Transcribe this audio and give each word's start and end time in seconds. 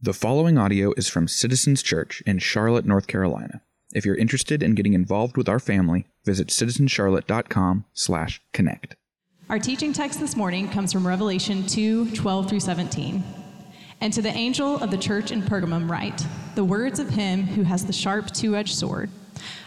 The 0.00 0.12
following 0.12 0.56
audio 0.56 0.92
is 0.96 1.08
from 1.08 1.26
Citizens 1.26 1.82
Church 1.82 2.22
in 2.24 2.38
Charlotte, 2.38 2.84
North 2.84 3.08
Carolina. 3.08 3.62
If 3.92 4.06
you're 4.06 4.14
interested 4.14 4.62
in 4.62 4.76
getting 4.76 4.92
involved 4.92 5.36
with 5.36 5.48
our 5.48 5.58
family, 5.58 6.06
visit 6.24 6.50
citizenscharlotte.com/connect. 6.50 8.94
Our 9.50 9.58
teaching 9.58 9.92
text 9.92 10.20
this 10.20 10.36
morning 10.36 10.68
comes 10.68 10.92
from 10.92 11.04
Revelation 11.04 11.66
2 11.66 12.12
12 12.12 12.48
through 12.48 12.60
17. 12.60 13.24
And 14.00 14.12
to 14.12 14.22
the 14.22 14.28
angel 14.28 14.76
of 14.76 14.92
the 14.92 14.98
church 14.98 15.32
in 15.32 15.42
Pergamum, 15.42 15.90
write 15.90 16.24
the 16.54 16.62
words 16.62 17.00
of 17.00 17.10
him 17.10 17.42
who 17.42 17.64
has 17.64 17.84
the 17.84 17.92
sharp 17.92 18.30
two 18.30 18.54
edged 18.54 18.76
sword 18.76 19.10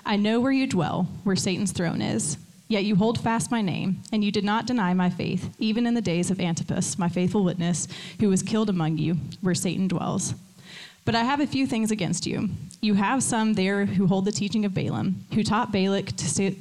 I 0.05 0.15
know 0.15 0.39
where 0.39 0.53
you 0.53 0.65
dwell, 0.65 1.09
where 1.25 1.35
Satan's 1.35 1.73
throne 1.73 2.01
is. 2.01 2.37
Yet 2.71 2.85
you 2.85 2.95
hold 2.95 3.19
fast 3.19 3.51
my 3.51 3.61
name, 3.61 4.01
and 4.13 4.23
you 4.23 4.31
did 4.31 4.45
not 4.45 4.65
deny 4.65 4.93
my 4.93 5.09
faith, 5.09 5.53
even 5.59 5.85
in 5.85 5.93
the 5.93 6.01
days 6.01 6.31
of 6.31 6.39
Antipas, 6.39 6.97
my 6.97 7.09
faithful 7.09 7.43
witness, 7.43 7.85
who 8.21 8.29
was 8.29 8.41
killed 8.41 8.69
among 8.69 8.97
you, 8.97 9.17
where 9.41 9.53
Satan 9.53 9.89
dwells. 9.89 10.35
But 11.03 11.13
I 11.13 11.23
have 11.23 11.41
a 11.41 11.47
few 11.47 11.67
things 11.67 11.91
against 11.91 12.25
you. 12.25 12.47
You 12.79 12.93
have 12.93 13.23
some 13.23 13.55
there 13.55 13.85
who 13.85 14.07
hold 14.07 14.23
the 14.23 14.31
teaching 14.31 14.63
of 14.63 14.73
Balaam, 14.73 15.25
who 15.33 15.43
taught 15.43 15.73
Balak 15.73 16.15
to, 16.15 16.55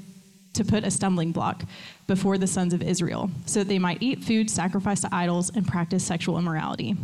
to 0.54 0.65
put 0.65 0.82
a 0.82 0.91
stumbling 0.91 1.30
block 1.30 1.62
before 2.09 2.38
the 2.38 2.48
sons 2.48 2.74
of 2.74 2.82
Israel, 2.82 3.30
so 3.46 3.60
that 3.60 3.68
they 3.68 3.79
might 3.79 4.02
eat 4.02 4.24
food 4.24 4.51
sacrificed 4.51 5.02
to 5.02 5.15
idols 5.15 5.52
and 5.54 5.65
practice 5.65 6.02
sexual 6.02 6.38
immorality. 6.38 6.96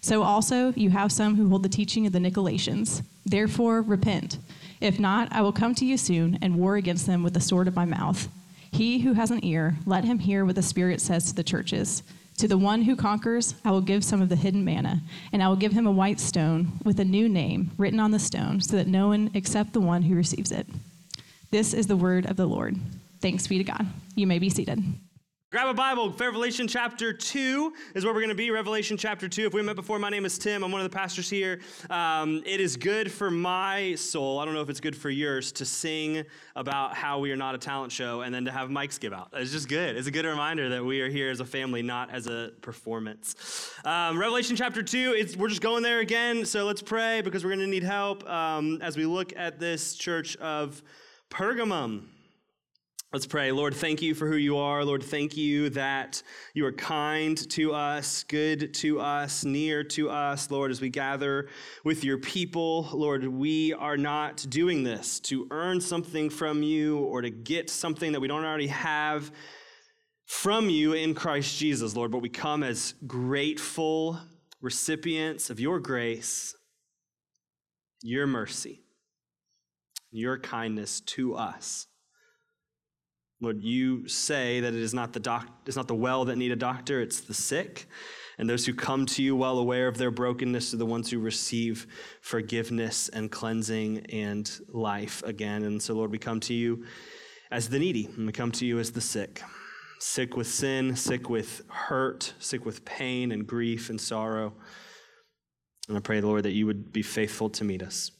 So 0.00 0.24
also 0.24 0.72
you 0.72 0.90
have 0.90 1.12
some 1.12 1.36
who 1.36 1.48
hold 1.48 1.62
the 1.62 1.68
teaching 1.68 2.06
of 2.06 2.12
the 2.12 2.18
Nicolaitans. 2.18 3.04
Therefore, 3.24 3.82
repent. 3.82 4.38
If 4.80 4.98
not, 4.98 5.28
I 5.30 5.42
will 5.42 5.52
come 5.52 5.76
to 5.76 5.86
you 5.86 5.96
soon 5.96 6.40
and 6.42 6.56
war 6.56 6.74
against 6.74 7.06
them 7.06 7.22
with 7.22 7.34
the 7.34 7.40
sword 7.40 7.68
of 7.68 7.76
my 7.76 7.84
mouth. 7.84 8.28
He 8.70 9.00
who 9.00 9.14
has 9.14 9.30
an 9.30 9.44
ear, 9.44 9.76
let 9.86 10.04
him 10.04 10.18
hear 10.18 10.44
what 10.44 10.54
the 10.54 10.62
Spirit 10.62 11.00
says 11.00 11.26
to 11.26 11.34
the 11.34 11.42
churches. 11.42 12.02
To 12.38 12.46
the 12.46 12.58
one 12.58 12.82
who 12.82 12.94
conquers, 12.94 13.54
I 13.64 13.72
will 13.72 13.80
give 13.80 14.04
some 14.04 14.22
of 14.22 14.28
the 14.28 14.36
hidden 14.36 14.64
manna, 14.64 15.00
and 15.32 15.42
I 15.42 15.48
will 15.48 15.56
give 15.56 15.72
him 15.72 15.86
a 15.86 15.92
white 15.92 16.20
stone 16.20 16.72
with 16.84 17.00
a 17.00 17.04
new 17.04 17.28
name 17.28 17.72
written 17.76 17.98
on 17.98 18.12
the 18.12 18.18
stone, 18.18 18.60
so 18.60 18.76
that 18.76 18.86
no 18.86 19.08
one 19.08 19.30
except 19.34 19.72
the 19.72 19.80
one 19.80 20.02
who 20.02 20.14
receives 20.14 20.52
it. 20.52 20.66
This 21.50 21.74
is 21.74 21.86
the 21.86 21.96
word 21.96 22.26
of 22.26 22.36
the 22.36 22.46
Lord. 22.46 22.76
Thanks 23.20 23.46
be 23.46 23.58
to 23.58 23.64
God. 23.64 23.86
You 24.14 24.26
may 24.26 24.38
be 24.38 24.50
seated. 24.50 24.82
Grab 25.50 25.68
a 25.68 25.72
Bible. 25.72 26.10
Revelation 26.10 26.68
chapter 26.68 27.10
2 27.10 27.72
is 27.94 28.04
where 28.04 28.12
we're 28.12 28.20
going 28.20 28.28
to 28.28 28.34
be. 28.34 28.50
Revelation 28.50 28.98
chapter 28.98 29.30
2. 29.30 29.46
If 29.46 29.54
we 29.54 29.62
met 29.62 29.76
before, 29.76 29.98
my 29.98 30.10
name 30.10 30.26
is 30.26 30.36
Tim. 30.36 30.62
I'm 30.62 30.70
one 30.70 30.82
of 30.82 30.90
the 30.90 30.94
pastors 30.94 31.30
here. 31.30 31.60
Um, 31.88 32.42
it 32.44 32.60
is 32.60 32.76
good 32.76 33.10
for 33.10 33.30
my 33.30 33.94
soul. 33.94 34.40
I 34.40 34.44
don't 34.44 34.52
know 34.52 34.60
if 34.60 34.68
it's 34.68 34.78
good 34.78 34.94
for 34.94 35.08
yours 35.08 35.50
to 35.52 35.64
sing 35.64 36.26
about 36.54 36.94
how 36.94 37.18
we 37.18 37.32
are 37.32 37.36
not 37.36 37.54
a 37.54 37.58
talent 37.58 37.92
show 37.92 38.20
and 38.20 38.34
then 38.34 38.44
to 38.44 38.52
have 38.52 38.68
mics 38.68 39.00
give 39.00 39.14
out. 39.14 39.30
It's 39.32 39.50
just 39.50 39.70
good. 39.70 39.96
It's 39.96 40.06
a 40.06 40.10
good 40.10 40.26
reminder 40.26 40.68
that 40.68 40.84
we 40.84 41.00
are 41.00 41.08
here 41.08 41.30
as 41.30 41.40
a 41.40 41.46
family, 41.46 41.80
not 41.80 42.10
as 42.10 42.26
a 42.26 42.52
performance. 42.60 43.72
Um, 43.86 44.18
Revelation 44.18 44.54
chapter 44.54 44.82
2, 44.82 45.34
we're 45.38 45.48
just 45.48 45.62
going 45.62 45.82
there 45.82 46.00
again. 46.00 46.44
So 46.44 46.66
let's 46.66 46.82
pray 46.82 47.22
because 47.22 47.42
we're 47.42 47.56
going 47.56 47.60
to 47.60 47.66
need 47.66 47.84
help 47.84 48.28
um, 48.28 48.82
as 48.82 48.98
we 48.98 49.06
look 49.06 49.32
at 49.34 49.58
this 49.58 49.94
church 49.94 50.36
of 50.36 50.82
Pergamum. 51.30 52.02
Let's 53.10 53.26
pray. 53.26 53.52
Lord, 53.52 53.74
thank 53.74 54.02
you 54.02 54.14
for 54.14 54.28
who 54.28 54.36
you 54.36 54.58
are. 54.58 54.84
Lord, 54.84 55.02
thank 55.02 55.34
you 55.34 55.70
that 55.70 56.22
you 56.52 56.66
are 56.66 56.72
kind 56.72 57.38
to 57.52 57.72
us, 57.72 58.22
good 58.24 58.74
to 58.74 59.00
us, 59.00 59.46
near 59.46 59.82
to 59.84 60.10
us. 60.10 60.50
Lord, 60.50 60.70
as 60.70 60.82
we 60.82 60.90
gather 60.90 61.48
with 61.84 62.04
your 62.04 62.18
people, 62.18 62.86
Lord, 62.92 63.26
we 63.26 63.72
are 63.72 63.96
not 63.96 64.44
doing 64.50 64.82
this 64.82 65.20
to 65.20 65.46
earn 65.50 65.80
something 65.80 66.28
from 66.28 66.62
you 66.62 66.98
or 66.98 67.22
to 67.22 67.30
get 67.30 67.70
something 67.70 68.12
that 68.12 68.20
we 68.20 68.28
don't 68.28 68.44
already 68.44 68.66
have 68.66 69.32
from 70.26 70.68
you 70.68 70.92
in 70.92 71.14
Christ 71.14 71.58
Jesus, 71.58 71.96
Lord, 71.96 72.10
but 72.10 72.20
we 72.20 72.28
come 72.28 72.62
as 72.62 72.92
grateful 73.06 74.20
recipients 74.60 75.48
of 75.48 75.58
your 75.58 75.80
grace, 75.80 76.54
your 78.02 78.26
mercy, 78.26 78.82
your 80.10 80.38
kindness 80.38 81.00
to 81.00 81.36
us. 81.36 81.86
Lord, 83.40 83.62
you 83.62 84.08
say 84.08 84.60
that 84.60 84.74
it 84.74 84.80
is 84.80 84.92
not 84.92 85.12
the 85.12 85.20
doc- 85.20 85.48
it's 85.66 85.76
not 85.76 85.86
the 85.86 85.94
well 85.94 86.24
that 86.24 86.36
need 86.36 86.50
a 86.50 86.56
doctor, 86.56 87.00
it's 87.00 87.20
the 87.20 87.34
sick. 87.34 87.86
And 88.38 88.48
those 88.48 88.66
who 88.66 88.72
come 88.72 89.04
to 89.06 89.22
you 89.22 89.34
well 89.34 89.58
aware 89.58 89.88
of 89.88 89.98
their 89.98 90.12
brokenness 90.12 90.72
are 90.72 90.76
the 90.76 90.86
ones 90.86 91.10
who 91.10 91.18
receive 91.18 91.88
forgiveness 92.20 93.08
and 93.08 93.30
cleansing 93.30 94.06
and 94.10 94.48
life 94.68 95.22
again. 95.24 95.64
And 95.64 95.82
so, 95.82 95.94
Lord, 95.94 96.12
we 96.12 96.18
come 96.18 96.38
to 96.40 96.54
you 96.54 96.84
as 97.50 97.68
the 97.68 97.80
needy, 97.80 98.06
and 98.16 98.26
we 98.26 98.32
come 98.32 98.52
to 98.52 98.66
you 98.66 98.78
as 98.78 98.92
the 98.92 99.00
sick. 99.00 99.42
Sick 99.98 100.36
with 100.36 100.46
sin, 100.46 100.94
sick 100.94 101.28
with 101.28 101.62
hurt, 101.68 102.32
sick 102.38 102.64
with 102.64 102.84
pain 102.84 103.32
and 103.32 103.44
grief 103.44 103.90
and 103.90 104.00
sorrow. 104.00 104.52
And 105.88 105.96
I 105.96 106.00
pray, 106.00 106.20
Lord, 106.20 106.44
that 106.44 106.52
you 106.52 106.66
would 106.66 106.92
be 106.92 107.02
faithful 107.02 107.50
to 107.50 107.64
meet 107.64 107.82
us. 107.82 108.12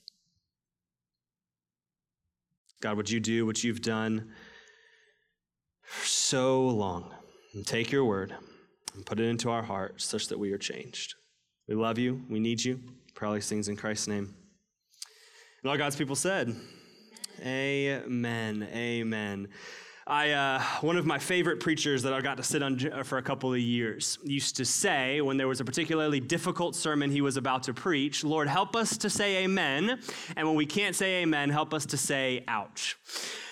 God, 2.81 2.97
would 2.97 3.11
you 3.11 3.21
do 3.21 3.47
what 3.47 3.63
you've 3.63 3.83
done? 3.83 4.33
For 5.89 6.07
so 6.07 6.67
long. 6.67 7.15
And 7.55 7.67
take 7.67 7.91
your 7.91 8.05
word 8.05 8.35
and 8.95 9.07
put 9.07 9.19
it 9.19 9.25
into 9.25 9.51
our 9.51 9.63
hearts 9.63 10.05
such 10.05 10.29
that 10.29 10.39
we 10.39 10.53
are 10.53 10.59
changed. 10.59 11.15
We 11.67 11.75
love 11.75 11.99
you. 11.99 12.23
We 12.29 12.41
need 12.41 12.63
you. 12.63 12.81
These 13.21 13.49
things 13.49 13.69
in 13.69 13.77
Christ's 13.77 14.07
name. 14.07 14.33
And 15.63 15.71
all 15.71 15.77
God's 15.77 15.97
people 15.97 16.15
said, 16.15 16.55
Amen. 17.41 18.69
Amen. 18.73 19.49
I, 20.09 20.31
uh, 20.31 20.63
one 20.81 20.97
of 20.97 21.05
my 21.05 21.19
favorite 21.19 21.61
preachers 21.61 22.03
that 22.05 22.15
I 22.15 22.23
got 22.23 22.39
to 22.39 22.43
sit 22.43 22.63
on 22.63 23.05
for 23.05 23.19
a 23.19 23.23
couple 23.23 23.53
of 23.53 23.61
years 23.61 24.19
used 24.25 24.57
to 24.57 24.65
say, 24.65 25.21
when 25.21 25.37
there 25.37 25.47
was 25.47 25.61
a 25.61 25.67
particularly 25.67 26.19
difficult 26.19 26.75
sermon 26.75 27.11
he 27.11 27.21
was 27.21 27.37
about 27.37 27.65
to 27.65 27.75
preach, 27.75 28.25
Lord, 28.25 28.49
help 28.49 28.75
us 28.75 28.97
to 28.97 29.11
say 29.11 29.45
amen. 29.45 30.01
And 30.35 30.47
when 30.47 30.57
we 30.57 30.65
can't 30.65 30.97
say 30.97 31.21
amen, 31.23 31.51
help 31.51 31.75
us 31.75 31.85
to 31.87 31.99
say 31.99 32.43
ouch. 32.49 32.97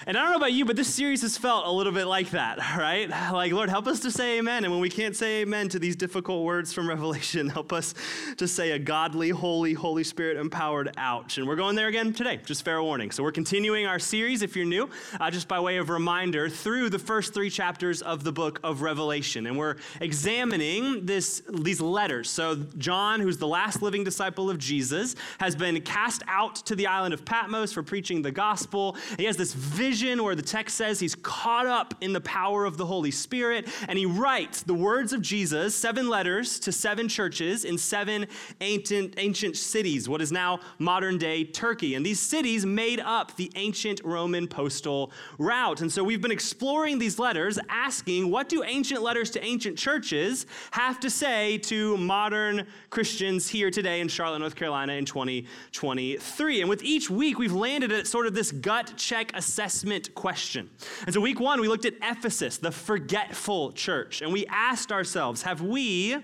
And 0.06 0.16
I 0.16 0.22
don't 0.22 0.30
know 0.30 0.36
about 0.36 0.52
you, 0.52 0.64
but 0.64 0.76
this 0.76 0.94
series 0.94 1.22
has 1.22 1.36
felt 1.36 1.66
a 1.66 1.70
little 1.70 1.92
bit 1.92 2.06
like 2.06 2.30
that, 2.30 2.58
right? 2.78 3.10
Like, 3.10 3.52
Lord, 3.52 3.68
help 3.68 3.86
us 3.86 4.00
to 4.00 4.10
say 4.10 4.38
amen. 4.38 4.64
And 4.64 4.72
when 4.72 4.80
we 4.80 4.88
can't 4.88 5.16
say 5.16 5.42
amen 5.42 5.68
to 5.70 5.78
these 5.78 5.96
difficult 5.96 6.44
words 6.44 6.72
from 6.72 6.88
Revelation, 6.96 7.50
help 7.50 7.72
us 7.72 7.92
to 8.38 8.48
say 8.48 8.70
a 8.70 8.78
godly, 8.78 9.28
holy, 9.28 9.74
Holy 9.74 10.04
Spirit 10.04 10.38
empowered 10.38 10.94
ouch. 10.96 11.36
And 11.36 11.46
we're 11.46 11.56
going 11.56 11.76
there 11.76 11.88
again 11.88 12.14
today, 12.14 12.40
just 12.46 12.64
fair 12.64 12.82
warning. 12.82 13.10
So 13.10 13.22
we're 13.22 13.32
continuing 13.32 13.86
our 13.86 13.98
series, 13.98 14.40
if 14.40 14.56
you're 14.56 14.64
new, 14.64 14.88
uh, 15.20 15.30
just 15.30 15.48
by 15.48 15.60
way 15.60 15.76
of 15.76 15.90
reminder, 15.90 16.45
through 16.48 16.90
the 16.90 16.98
first 16.98 17.34
three 17.34 17.50
chapters 17.50 18.02
of 18.02 18.24
the 18.24 18.32
book 18.32 18.60
of 18.62 18.82
Revelation. 18.82 19.46
And 19.46 19.56
we're 19.56 19.76
examining 20.00 21.06
this, 21.06 21.42
these 21.48 21.80
letters. 21.80 22.30
So 22.30 22.56
John, 22.78 23.20
who's 23.20 23.38
the 23.38 23.46
last 23.46 23.82
living 23.82 24.04
disciple 24.04 24.50
of 24.50 24.58
Jesus, 24.58 25.16
has 25.38 25.56
been 25.56 25.80
cast 25.82 26.22
out 26.28 26.56
to 26.66 26.76
the 26.76 26.86
island 26.86 27.14
of 27.14 27.24
Patmos 27.24 27.72
for 27.72 27.82
preaching 27.82 28.22
the 28.22 28.30
gospel. 28.30 28.96
He 29.16 29.24
has 29.24 29.36
this 29.36 29.54
vision 29.54 30.22
where 30.22 30.34
the 30.34 30.42
text 30.42 30.76
says 30.76 31.00
he's 31.00 31.14
caught 31.14 31.66
up 31.66 31.94
in 32.00 32.12
the 32.12 32.20
power 32.20 32.64
of 32.64 32.76
the 32.76 32.86
Holy 32.86 33.10
Spirit, 33.10 33.68
and 33.88 33.98
he 33.98 34.06
writes 34.06 34.62
the 34.62 34.74
words 34.74 35.12
of 35.12 35.22
Jesus, 35.22 35.74
seven 35.74 36.08
letters 36.08 36.58
to 36.60 36.72
seven 36.72 37.08
churches 37.08 37.64
in 37.64 37.78
seven 37.78 38.26
ancient, 38.60 39.14
ancient 39.18 39.56
cities, 39.56 40.08
what 40.08 40.20
is 40.20 40.32
now 40.32 40.60
modern 40.78 41.18
day 41.18 41.44
Turkey. 41.44 41.94
And 41.94 42.04
these 42.04 42.20
cities 42.20 42.66
made 42.66 43.00
up 43.00 43.36
the 43.36 43.50
ancient 43.54 44.00
Roman 44.04 44.46
postal 44.46 45.10
route. 45.38 45.80
And 45.80 45.90
so 45.90 46.04
we've 46.04 46.20
been 46.20 46.30
exploring 46.36 46.98
these 46.98 47.18
letters, 47.18 47.58
asking 47.70 48.30
what 48.30 48.50
do 48.50 48.62
ancient 48.62 49.00
letters 49.00 49.30
to 49.30 49.42
ancient 49.42 49.78
churches 49.78 50.44
have 50.72 51.00
to 51.00 51.08
say 51.08 51.56
to 51.56 51.96
modern 51.96 52.66
Christians 52.90 53.48
here 53.48 53.70
today 53.70 54.02
in 54.02 54.08
Charlotte, 54.08 54.40
North 54.40 54.54
Carolina 54.54 54.92
in 54.92 55.06
2023. 55.06 56.60
And 56.60 56.68
with 56.68 56.82
each 56.82 57.08
week, 57.08 57.38
we've 57.38 57.54
landed 57.54 57.90
at 57.90 58.06
sort 58.06 58.26
of 58.26 58.34
this 58.34 58.52
gut 58.52 58.92
check 58.98 59.34
assessment 59.34 60.14
question. 60.14 60.68
And 61.06 61.14
so, 61.14 61.22
week 61.22 61.40
one, 61.40 61.58
we 61.58 61.68
looked 61.68 61.86
at 61.86 61.94
Ephesus, 62.02 62.58
the 62.58 62.70
forgetful 62.70 63.72
church, 63.72 64.20
and 64.20 64.30
we 64.30 64.44
asked 64.48 64.92
ourselves 64.92 65.40
have 65.40 65.62
we 65.62 66.18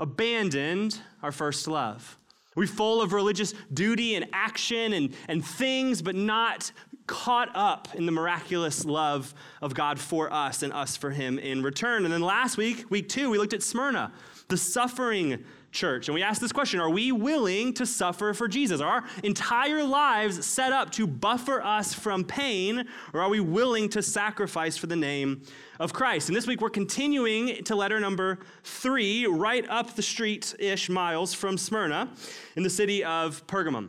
abandoned 0.00 0.98
our 1.22 1.30
first 1.30 1.68
love? 1.68 2.16
Are 2.56 2.60
we 2.60 2.66
full 2.66 3.02
of 3.02 3.12
religious 3.12 3.52
duty 3.72 4.14
and 4.14 4.26
action 4.32 4.94
and, 4.94 5.14
and 5.28 5.44
things, 5.44 6.00
but 6.00 6.14
not 6.14 6.72
caught 7.06 7.50
up 7.54 7.88
in 7.94 8.06
the 8.06 8.12
miraculous 8.12 8.84
love 8.84 9.34
of 9.60 9.74
God 9.74 9.98
for 9.98 10.32
us 10.32 10.62
and 10.62 10.72
us 10.72 10.96
for 10.96 11.10
Him 11.10 11.38
in 11.38 11.62
return? 11.62 12.04
And 12.04 12.12
then 12.12 12.22
last 12.22 12.56
week, 12.56 12.90
week 12.90 13.08
two, 13.08 13.30
we 13.30 13.38
looked 13.38 13.54
at 13.54 13.62
Smyrna, 13.62 14.12
the 14.48 14.56
suffering 14.56 15.44
church. 15.72 16.08
And 16.08 16.14
we 16.14 16.22
asked 16.22 16.40
this 16.40 16.52
question 16.52 16.78
Are 16.78 16.90
we 16.90 17.10
willing 17.10 17.72
to 17.74 17.86
suffer 17.86 18.32
for 18.34 18.46
Jesus? 18.46 18.80
Are 18.80 18.88
our 18.92 19.04
entire 19.24 19.82
lives 19.82 20.44
set 20.46 20.72
up 20.72 20.90
to 20.92 21.06
buffer 21.06 21.60
us 21.62 21.92
from 21.92 22.24
pain, 22.24 22.86
or 23.12 23.20
are 23.20 23.28
we 23.28 23.40
willing 23.40 23.88
to 23.90 24.02
sacrifice 24.02 24.76
for 24.76 24.86
the 24.86 24.96
name 24.96 25.42
of 25.80 25.92
Christ? 25.92 26.28
And 26.28 26.36
this 26.36 26.46
week 26.46 26.60
we're 26.60 26.70
continuing 26.70 27.64
to 27.64 27.74
letter 27.74 27.98
number 27.98 28.38
three, 28.62 29.26
right 29.26 29.68
up 29.68 29.94
the 29.96 30.02
street 30.02 30.54
ish 30.58 30.88
miles 30.88 31.34
from 31.34 31.58
Smyrna 31.58 32.10
in 32.54 32.62
the 32.62 32.70
city 32.70 33.02
of 33.02 33.44
Pergamum. 33.46 33.88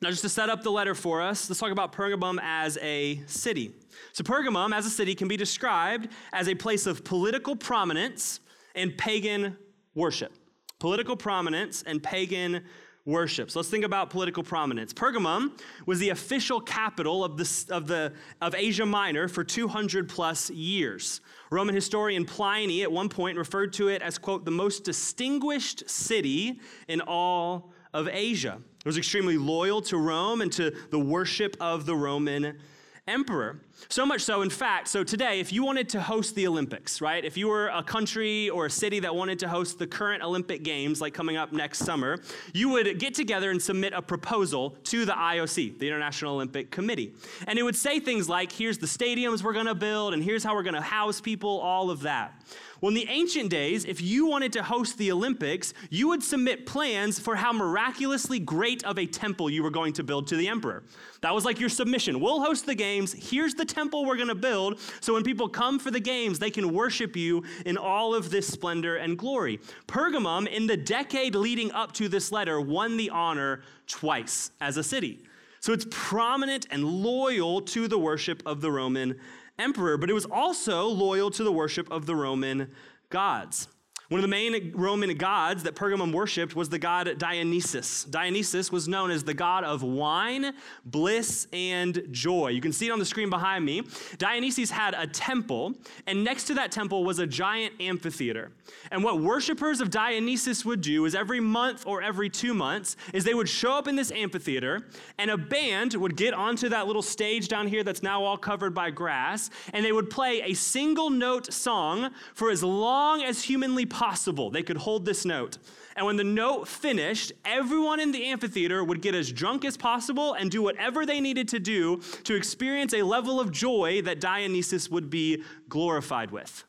Now, 0.00 0.10
just 0.10 0.22
to 0.22 0.28
set 0.28 0.48
up 0.48 0.62
the 0.62 0.70
letter 0.70 0.94
for 0.94 1.20
us, 1.20 1.50
let's 1.50 1.58
talk 1.58 1.72
about 1.72 1.92
Pergamum 1.92 2.38
as 2.40 2.78
a 2.80 3.20
city. 3.26 3.74
So, 4.12 4.22
Pergamum 4.22 4.72
as 4.72 4.86
a 4.86 4.90
city 4.90 5.14
can 5.14 5.26
be 5.26 5.36
described 5.36 6.08
as 6.32 6.48
a 6.48 6.54
place 6.54 6.86
of 6.86 7.04
political 7.04 7.56
prominence 7.56 8.40
and 8.74 8.96
pagan 8.96 9.56
worship 9.94 10.32
political 10.78 11.16
prominence 11.16 11.82
and 11.86 12.02
pagan 12.02 12.64
worship. 13.04 13.50
So 13.50 13.58
let's 13.58 13.70
think 13.70 13.84
about 13.84 14.10
political 14.10 14.42
prominence. 14.42 14.92
Pergamum 14.92 15.58
was 15.86 15.98
the 15.98 16.10
official 16.10 16.60
capital 16.60 17.24
of, 17.24 17.36
the, 17.36 17.64
of, 17.74 17.86
the, 17.86 18.12
of 18.40 18.54
Asia 18.54 18.84
Minor 18.84 19.28
for 19.28 19.42
200 19.42 20.08
plus 20.08 20.50
years. 20.50 21.20
Roman 21.50 21.74
historian 21.74 22.26
Pliny 22.26 22.82
at 22.82 22.92
one 22.92 23.08
point 23.08 23.38
referred 23.38 23.72
to 23.74 23.88
it 23.88 24.02
as, 24.02 24.18
quote, 24.18 24.44
the 24.44 24.50
most 24.50 24.84
distinguished 24.84 25.88
city 25.88 26.60
in 26.86 27.00
all 27.00 27.72
of 27.92 28.08
Asia. 28.08 28.58
It 28.80 28.86
was 28.86 28.98
extremely 28.98 29.38
loyal 29.38 29.82
to 29.82 29.96
Rome 29.96 30.40
and 30.40 30.52
to 30.52 30.70
the 30.90 30.98
worship 30.98 31.56
of 31.60 31.86
the 31.86 31.96
Roman 31.96 32.58
emperor. 33.06 33.60
So 33.88 34.04
much 34.04 34.22
so, 34.22 34.42
in 34.42 34.50
fact, 34.50 34.88
so 34.88 35.04
today, 35.04 35.40
if 35.40 35.52
you 35.52 35.64
wanted 35.64 35.88
to 35.90 36.00
host 36.00 36.34
the 36.34 36.46
Olympics, 36.46 37.00
right? 37.00 37.24
If 37.24 37.36
you 37.36 37.48
were 37.48 37.68
a 37.68 37.82
country 37.82 38.50
or 38.50 38.66
a 38.66 38.70
city 38.70 38.98
that 39.00 39.14
wanted 39.14 39.38
to 39.38 39.48
host 39.48 39.78
the 39.78 39.86
current 39.86 40.22
Olympic 40.22 40.62
Games, 40.62 41.00
like 41.00 41.14
coming 41.14 41.36
up 41.36 41.52
next 41.52 41.78
summer, 41.78 42.18
you 42.52 42.68
would 42.70 42.98
get 42.98 43.14
together 43.14 43.50
and 43.50 43.62
submit 43.62 43.92
a 43.94 44.02
proposal 44.02 44.76
to 44.84 45.04
the 45.04 45.12
IOC, 45.12 45.78
the 45.78 45.86
International 45.86 46.34
Olympic 46.34 46.70
Committee. 46.70 47.14
And 47.46 47.58
it 47.58 47.62
would 47.62 47.76
say 47.76 48.00
things 48.00 48.28
like, 48.28 48.52
here's 48.52 48.78
the 48.78 48.86
stadiums 48.86 49.42
we're 49.42 49.54
gonna 49.54 49.74
build, 49.74 50.12
and 50.12 50.22
here's 50.22 50.44
how 50.44 50.54
we're 50.54 50.64
gonna 50.64 50.82
house 50.82 51.20
people, 51.20 51.58
all 51.60 51.90
of 51.90 52.02
that. 52.02 52.34
Well, 52.80 52.90
in 52.90 52.94
the 52.94 53.08
ancient 53.08 53.50
days, 53.50 53.84
if 53.84 54.00
you 54.00 54.26
wanted 54.26 54.52
to 54.52 54.62
host 54.62 54.98
the 54.98 55.10
Olympics, 55.10 55.74
you 55.90 56.08
would 56.08 56.22
submit 56.22 56.64
plans 56.64 57.18
for 57.18 57.34
how 57.34 57.52
miraculously 57.52 58.38
great 58.38 58.84
of 58.84 58.98
a 58.98 59.06
temple 59.06 59.50
you 59.50 59.64
were 59.64 59.70
going 59.70 59.94
to 59.94 60.04
build 60.04 60.28
to 60.28 60.36
the 60.36 60.46
emperor. 60.46 60.84
That 61.22 61.34
was 61.34 61.44
like 61.44 61.58
your 61.58 61.70
submission. 61.70 62.20
We'll 62.20 62.40
host 62.40 62.66
the 62.66 62.76
games. 62.76 63.12
Here's 63.30 63.54
the 63.54 63.64
temple 63.68 64.04
we're 64.04 64.16
going 64.16 64.28
to 64.28 64.34
build. 64.34 64.80
So 65.00 65.14
when 65.14 65.22
people 65.22 65.48
come 65.48 65.78
for 65.78 65.90
the 65.90 66.00
games, 66.00 66.38
they 66.38 66.50
can 66.50 66.72
worship 66.72 67.16
you 67.16 67.44
in 67.66 67.76
all 67.76 68.14
of 68.14 68.30
this 68.30 68.46
splendor 68.46 68.96
and 68.96 69.16
glory. 69.16 69.60
Pergamum, 69.86 70.48
in 70.48 70.66
the 70.66 70.76
decade 70.76 71.34
leading 71.34 71.70
up 71.72 71.92
to 71.94 72.08
this 72.08 72.32
letter, 72.32 72.60
won 72.60 72.96
the 72.96 73.10
honor 73.10 73.62
twice 73.86 74.50
as 74.60 74.76
a 74.76 74.82
city. 74.82 75.20
So 75.60 75.72
it's 75.72 75.86
prominent 75.90 76.66
and 76.70 76.84
loyal 76.84 77.60
to 77.62 77.88
the 77.88 77.98
worship 77.98 78.42
of 78.46 78.60
the 78.60 78.70
Roman 78.70 79.18
emperor, 79.58 79.96
but 79.96 80.08
it 80.08 80.12
was 80.12 80.24
also 80.24 80.86
loyal 80.86 81.30
to 81.32 81.44
the 81.44 81.52
worship 81.52 81.90
of 81.90 82.06
the 82.06 82.14
Roman 82.14 82.70
gods. 83.10 83.68
One 84.08 84.20
of 84.20 84.22
the 84.22 84.28
main 84.28 84.72
Roman 84.74 85.14
gods 85.18 85.64
that 85.64 85.74
Pergamum 85.74 86.14
worshipped 86.14 86.56
was 86.56 86.70
the 86.70 86.78
god 86.78 87.18
Dionysus. 87.18 88.04
Dionysus 88.04 88.72
was 88.72 88.88
known 88.88 89.10
as 89.10 89.22
the 89.22 89.34
god 89.34 89.64
of 89.64 89.82
wine, 89.82 90.54
bliss, 90.86 91.46
and 91.52 92.02
joy. 92.10 92.48
You 92.48 92.62
can 92.62 92.72
see 92.72 92.88
it 92.88 92.90
on 92.90 92.98
the 92.98 93.04
screen 93.04 93.28
behind 93.28 93.66
me. 93.66 93.82
Dionysus 94.16 94.70
had 94.70 94.94
a 94.94 95.06
temple, 95.06 95.74
and 96.06 96.24
next 96.24 96.44
to 96.44 96.54
that 96.54 96.72
temple 96.72 97.04
was 97.04 97.18
a 97.18 97.26
giant 97.26 97.74
amphitheater. 97.80 98.50
And 98.90 99.04
what 99.04 99.20
worshippers 99.20 99.82
of 99.82 99.90
Dionysus 99.90 100.64
would 100.64 100.80
do 100.80 101.04
is 101.04 101.14
every 101.14 101.40
month 101.40 101.86
or 101.86 102.00
every 102.00 102.30
two 102.30 102.54
months 102.54 102.96
is 103.12 103.24
they 103.24 103.34
would 103.34 103.48
show 103.48 103.72
up 103.72 103.88
in 103.88 103.94
this 103.94 104.10
amphitheater, 104.10 104.86
and 105.18 105.30
a 105.30 105.36
band 105.36 105.92
would 105.92 106.16
get 106.16 106.32
onto 106.32 106.70
that 106.70 106.86
little 106.86 107.02
stage 107.02 107.46
down 107.48 107.66
here 107.66 107.84
that's 107.84 108.02
now 108.02 108.24
all 108.24 108.38
covered 108.38 108.74
by 108.74 108.88
grass, 108.88 109.50
and 109.74 109.84
they 109.84 109.92
would 109.92 110.08
play 110.08 110.40
a 110.44 110.54
single 110.54 111.10
note 111.10 111.52
song 111.52 112.08
for 112.32 112.50
as 112.50 112.64
long 112.64 113.22
as 113.22 113.42
humanly 113.42 113.84
possible 113.84 113.97
possible. 113.98 114.48
They 114.48 114.62
could 114.62 114.76
hold 114.76 115.04
this 115.04 115.24
note. 115.24 115.58
And 115.96 116.06
when 116.06 116.16
the 116.16 116.22
note 116.22 116.68
finished, 116.68 117.32
everyone 117.44 117.98
in 117.98 118.12
the 118.12 118.26
amphitheater 118.26 118.84
would 118.84 119.02
get 119.02 119.16
as 119.16 119.32
drunk 119.32 119.64
as 119.64 119.76
possible 119.76 120.34
and 120.34 120.52
do 120.52 120.62
whatever 120.62 121.04
they 121.04 121.20
needed 121.20 121.48
to 121.48 121.58
do 121.58 122.00
to 122.22 122.36
experience 122.36 122.94
a 122.94 123.02
level 123.02 123.40
of 123.40 123.50
joy 123.50 124.00
that 124.02 124.20
Dionysus 124.20 124.88
would 124.88 125.10
be 125.10 125.42
glorified 125.68 126.30
with. 126.30 126.62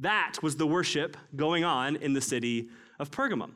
That 0.00 0.36
was 0.42 0.56
the 0.56 0.66
worship 0.66 1.18
going 1.36 1.62
on 1.62 1.96
in 1.96 2.14
the 2.14 2.22
city 2.22 2.70
of 2.98 3.10
Pergamum. 3.10 3.50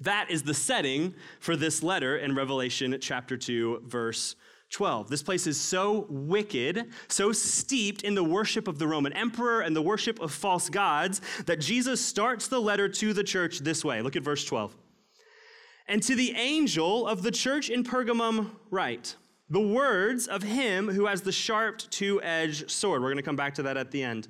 That 0.00 0.30
is 0.30 0.42
the 0.42 0.52
setting 0.52 1.14
for 1.40 1.56
this 1.56 1.82
letter 1.82 2.18
in 2.18 2.34
Revelation 2.34 2.94
chapter 3.00 3.38
2, 3.38 3.84
verse 3.86 4.36
12. 4.74 5.08
This 5.08 5.22
place 5.22 5.46
is 5.46 5.58
so 5.58 6.04
wicked, 6.10 6.90
so 7.06 7.30
steeped 7.30 8.02
in 8.02 8.16
the 8.16 8.24
worship 8.24 8.66
of 8.66 8.80
the 8.80 8.88
Roman 8.88 9.12
emperor 9.12 9.60
and 9.60 9.74
the 9.74 9.80
worship 9.80 10.20
of 10.20 10.32
false 10.32 10.68
gods, 10.68 11.20
that 11.46 11.60
Jesus 11.60 12.04
starts 12.04 12.48
the 12.48 12.60
letter 12.60 12.88
to 12.88 13.12
the 13.12 13.22
church 13.22 13.60
this 13.60 13.84
way. 13.84 14.02
Look 14.02 14.16
at 14.16 14.24
verse 14.24 14.44
12. 14.44 14.74
And 15.86 16.02
to 16.02 16.16
the 16.16 16.32
angel 16.32 17.06
of 17.06 17.22
the 17.22 17.30
church 17.30 17.70
in 17.70 17.84
Pergamum, 17.84 18.50
write 18.70 19.14
the 19.48 19.60
words 19.60 20.26
of 20.26 20.42
him 20.42 20.88
who 20.88 21.06
has 21.06 21.22
the 21.22 21.30
sharp 21.30 21.78
two 21.90 22.20
edged 22.22 22.68
sword. 22.68 23.00
We're 23.00 23.08
going 23.08 23.18
to 23.18 23.22
come 23.22 23.36
back 23.36 23.54
to 23.54 23.62
that 23.64 23.76
at 23.76 23.92
the 23.92 24.02
end. 24.02 24.26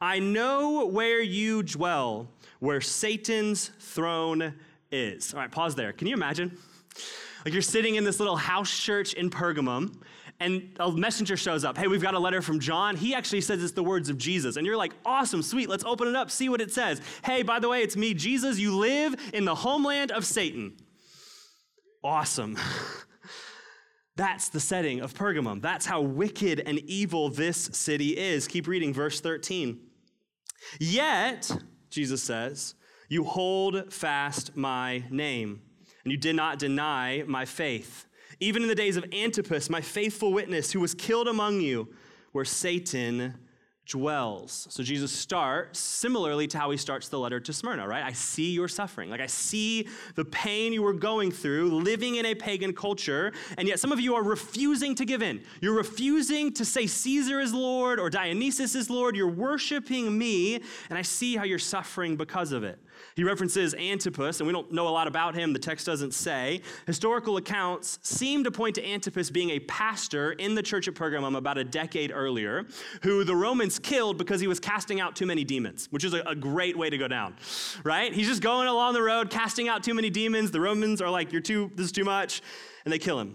I 0.00 0.20
know 0.20 0.86
where 0.86 1.20
you 1.20 1.64
dwell, 1.64 2.28
where 2.60 2.80
Satan's 2.80 3.72
throne 3.80 4.54
is. 4.92 5.34
All 5.34 5.40
right, 5.40 5.50
pause 5.50 5.74
there. 5.74 5.92
Can 5.92 6.06
you 6.06 6.14
imagine? 6.14 6.56
Like 7.48 7.54
you're 7.54 7.62
sitting 7.62 7.94
in 7.94 8.04
this 8.04 8.20
little 8.20 8.36
house 8.36 8.70
church 8.78 9.14
in 9.14 9.30
Pergamum, 9.30 10.02
and 10.38 10.76
a 10.80 10.92
messenger 10.92 11.34
shows 11.34 11.64
up. 11.64 11.78
Hey, 11.78 11.86
we've 11.86 12.02
got 12.02 12.12
a 12.12 12.18
letter 12.18 12.42
from 12.42 12.60
John. 12.60 12.94
He 12.94 13.14
actually 13.14 13.40
says 13.40 13.62
it's 13.62 13.72
the 13.72 13.82
words 13.82 14.10
of 14.10 14.18
Jesus. 14.18 14.56
And 14.56 14.66
you're 14.66 14.76
like, 14.76 14.92
awesome, 15.02 15.40
sweet, 15.40 15.66
let's 15.66 15.82
open 15.82 16.08
it 16.08 16.14
up, 16.14 16.30
see 16.30 16.50
what 16.50 16.60
it 16.60 16.70
says. 16.70 17.00
Hey, 17.24 17.42
by 17.42 17.58
the 17.58 17.66
way, 17.66 17.80
it's 17.80 17.96
me, 17.96 18.12
Jesus. 18.12 18.58
You 18.58 18.76
live 18.76 19.14
in 19.32 19.46
the 19.46 19.54
homeland 19.54 20.10
of 20.10 20.26
Satan. 20.26 20.76
Awesome. 22.04 22.58
That's 24.16 24.50
the 24.50 24.60
setting 24.60 25.00
of 25.00 25.14
Pergamum. 25.14 25.62
That's 25.62 25.86
how 25.86 26.02
wicked 26.02 26.60
and 26.60 26.80
evil 26.80 27.30
this 27.30 27.70
city 27.72 28.08
is. 28.08 28.46
Keep 28.46 28.66
reading 28.66 28.92
verse 28.92 29.22
13. 29.22 29.80
Yet, 30.78 31.50
Jesus 31.88 32.22
says, 32.22 32.74
you 33.08 33.24
hold 33.24 33.90
fast 33.90 34.54
my 34.54 35.04
name 35.08 35.62
and 36.08 36.12
you 36.12 36.16
did 36.16 36.36
not 36.36 36.58
deny 36.58 37.22
my 37.26 37.44
faith. 37.44 38.06
Even 38.40 38.62
in 38.62 38.68
the 38.68 38.74
days 38.74 38.96
of 38.96 39.04
Antipas, 39.12 39.68
my 39.68 39.82
faithful 39.82 40.32
witness, 40.32 40.72
who 40.72 40.80
was 40.80 40.94
killed 40.94 41.28
among 41.28 41.60
you, 41.60 41.86
where 42.32 42.46
Satan 42.46 43.34
dwells. 43.86 44.66
So 44.70 44.82
Jesus 44.82 45.12
starts 45.12 45.78
similarly 45.78 46.46
to 46.46 46.58
how 46.58 46.70
he 46.70 46.78
starts 46.78 47.08
the 47.08 47.18
letter 47.18 47.40
to 47.40 47.52
Smyrna, 47.52 47.86
right? 47.86 48.02
I 48.02 48.12
see 48.12 48.52
your 48.52 48.68
suffering. 48.68 49.10
Like 49.10 49.20
I 49.20 49.26
see 49.26 49.86
the 50.14 50.24
pain 50.24 50.72
you 50.72 50.82
were 50.82 50.94
going 50.94 51.30
through 51.30 51.78
living 51.78 52.14
in 52.14 52.24
a 52.24 52.34
pagan 52.34 52.72
culture, 52.72 53.34
and 53.58 53.68
yet 53.68 53.78
some 53.78 53.92
of 53.92 54.00
you 54.00 54.14
are 54.14 54.22
refusing 54.22 54.94
to 54.94 55.04
give 55.04 55.20
in. 55.20 55.42
You're 55.60 55.76
refusing 55.76 56.54
to 56.54 56.64
say 56.64 56.86
Caesar 56.86 57.38
is 57.38 57.52
Lord 57.52 58.00
or 58.00 58.08
Dionysus 58.08 58.74
is 58.74 58.88
Lord. 58.88 59.14
You're 59.14 59.28
worshiping 59.28 60.16
me, 60.16 60.54
and 60.88 60.98
I 60.98 61.02
see 61.02 61.36
how 61.36 61.44
you're 61.44 61.58
suffering 61.58 62.16
because 62.16 62.52
of 62.52 62.64
it. 62.64 62.78
He 63.18 63.24
references 63.24 63.74
Antipas, 63.74 64.38
and 64.38 64.46
we 64.46 64.52
don't 64.52 64.70
know 64.70 64.86
a 64.86 64.90
lot 64.90 65.08
about 65.08 65.34
him, 65.34 65.52
the 65.52 65.58
text 65.58 65.84
doesn't 65.84 66.14
say. 66.14 66.60
Historical 66.86 67.36
accounts 67.36 67.98
seem 68.00 68.44
to 68.44 68.50
point 68.52 68.76
to 68.76 68.88
Antipas 68.88 69.28
being 69.28 69.50
a 69.50 69.58
pastor 69.58 70.34
in 70.34 70.54
the 70.54 70.62
church 70.62 70.86
at 70.86 70.94
Pergamum 70.94 71.36
about 71.36 71.58
a 71.58 71.64
decade 71.64 72.12
earlier, 72.14 72.64
who 73.02 73.24
the 73.24 73.34
Romans 73.34 73.80
killed 73.80 74.18
because 74.18 74.40
he 74.40 74.46
was 74.46 74.60
casting 74.60 75.00
out 75.00 75.16
too 75.16 75.26
many 75.26 75.42
demons, 75.42 75.88
which 75.90 76.04
is 76.04 76.14
a, 76.14 76.20
a 76.28 76.36
great 76.36 76.78
way 76.78 76.90
to 76.90 76.96
go 76.96 77.08
down, 77.08 77.34
right? 77.82 78.14
He's 78.14 78.28
just 78.28 78.40
going 78.40 78.68
along 78.68 78.94
the 78.94 79.02
road, 79.02 79.30
casting 79.30 79.66
out 79.66 79.82
too 79.82 79.94
many 79.94 80.10
demons. 80.10 80.52
The 80.52 80.60
Romans 80.60 81.02
are 81.02 81.10
like, 81.10 81.32
You're 81.32 81.42
too, 81.42 81.72
this 81.74 81.86
is 81.86 81.92
too 81.92 82.04
much, 82.04 82.40
and 82.84 82.92
they 82.92 83.00
kill 83.00 83.18
him. 83.18 83.34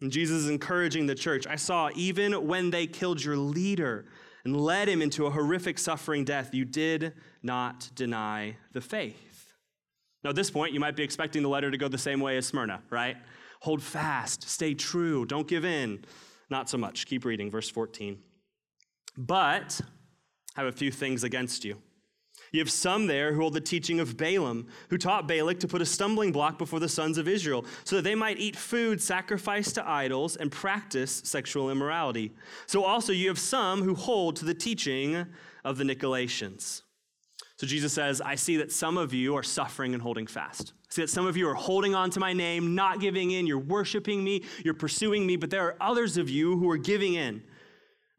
And 0.00 0.10
Jesus 0.10 0.44
is 0.44 0.48
encouraging 0.48 1.04
the 1.04 1.14
church. 1.14 1.46
I 1.46 1.56
saw 1.56 1.90
even 1.94 2.46
when 2.46 2.70
they 2.70 2.86
killed 2.86 3.22
your 3.22 3.36
leader, 3.36 4.06
and 4.44 4.60
led 4.60 4.88
him 4.88 5.00
into 5.00 5.26
a 5.26 5.30
horrific 5.30 5.78
suffering 5.78 6.24
death, 6.24 6.54
you 6.54 6.64
did 6.64 7.14
not 7.42 7.90
deny 7.94 8.56
the 8.72 8.80
faith. 8.80 9.52
Now, 10.22 10.30
at 10.30 10.36
this 10.36 10.50
point, 10.50 10.72
you 10.72 10.80
might 10.80 10.96
be 10.96 11.02
expecting 11.02 11.42
the 11.42 11.48
letter 11.48 11.70
to 11.70 11.76
go 11.76 11.88
the 11.88 11.98
same 11.98 12.20
way 12.20 12.36
as 12.36 12.46
Smyrna, 12.46 12.82
right? 12.90 13.16
Hold 13.60 13.82
fast, 13.82 14.48
stay 14.48 14.74
true, 14.74 15.24
don't 15.26 15.46
give 15.46 15.64
in. 15.64 16.04
Not 16.50 16.68
so 16.68 16.78
much. 16.78 17.06
Keep 17.06 17.24
reading, 17.24 17.50
verse 17.50 17.68
14. 17.70 18.18
But 19.16 19.80
I 20.56 20.60
have 20.60 20.72
a 20.72 20.76
few 20.76 20.90
things 20.90 21.24
against 21.24 21.64
you. 21.64 21.80
You 22.54 22.60
have 22.60 22.70
some 22.70 23.08
there 23.08 23.32
who 23.32 23.40
hold 23.40 23.54
the 23.54 23.60
teaching 23.60 23.98
of 23.98 24.16
Balaam, 24.16 24.68
who 24.88 24.96
taught 24.96 25.26
Balak 25.26 25.58
to 25.58 25.66
put 25.66 25.82
a 25.82 25.84
stumbling 25.84 26.30
block 26.30 26.56
before 26.56 26.78
the 26.78 26.88
sons 26.88 27.18
of 27.18 27.26
Israel, 27.26 27.64
so 27.82 27.96
that 27.96 28.02
they 28.02 28.14
might 28.14 28.38
eat 28.38 28.54
food 28.54 29.02
sacrificed 29.02 29.74
to 29.74 29.88
idols 29.88 30.36
and 30.36 30.52
practice 30.52 31.20
sexual 31.24 31.68
immorality. 31.68 32.32
So 32.66 32.84
also 32.84 33.12
you 33.12 33.26
have 33.26 33.40
some 33.40 33.82
who 33.82 33.96
hold 33.96 34.36
to 34.36 34.44
the 34.44 34.54
teaching 34.54 35.26
of 35.64 35.78
the 35.78 35.82
Nicolaitans. 35.82 36.82
So 37.56 37.66
Jesus 37.66 37.92
says, 37.92 38.20
I 38.20 38.36
see 38.36 38.56
that 38.58 38.70
some 38.70 38.98
of 38.98 39.12
you 39.12 39.34
are 39.34 39.42
suffering 39.42 39.92
and 39.92 40.00
holding 40.00 40.28
fast. 40.28 40.74
I 40.76 40.94
see 40.94 41.02
that 41.02 41.10
some 41.10 41.26
of 41.26 41.36
you 41.36 41.48
are 41.48 41.54
holding 41.54 41.96
on 41.96 42.08
to 42.10 42.20
my 42.20 42.32
name, 42.32 42.76
not 42.76 43.00
giving 43.00 43.32
in. 43.32 43.48
You're 43.48 43.58
worshiping 43.58 44.22
me, 44.22 44.44
you're 44.64 44.74
pursuing 44.74 45.26
me, 45.26 45.34
but 45.34 45.50
there 45.50 45.66
are 45.66 45.76
others 45.80 46.16
of 46.16 46.30
you 46.30 46.56
who 46.56 46.70
are 46.70 46.76
giving 46.76 47.14
in. 47.14 47.42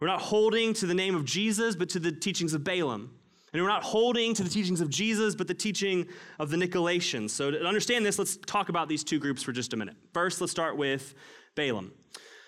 We're 0.01 0.08
not 0.08 0.20
holding 0.20 0.74
to 0.74 0.86
the 0.86 0.94
name 0.94 1.15
of 1.15 1.24
Jesus, 1.24 1.77
but 1.77 1.88
to 1.92 2.01
the 2.01 2.12
teachings 2.12 2.54
of 2.54 2.65
Balaam. 2.65 3.14
And 3.55 3.63
we're 3.63 3.69
not 3.69 3.83
holding 3.83 4.33
to 4.33 4.43
the 4.43 4.50
teachings 4.50 4.81
of 4.81 4.89
Jesus, 4.89 5.33
but 5.33 5.47
the 5.47 5.53
teaching 5.53 6.07
of 6.39 6.50
the 6.50 6.57
Nicolaitans. 6.57 7.29
So, 7.29 7.51
to 7.51 7.65
understand 7.65 8.05
this, 8.05 8.19
let's 8.19 8.35
talk 8.35 8.67
about 8.67 8.89
these 8.89 9.01
two 9.01 9.17
groups 9.17 9.41
for 9.41 9.53
just 9.53 9.71
a 9.71 9.77
minute. 9.77 9.95
First, 10.13 10.41
let's 10.41 10.51
start 10.51 10.75
with 10.75 11.13
Balaam. 11.55 11.93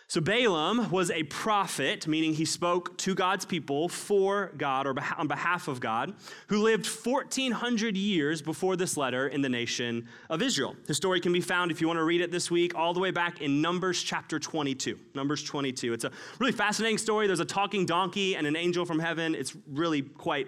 So 0.09 0.19
Balaam 0.19 0.89
was 0.91 1.09
a 1.11 1.23
prophet, 1.23 2.07
meaning 2.07 2.33
he 2.33 2.43
spoke 2.43 2.97
to 2.99 3.15
God's 3.15 3.45
people 3.45 3.87
for 3.87 4.51
God 4.57 4.85
or 4.85 4.95
on 5.17 5.27
behalf 5.27 5.69
of 5.69 5.79
God, 5.79 6.13
who 6.47 6.61
lived 6.61 6.85
1400 6.85 7.95
years 7.95 8.41
before 8.41 8.75
this 8.75 8.97
letter 8.97 9.27
in 9.27 9.41
the 9.41 9.49
nation 9.49 10.07
of 10.29 10.41
Israel. 10.41 10.75
His 10.87 10.97
story 10.97 11.21
can 11.21 11.31
be 11.31 11.41
found, 11.41 11.71
if 11.71 11.79
you 11.79 11.87
want 11.87 11.99
to 11.99 12.05
read 12.05 12.21
it 12.21 12.31
this 12.31 12.51
week, 12.51 12.73
all 12.73 12.93
the 12.93 13.01
way 13.01 13.11
back 13.11 13.41
in 13.41 13.61
Numbers 13.61 14.03
chapter 14.03 14.39
22. 14.39 14.97
Numbers 15.13 15.43
22. 15.43 15.93
It's 15.93 16.05
a 16.05 16.11
really 16.39 16.53
fascinating 16.53 16.97
story. 16.97 17.27
There's 17.27 17.41
a 17.41 17.45
talking 17.45 17.85
donkey 17.85 18.37
and 18.37 18.47
an 18.47 18.57
angel 18.57 18.85
from 18.85 18.99
heaven. 18.99 19.35
It's 19.35 19.55
really 19.69 20.01
quite 20.01 20.47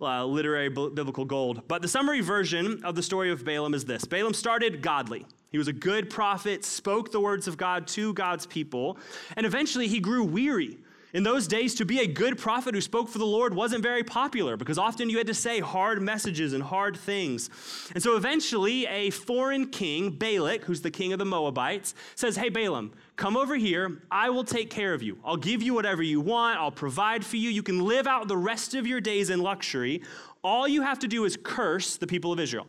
uh, 0.00 0.24
literary 0.24 0.68
biblical 0.68 1.24
gold. 1.24 1.62
But 1.68 1.82
the 1.82 1.88
summary 1.88 2.20
version 2.20 2.82
of 2.84 2.94
the 2.94 3.02
story 3.02 3.30
of 3.30 3.44
Balaam 3.44 3.74
is 3.74 3.84
this 3.84 4.04
Balaam 4.04 4.34
started 4.34 4.82
godly. 4.82 5.26
He 5.50 5.58
was 5.58 5.68
a 5.68 5.72
good 5.72 6.10
prophet, 6.10 6.64
spoke 6.64 7.12
the 7.12 7.20
words 7.20 7.48
of 7.48 7.56
God 7.56 7.86
to 7.88 8.12
God's 8.12 8.46
people, 8.46 8.98
and 9.36 9.46
eventually 9.46 9.88
he 9.88 10.00
grew 10.00 10.24
weary. 10.24 10.78
In 11.16 11.22
those 11.22 11.48
days, 11.48 11.74
to 11.76 11.86
be 11.86 12.00
a 12.00 12.06
good 12.06 12.36
prophet 12.36 12.74
who 12.74 12.80
spoke 12.82 13.08
for 13.08 13.16
the 13.16 13.24
Lord 13.24 13.54
wasn't 13.54 13.82
very 13.82 14.04
popular 14.04 14.58
because 14.58 14.76
often 14.76 15.08
you 15.08 15.16
had 15.16 15.26
to 15.28 15.32
say 15.32 15.60
hard 15.60 16.02
messages 16.02 16.52
and 16.52 16.62
hard 16.62 16.94
things. 16.94 17.48
And 17.94 18.02
so 18.02 18.18
eventually, 18.18 18.86
a 18.86 19.08
foreign 19.08 19.68
king, 19.68 20.10
Balak, 20.10 20.64
who's 20.64 20.82
the 20.82 20.90
king 20.90 21.14
of 21.14 21.18
the 21.18 21.24
Moabites, 21.24 21.94
says, 22.16 22.36
Hey, 22.36 22.50
Balaam, 22.50 22.92
come 23.16 23.34
over 23.34 23.56
here. 23.56 24.02
I 24.10 24.28
will 24.28 24.44
take 24.44 24.68
care 24.68 24.92
of 24.92 25.02
you. 25.02 25.18
I'll 25.24 25.38
give 25.38 25.62
you 25.62 25.72
whatever 25.72 26.02
you 26.02 26.20
want. 26.20 26.58
I'll 26.58 26.70
provide 26.70 27.24
for 27.24 27.38
you. 27.38 27.48
You 27.48 27.62
can 27.62 27.86
live 27.86 28.06
out 28.06 28.28
the 28.28 28.36
rest 28.36 28.74
of 28.74 28.86
your 28.86 29.00
days 29.00 29.30
in 29.30 29.40
luxury. 29.40 30.02
All 30.44 30.68
you 30.68 30.82
have 30.82 30.98
to 30.98 31.08
do 31.08 31.24
is 31.24 31.38
curse 31.42 31.96
the 31.96 32.06
people 32.06 32.30
of 32.30 32.38
Israel. 32.38 32.66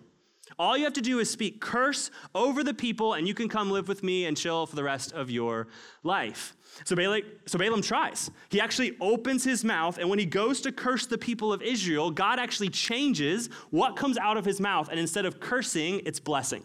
All 0.60 0.76
you 0.76 0.86
have 0.86 0.94
to 0.94 1.02
do 1.02 1.20
is 1.20 1.30
speak 1.30 1.62
curse 1.62 2.10
over 2.34 2.64
the 2.64 2.74
people, 2.74 3.14
and 3.14 3.28
you 3.28 3.36
can 3.36 3.48
come 3.48 3.70
live 3.70 3.88
with 3.88 4.04
me 4.04 4.26
and 4.26 4.36
chill 4.36 4.66
for 4.66 4.76
the 4.76 4.84
rest 4.84 5.14
of 5.14 5.30
your 5.30 5.68
life. 6.04 6.56
So, 6.84 6.96
Balaam, 6.96 7.22
so 7.46 7.60
Balaam 7.60 7.82
tries. 7.82 8.32
He 8.50 8.60
actually 8.60 8.98
opens 9.00 9.44
his 9.44 9.64
mouth, 9.64 10.00
and 10.00 10.10
when 10.10 10.18
he 10.18 10.26
goes 10.26 10.62
to 10.62 10.72
curse 10.72 11.06
the 11.06 11.18
people 11.18 11.54
of 11.54 11.62
Israel, 11.62 12.10
God 12.10 12.40
actually 12.40 12.70
changes 12.70 13.50
what 13.70 13.96
comes 13.96 14.18
out 14.18 14.38
of 14.38 14.46
his 14.46 14.60
mouth, 14.60 14.90
and 14.90 15.00
instead 15.00 15.26
of 15.26 15.40
cursing, 15.40 16.02
it's 16.06 16.20
blessing. 16.20 16.64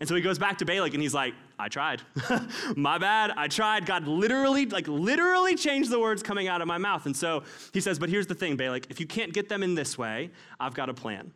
And 0.00 0.08
so 0.08 0.14
he 0.14 0.22
goes 0.22 0.38
back 0.38 0.58
to 0.58 0.64
Balak 0.64 0.92
and 0.94 1.02
he's 1.02 1.14
like, 1.14 1.34
I 1.56 1.68
tried. 1.68 2.02
my 2.76 2.98
bad. 2.98 3.30
I 3.36 3.46
tried. 3.46 3.86
God 3.86 4.08
literally, 4.08 4.66
like, 4.66 4.88
literally 4.88 5.54
changed 5.54 5.90
the 5.90 6.00
words 6.00 6.20
coming 6.20 6.48
out 6.48 6.60
of 6.60 6.66
my 6.66 6.78
mouth. 6.78 7.06
And 7.06 7.16
so 7.16 7.44
he 7.72 7.80
says, 7.80 8.00
But 8.00 8.08
here's 8.08 8.26
the 8.26 8.34
thing, 8.34 8.56
Balak. 8.56 8.86
If 8.90 8.98
you 8.98 9.06
can't 9.06 9.32
get 9.32 9.48
them 9.48 9.62
in 9.62 9.76
this 9.76 9.96
way, 9.96 10.30
I've 10.58 10.74
got 10.74 10.88
a 10.88 10.94
plan. 10.94 11.32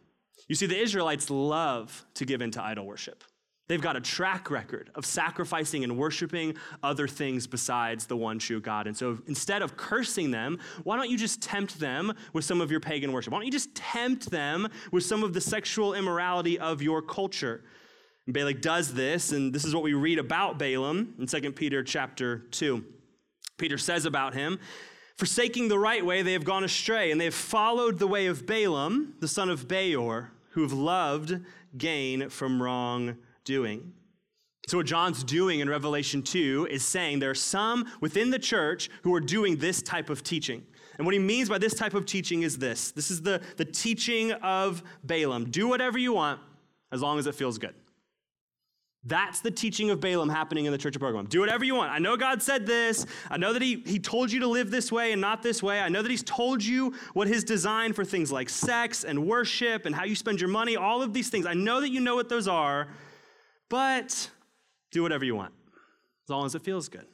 You 0.49 0.55
see, 0.55 0.67
the 0.67 0.78
Israelites 0.78 1.31
love 1.31 2.05
to 2.14 2.25
give 2.25 2.40
in 2.40 2.50
to 2.52 2.62
idol 2.62 2.87
worship. 2.87 3.23
They've 3.69 3.81
got 3.81 3.97
a 3.97 4.00
track 4.00 4.50
record 4.50 4.90
of 4.95 5.05
sacrificing 5.05 5.85
and 5.85 5.99
worshiping 5.99 6.55
other 6.83 7.07
things 7.07 7.47
besides 7.47 8.07
the 8.07 8.17
one 8.17 8.38
true 8.38 8.62
God. 8.62 8.87
And 8.87 8.97
so 8.97 9.19
instead 9.26 9.61
of 9.61 9.76
cursing 9.76 10.31
them, 10.31 10.59
why 10.85 10.97
don't 10.97 11.11
you 11.11 11.19
just 11.19 11.43
tempt 11.43 11.78
them 11.78 12.14
with 12.33 12.47
some 12.47 12.62
of 12.62 12.71
your 12.71 12.81
pagan 12.81 13.12
worship? 13.12 13.31
Why 13.31 13.38
don't 13.38 13.47
you 13.47 13.52
just 13.52 13.75
tempt 13.75 14.31
them 14.31 14.69
with 14.90 15.05
some 15.05 15.23
of 15.23 15.35
the 15.35 15.40
sexual 15.43 15.93
immorality 15.93 16.59
of 16.59 16.81
your 16.81 17.02
culture? 17.02 17.62
And 18.25 18.33
Balak 18.33 18.62
does 18.62 18.95
this, 18.95 19.33
and 19.33 19.52
this 19.52 19.67
is 19.67 19.75
what 19.75 19.85
we 19.85 19.93
read 19.93 20.19
about 20.19 20.59
Balaam 20.59 21.14
in 21.19 21.26
2 21.26 21.52
Peter 21.52 21.83
chapter 21.83 22.38
2. 22.50 22.83
Peter 23.59 23.76
says 23.76 24.07
about 24.07 24.33
him, 24.33 24.59
Forsaking 25.17 25.69
the 25.69 25.78
right 25.78 26.05
way, 26.07 26.23
they 26.23 26.33
have 26.33 26.45
gone 26.45 26.62
astray, 26.62 27.11
and 27.11 27.21
they 27.21 27.25
have 27.25 27.35
followed 27.35 27.99
the 27.99 28.07
way 28.07 28.26
of 28.26 28.47
Balaam, 28.47 29.14
the 29.19 29.28
son 29.28 29.50
of 29.50 29.67
Beor 29.67 30.31
who 30.59 30.62
have 30.62 30.73
loved 30.73 31.41
gain 31.77 32.29
from 32.29 32.61
wrongdoing. 32.61 33.93
So, 34.67 34.79
what 34.79 34.87
John's 34.87 35.23
doing 35.23 35.61
in 35.61 35.71
Revelation 35.71 36.21
2 36.21 36.67
is 36.69 36.85
saying 36.85 37.21
there 37.21 37.31
are 37.31 37.35
some 37.37 37.87
within 38.00 38.33
the 38.33 38.41
church 38.41 38.91
who 39.05 39.15
are 39.15 39.21
doing 39.21 39.59
this 39.59 39.81
type 39.83 40.11
of 40.11 40.25
teaching. 40.25 40.67
And 40.97 41.07
what 41.07 41.12
he 41.12 41.21
means 41.21 41.49
by 41.49 41.59
this 41.59 41.75
type 41.75 41.95
of 41.95 42.07
teaching 42.07 42.43
is 42.43 42.59
this 42.59 42.91
this 42.91 43.09
is 43.09 43.23
the, 43.23 43.41
the 43.57 43.65
teaching 43.65 44.33
of 44.33 44.83
Balaam 45.05 45.49
do 45.49 45.69
whatever 45.69 45.97
you 45.97 46.12
want 46.12 46.41
as 46.91 47.03
long 47.03 47.21
as 47.21 47.29
it 47.29 47.37
feels 47.37 47.57
good. 47.57 47.77
That's 49.09 49.41
the 49.41 49.50
teaching 49.50 49.88
of 49.88 50.00
Balaam 50.00 50.29
happening 50.29 50.67
in 50.67 50.73
the 50.73 50.77
church 50.79 50.95
of 50.95 51.00
Pergamum. 51.00 51.31
Do 51.31 51.41
whatever 51.41 51.65
you 51.65 51.75
want. 51.75 51.91
I 51.91 51.99
know 51.99 52.17
God 52.19 52.43
said 52.43 52.67
this. 52.67 53.07
I 53.31 53.38
know 53.38 53.55
that 53.55 53.62
he, 53.62 53.83
he 53.87 53.99
told 53.99 54.31
you 54.31 54.41
to 54.41 54.47
live 54.47 54.71
this 54.71 54.93
way 54.93 55.12
and 55.12 55.21
not 55.21 55.43
this 55.43 55.62
way. 55.62 55.81
I 55.81 55.88
know 55.88 56.03
that 56.03 56.11
He's 56.11 56.23
told 56.23 56.62
you 56.62 56.95
what 57.15 57.27
His 57.27 57.43
design 57.43 57.95
for 57.95 58.05
things 58.05 58.31
like 58.31 58.50
sex 58.50 59.05
and 59.05 59.27
worship 59.27 59.87
and 59.87 59.95
how 59.95 60.05
you 60.05 60.15
spend 60.15 60.41
your 60.41 60.50
money, 60.50 60.77
all 60.77 61.03
of 61.03 61.15
these 61.15 61.31
things. 61.31 61.47
I 61.47 61.55
know 61.55 61.81
that 61.81 61.88
you 61.88 62.00
know 62.00 62.17
what 62.17 62.29
those 62.29 62.47
are, 62.47 62.88
but 63.71 64.31
do 64.91 65.03
whatever 65.03 65.25
you 65.25 65.35
want 65.35 65.55
as 66.25 66.31
long 66.31 66.45
as 66.45 66.55
it 66.55 66.62
feels 66.62 66.88
good. 66.88 67.07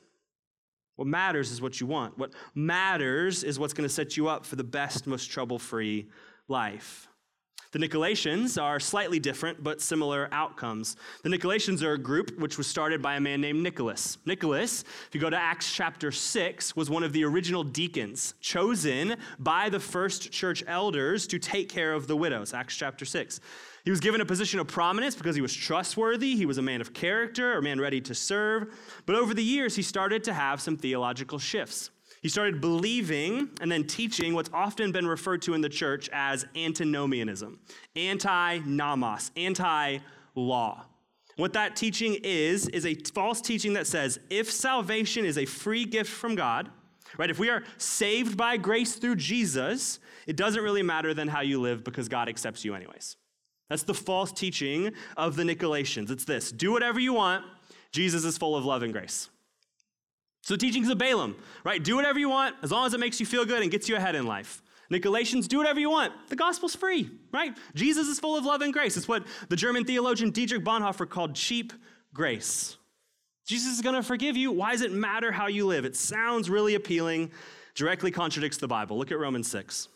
What 0.97 1.07
matters 1.07 1.53
is 1.53 1.61
what 1.61 1.81
you 1.81 1.87
want. 1.87 2.19
What 2.19 2.33
matters 2.55 3.45
is 3.45 3.59
what's 3.59 3.73
going 3.73 3.89
to 3.89 3.95
set 3.95 4.17
you 4.17 4.29
up 4.29 4.45
for 4.45 4.57
the 4.57 4.65
best, 4.65 5.07
most 5.07 5.27
trouble 5.27 5.59
free 5.59 6.09
life. 6.49 7.09
The 7.75 7.81
Nicolaitans 7.81 8.63
are 8.63 8.79
slightly 8.79 9.19
different, 9.19 9.65
but 9.65 9.83
similar 9.83 10.29
outcomes. 10.31 10.95
The 11.25 11.29
Nicolaitans 11.29 11.83
are 11.83 11.95
a 11.95 11.99
group 11.99 12.39
which 12.39 12.57
was 12.57 12.69
started 12.69 13.03
by 13.03 13.17
a 13.17 13.21
man 13.21 13.41
named 13.41 13.65
Nicholas. 13.65 14.17
Nicholas, 14.25 14.85
if 15.09 15.11
you 15.13 15.21
go 15.21 15.29
to 15.29 15.37
Acts 15.37 15.75
chapter 15.75 16.13
6, 16.13 16.77
was 16.77 16.89
one 16.89 17.03
of 17.03 17.13
the 17.13 17.25
original 17.25 17.65
deacons 17.65 18.35
chosen 18.41 19.17
by 19.41 19.71
the 19.71 19.81
first 19.81 20.31
church 20.31 20.63
elders 20.69 21.27
to 21.27 21.41
take 21.41 21.69
care 21.69 21.95
of 21.95 22.07
the 22.07 22.15
widows. 22.15 22.55
Acts 22.55 22.77
chapter 22.77 23.05
6. 23.05 23.41
He 23.85 23.91
was 23.91 23.99
given 23.99 24.21
a 24.21 24.25
position 24.25 24.61
of 24.61 24.69
prominence 24.69 25.17
because 25.17 25.35
he 25.35 25.43
was 25.43 25.53
trustworthy, 25.53 26.37
he 26.37 26.47
was 26.47 26.59
a 26.59 26.63
man 26.63 26.81
of 26.81 26.95
character, 26.95 27.59
a 27.59 27.63
man 27.63 27.81
ready 27.81 28.01
to 28.03 28.15
serve. 28.15 28.73
But 29.05 29.17
over 29.17 29.35
the 29.35 29.43
years, 29.43 29.75
he 29.75 29.83
started 29.83 30.23
to 30.25 30.33
have 30.33 30.61
some 30.61 30.77
theological 30.77 31.41
shifts. 31.41 31.91
He 32.25 32.31
started 32.31 32.59
believing 32.59 33.51
and 33.61 33.71
then 33.71 33.87
teaching 33.87 34.33
what's 34.33 34.49
often 34.55 34.93
been 34.93 35.07
referred 35.07 35.43
to 35.43 35.53
in 35.53 35.61
the 35.61 35.69
church 35.69 36.09
as 36.11 36.47
antinomianism, 36.57 37.61
anti 37.97 38.61
nomos, 38.61 39.31
anti 39.37 39.99
law. 40.35 40.87
What 41.37 41.53
that 41.53 41.77
teaching 41.77 42.17
is, 42.23 42.67
is 42.69 42.87
a 42.87 42.95
false 42.95 43.43
teaching 43.43 43.75
that 43.75 43.87
says 43.87 44.19
if 44.31 44.51
salvation 44.51 45.27
is 45.27 45.37
a 45.37 45.45
free 45.45 45.85
gift 45.85 46.11
from 46.11 46.35
God, 46.35 46.71
right, 47.19 47.29
if 47.29 47.39
we 47.39 47.51
are 47.51 47.63
saved 47.77 48.39
by 48.39 48.57
grace 48.57 48.95
through 48.95 49.17
Jesus, 49.17 49.99
it 50.27 50.37
doesn't 50.37 50.63
really 50.63 50.83
matter 50.83 51.13
then 51.13 51.29
how 51.29 51.43
you 51.43 51.61
live 51.61 51.85
because 51.85 52.09
God 52.09 52.31
accepts 52.31 52.65
you 52.65 52.75
anyways. 52.75 53.19
That's 53.69 53.83
the 53.83 53.93
false 53.93 54.33
teaching 54.33 54.93
of 55.19 55.37
the 55.37 55.43
Nicolaitans. 55.43 56.11
It's 56.11 56.25
this 56.25 56.51
do 56.51 56.73
whatever 56.73 56.99
you 56.99 57.13
want, 57.13 57.45
Jesus 57.93 58.25
is 58.25 58.39
full 58.39 58.57
of 58.57 58.65
love 58.65 58.83
and 58.83 58.95
grace. 58.95 59.29
So, 60.45 60.53
the 60.53 60.59
teachings 60.59 60.91
of 60.91 60.99
Balaam, 60.99 61.37
right? 61.65 61.83
Do 61.83 61.97
whatever 61.97 62.19
you 62.19 62.29
want 62.29 62.55
as 62.63 62.71
long 62.71 62.85
as 62.87 62.93
it 62.93 63.01
makes 63.01 63.19
you 63.19 63.25
feel 63.25 63.47
good 63.47 63.63
and 63.63 63.71
gets 63.71 63.89
you 63.89 63.97
ahead 63.97 64.15
in 64.15 64.27
life. 64.27 64.63
Nicolaitans, 64.93 65.49
do 65.49 65.57
whatever 65.57 65.81
you 65.81 65.89
want. 65.89 66.13
The 66.29 66.37
gospel's 66.37 66.77
free, 66.77 67.11
right? 67.33 67.57
Jesus 67.75 68.09
is 68.09 68.21
full 68.21 68.37
of 68.37 68.45
love 68.45 68.61
and 68.61 68.71
grace. 68.71 68.99
It's 68.99 69.09
what 69.09 69.27
the 69.49 69.57
German 69.57 69.87
theologian 69.87 70.31
Dietrich 70.31 70.63
Bonhoeffer 70.63 71.09
called 71.09 71.35
cheap 71.35 71.73
grace. 72.13 72.77
Jesus 73.47 73.73
is 73.73 73.81
going 73.81 73.95
to 73.95 74.03
forgive 74.03 74.37
you. 74.37 74.53
Why 74.53 74.73
does 74.73 74.83
it 74.83 74.93
matter 74.93 75.33
how 75.33 75.47
you 75.47 75.67
live? 75.67 75.87
It 75.87 75.97
sounds 75.97 76.51
really 76.51 76.75
appealing, 76.75 77.31
directly 77.75 78.11
contradicts 78.11 78.59
the 78.59 78.69
Bible. 78.69 78.99
Look 78.99 79.11
at 79.11 79.19
Romans 79.19 79.51
6. 79.51 79.89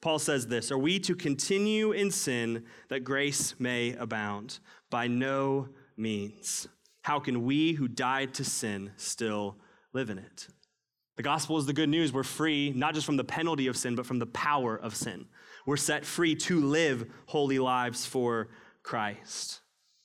Paul 0.00 0.18
says 0.18 0.46
this 0.46 0.72
Are 0.72 0.78
we 0.78 0.98
to 1.00 1.14
continue 1.14 1.92
in 1.92 2.10
sin 2.10 2.64
that 2.88 3.00
grace 3.00 3.54
may 3.58 3.92
abound? 3.96 4.60
By 4.88 5.08
no 5.08 5.68
means. 5.98 6.68
How 7.10 7.18
can 7.18 7.44
we 7.44 7.72
who 7.72 7.88
died 7.88 8.34
to 8.34 8.44
sin 8.44 8.92
still 8.96 9.56
live 9.92 10.10
in 10.10 10.18
it? 10.18 10.46
The 11.16 11.24
gospel 11.24 11.58
is 11.58 11.66
the 11.66 11.72
good 11.72 11.88
news. 11.88 12.12
We're 12.12 12.22
free, 12.22 12.72
not 12.76 12.94
just 12.94 13.04
from 13.04 13.16
the 13.16 13.24
penalty 13.24 13.66
of 13.66 13.76
sin, 13.76 13.96
but 13.96 14.06
from 14.06 14.20
the 14.20 14.26
power 14.26 14.76
of 14.76 14.94
sin. 14.94 15.26
We're 15.66 15.76
set 15.76 16.04
free 16.04 16.36
to 16.36 16.60
live 16.60 17.10
holy 17.26 17.58
lives 17.58 18.06
for 18.06 18.50
Christ. 18.84 19.60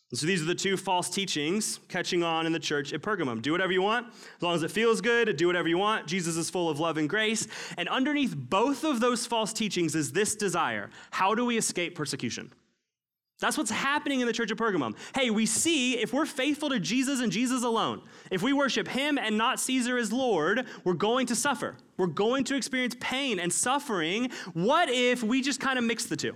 And 0.09 0.19
so 0.19 0.25
these 0.25 0.41
are 0.41 0.45
the 0.45 0.55
two 0.55 0.77
false 0.77 1.07
teachings 1.07 1.79
catching 1.89 2.24
on 2.24 2.47
in 2.47 2.53
the 2.53 2.59
church 2.59 2.91
at 2.91 3.03
Pergamum. 3.03 3.39
Do 3.39 3.51
whatever 3.51 3.71
you 3.71 3.83
want, 3.83 4.07
as 4.07 4.41
long 4.41 4.55
as 4.55 4.63
it 4.63 4.71
feels 4.71 5.00
good, 5.00 5.38
do 5.38 5.45
whatever 5.45 5.67
you 5.67 5.77
want. 5.77 6.07
Jesus 6.07 6.35
is 6.38 6.50
full 6.50 6.71
of 6.71 6.79
love 6.79 6.97
and 6.97 7.07
grace. 7.07 7.47
And 7.77 7.88
underneath 7.88 8.35
both 8.35 8.83
of 8.83 9.00
those 9.00 9.27
false 9.27 9.53
teachings 9.53 9.93
is 9.93 10.12
this 10.12 10.35
desire 10.35 10.89
how 11.12 11.35
do 11.35 11.45
we 11.45 11.55
escape 11.55 11.93
persecution? 11.93 12.51
That's 13.39 13.57
what's 13.57 13.71
happening 13.71 14.21
in 14.21 14.27
the 14.27 14.33
church 14.33 14.51
of 14.51 14.57
Pergamum. 14.57 14.95
Hey, 15.13 15.29
we 15.29 15.45
see 15.45 15.97
if 15.97 16.13
we're 16.13 16.25
faithful 16.25 16.69
to 16.69 16.79
Jesus 16.79 17.19
and 17.19 17.31
Jesus 17.31 17.63
alone, 17.63 18.01
if 18.31 18.41
we 18.41 18.53
worship 18.53 18.87
him 18.87 19.17
and 19.17 19.37
not 19.37 19.59
Caesar 19.59 19.97
as 19.97 20.13
Lord, 20.13 20.65
we're 20.85 20.93
going 20.93 21.27
to 21.27 21.35
suffer. 21.35 21.75
We're 21.97 22.07
going 22.07 22.45
to 22.45 22.55
experience 22.55 22.95
pain 22.99 23.39
and 23.39 23.51
suffering. 23.51 24.31
What 24.53 24.89
if 24.89 25.21
we 25.21 25.41
just 25.41 25.59
kind 25.59 25.77
of 25.77 25.83
mix 25.83 26.05
the 26.05 26.15
two? 26.15 26.35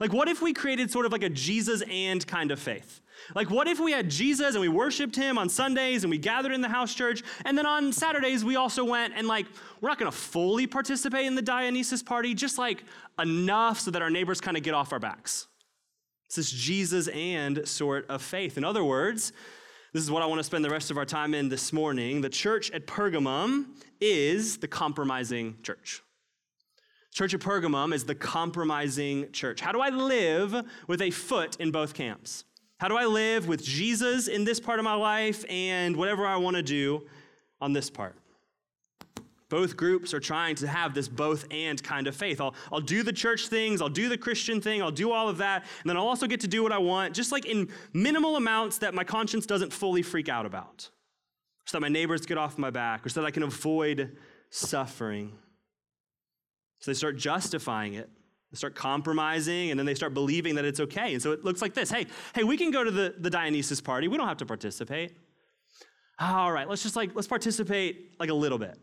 Like, 0.00 0.12
what 0.12 0.28
if 0.28 0.42
we 0.42 0.52
created 0.52 0.90
sort 0.90 1.06
of 1.06 1.12
like 1.12 1.22
a 1.22 1.28
Jesus 1.28 1.82
and 1.88 2.26
kind 2.26 2.50
of 2.50 2.58
faith? 2.58 3.00
Like, 3.36 3.48
what 3.48 3.68
if 3.68 3.78
we 3.78 3.92
had 3.92 4.10
Jesus 4.10 4.56
and 4.56 4.60
we 4.60 4.68
worshiped 4.68 5.14
him 5.14 5.38
on 5.38 5.48
Sundays 5.48 6.02
and 6.02 6.10
we 6.10 6.18
gathered 6.18 6.50
in 6.50 6.60
the 6.60 6.68
house 6.68 6.92
church, 6.94 7.22
and 7.44 7.56
then 7.56 7.64
on 7.64 7.92
Saturdays 7.92 8.44
we 8.44 8.56
also 8.56 8.84
went 8.84 9.14
and, 9.16 9.28
like, 9.28 9.46
we're 9.80 9.88
not 9.88 9.98
gonna 9.98 10.10
fully 10.10 10.66
participate 10.66 11.26
in 11.26 11.36
the 11.36 11.42
Dionysus 11.42 12.02
party, 12.02 12.34
just 12.34 12.58
like 12.58 12.82
enough 13.20 13.78
so 13.78 13.92
that 13.92 14.02
our 14.02 14.10
neighbors 14.10 14.40
kind 14.40 14.56
of 14.56 14.64
get 14.64 14.74
off 14.74 14.92
our 14.92 14.98
backs? 14.98 15.46
It's 16.26 16.36
this 16.36 16.50
Jesus 16.50 17.08
and 17.08 17.66
sort 17.68 18.08
of 18.08 18.22
faith. 18.22 18.56
In 18.58 18.64
other 18.64 18.84
words, 18.84 19.32
This 19.94 20.02
is 20.02 20.10
what 20.10 20.24
I 20.24 20.26
want 20.26 20.40
to 20.40 20.44
spend 20.44 20.64
the 20.64 20.70
rest 20.70 20.90
of 20.90 20.98
our 20.98 21.04
time 21.04 21.34
in 21.34 21.48
this 21.48 21.72
morning. 21.72 22.20
The 22.20 22.28
church 22.28 22.68
at 22.72 22.84
Pergamum 22.84 23.66
is 24.00 24.56
the 24.56 24.66
compromising 24.66 25.56
church. 25.62 26.02
Church 27.12 27.32
at 27.32 27.38
Pergamum 27.38 27.94
is 27.94 28.02
the 28.02 28.16
compromising 28.16 29.30
church. 29.30 29.60
How 29.60 29.70
do 29.70 29.80
I 29.80 29.90
live 29.90 30.66
with 30.88 31.00
a 31.00 31.12
foot 31.12 31.54
in 31.60 31.70
both 31.70 31.94
camps? 31.94 32.42
How 32.78 32.88
do 32.88 32.96
I 32.96 33.04
live 33.06 33.46
with 33.46 33.62
Jesus 33.62 34.26
in 34.26 34.42
this 34.42 34.58
part 34.58 34.80
of 34.80 34.84
my 34.84 34.96
life 34.96 35.44
and 35.48 35.96
whatever 35.96 36.26
I 36.26 36.38
want 36.38 36.56
to 36.56 36.62
do 36.64 37.06
on 37.60 37.72
this 37.72 37.88
part? 37.88 38.16
Both 39.54 39.76
groups 39.76 40.12
are 40.12 40.18
trying 40.18 40.56
to 40.56 40.66
have 40.66 40.94
this 40.94 41.06
both 41.06 41.46
and 41.48 41.80
kind 41.80 42.08
of 42.08 42.16
faith. 42.16 42.40
I'll, 42.40 42.56
I'll 42.72 42.80
do 42.80 43.04
the 43.04 43.12
church 43.12 43.46
things, 43.46 43.80
I'll 43.80 43.88
do 43.88 44.08
the 44.08 44.18
Christian 44.18 44.60
thing, 44.60 44.82
I'll 44.82 44.90
do 44.90 45.12
all 45.12 45.28
of 45.28 45.38
that, 45.38 45.62
and 45.82 45.88
then 45.88 45.96
I'll 45.96 46.08
also 46.08 46.26
get 46.26 46.40
to 46.40 46.48
do 46.48 46.64
what 46.64 46.72
I 46.72 46.78
want, 46.78 47.14
just 47.14 47.30
like 47.30 47.46
in 47.46 47.68
minimal 47.92 48.34
amounts 48.34 48.78
that 48.78 48.94
my 48.94 49.04
conscience 49.04 49.46
doesn't 49.46 49.72
fully 49.72 50.02
freak 50.02 50.28
out 50.28 50.44
about, 50.44 50.90
so 51.66 51.76
that 51.76 51.82
my 51.82 51.88
neighbors 51.88 52.26
get 52.26 52.36
off 52.36 52.58
my 52.58 52.70
back, 52.70 53.06
or 53.06 53.08
so 53.10 53.20
that 53.20 53.28
I 53.28 53.30
can 53.30 53.44
avoid 53.44 54.16
suffering. 54.50 55.30
So 56.80 56.90
they 56.90 56.96
start 56.96 57.16
justifying 57.16 57.94
it. 57.94 58.10
They 58.50 58.56
start 58.56 58.74
compromising, 58.74 59.70
and 59.70 59.78
then 59.78 59.86
they 59.86 59.94
start 59.94 60.14
believing 60.14 60.56
that 60.56 60.64
it's 60.64 60.80
okay. 60.80 61.12
And 61.12 61.22
so 61.22 61.30
it 61.30 61.44
looks 61.44 61.62
like 61.62 61.74
this 61.74 61.92
hey, 61.92 62.08
hey, 62.34 62.42
we 62.42 62.56
can 62.56 62.72
go 62.72 62.82
to 62.82 62.90
the, 62.90 63.14
the 63.20 63.30
Dionysus 63.30 63.80
party. 63.80 64.08
We 64.08 64.16
don't 64.16 64.26
have 64.26 64.38
to 64.38 64.46
participate. 64.46 65.12
All 66.18 66.50
right, 66.50 66.68
let's 66.68 66.82
just 66.82 66.96
like, 66.96 67.12
let's 67.14 67.28
participate 67.28 68.18
like 68.18 68.30
a 68.30 68.34
little 68.34 68.58
bit. 68.58 68.80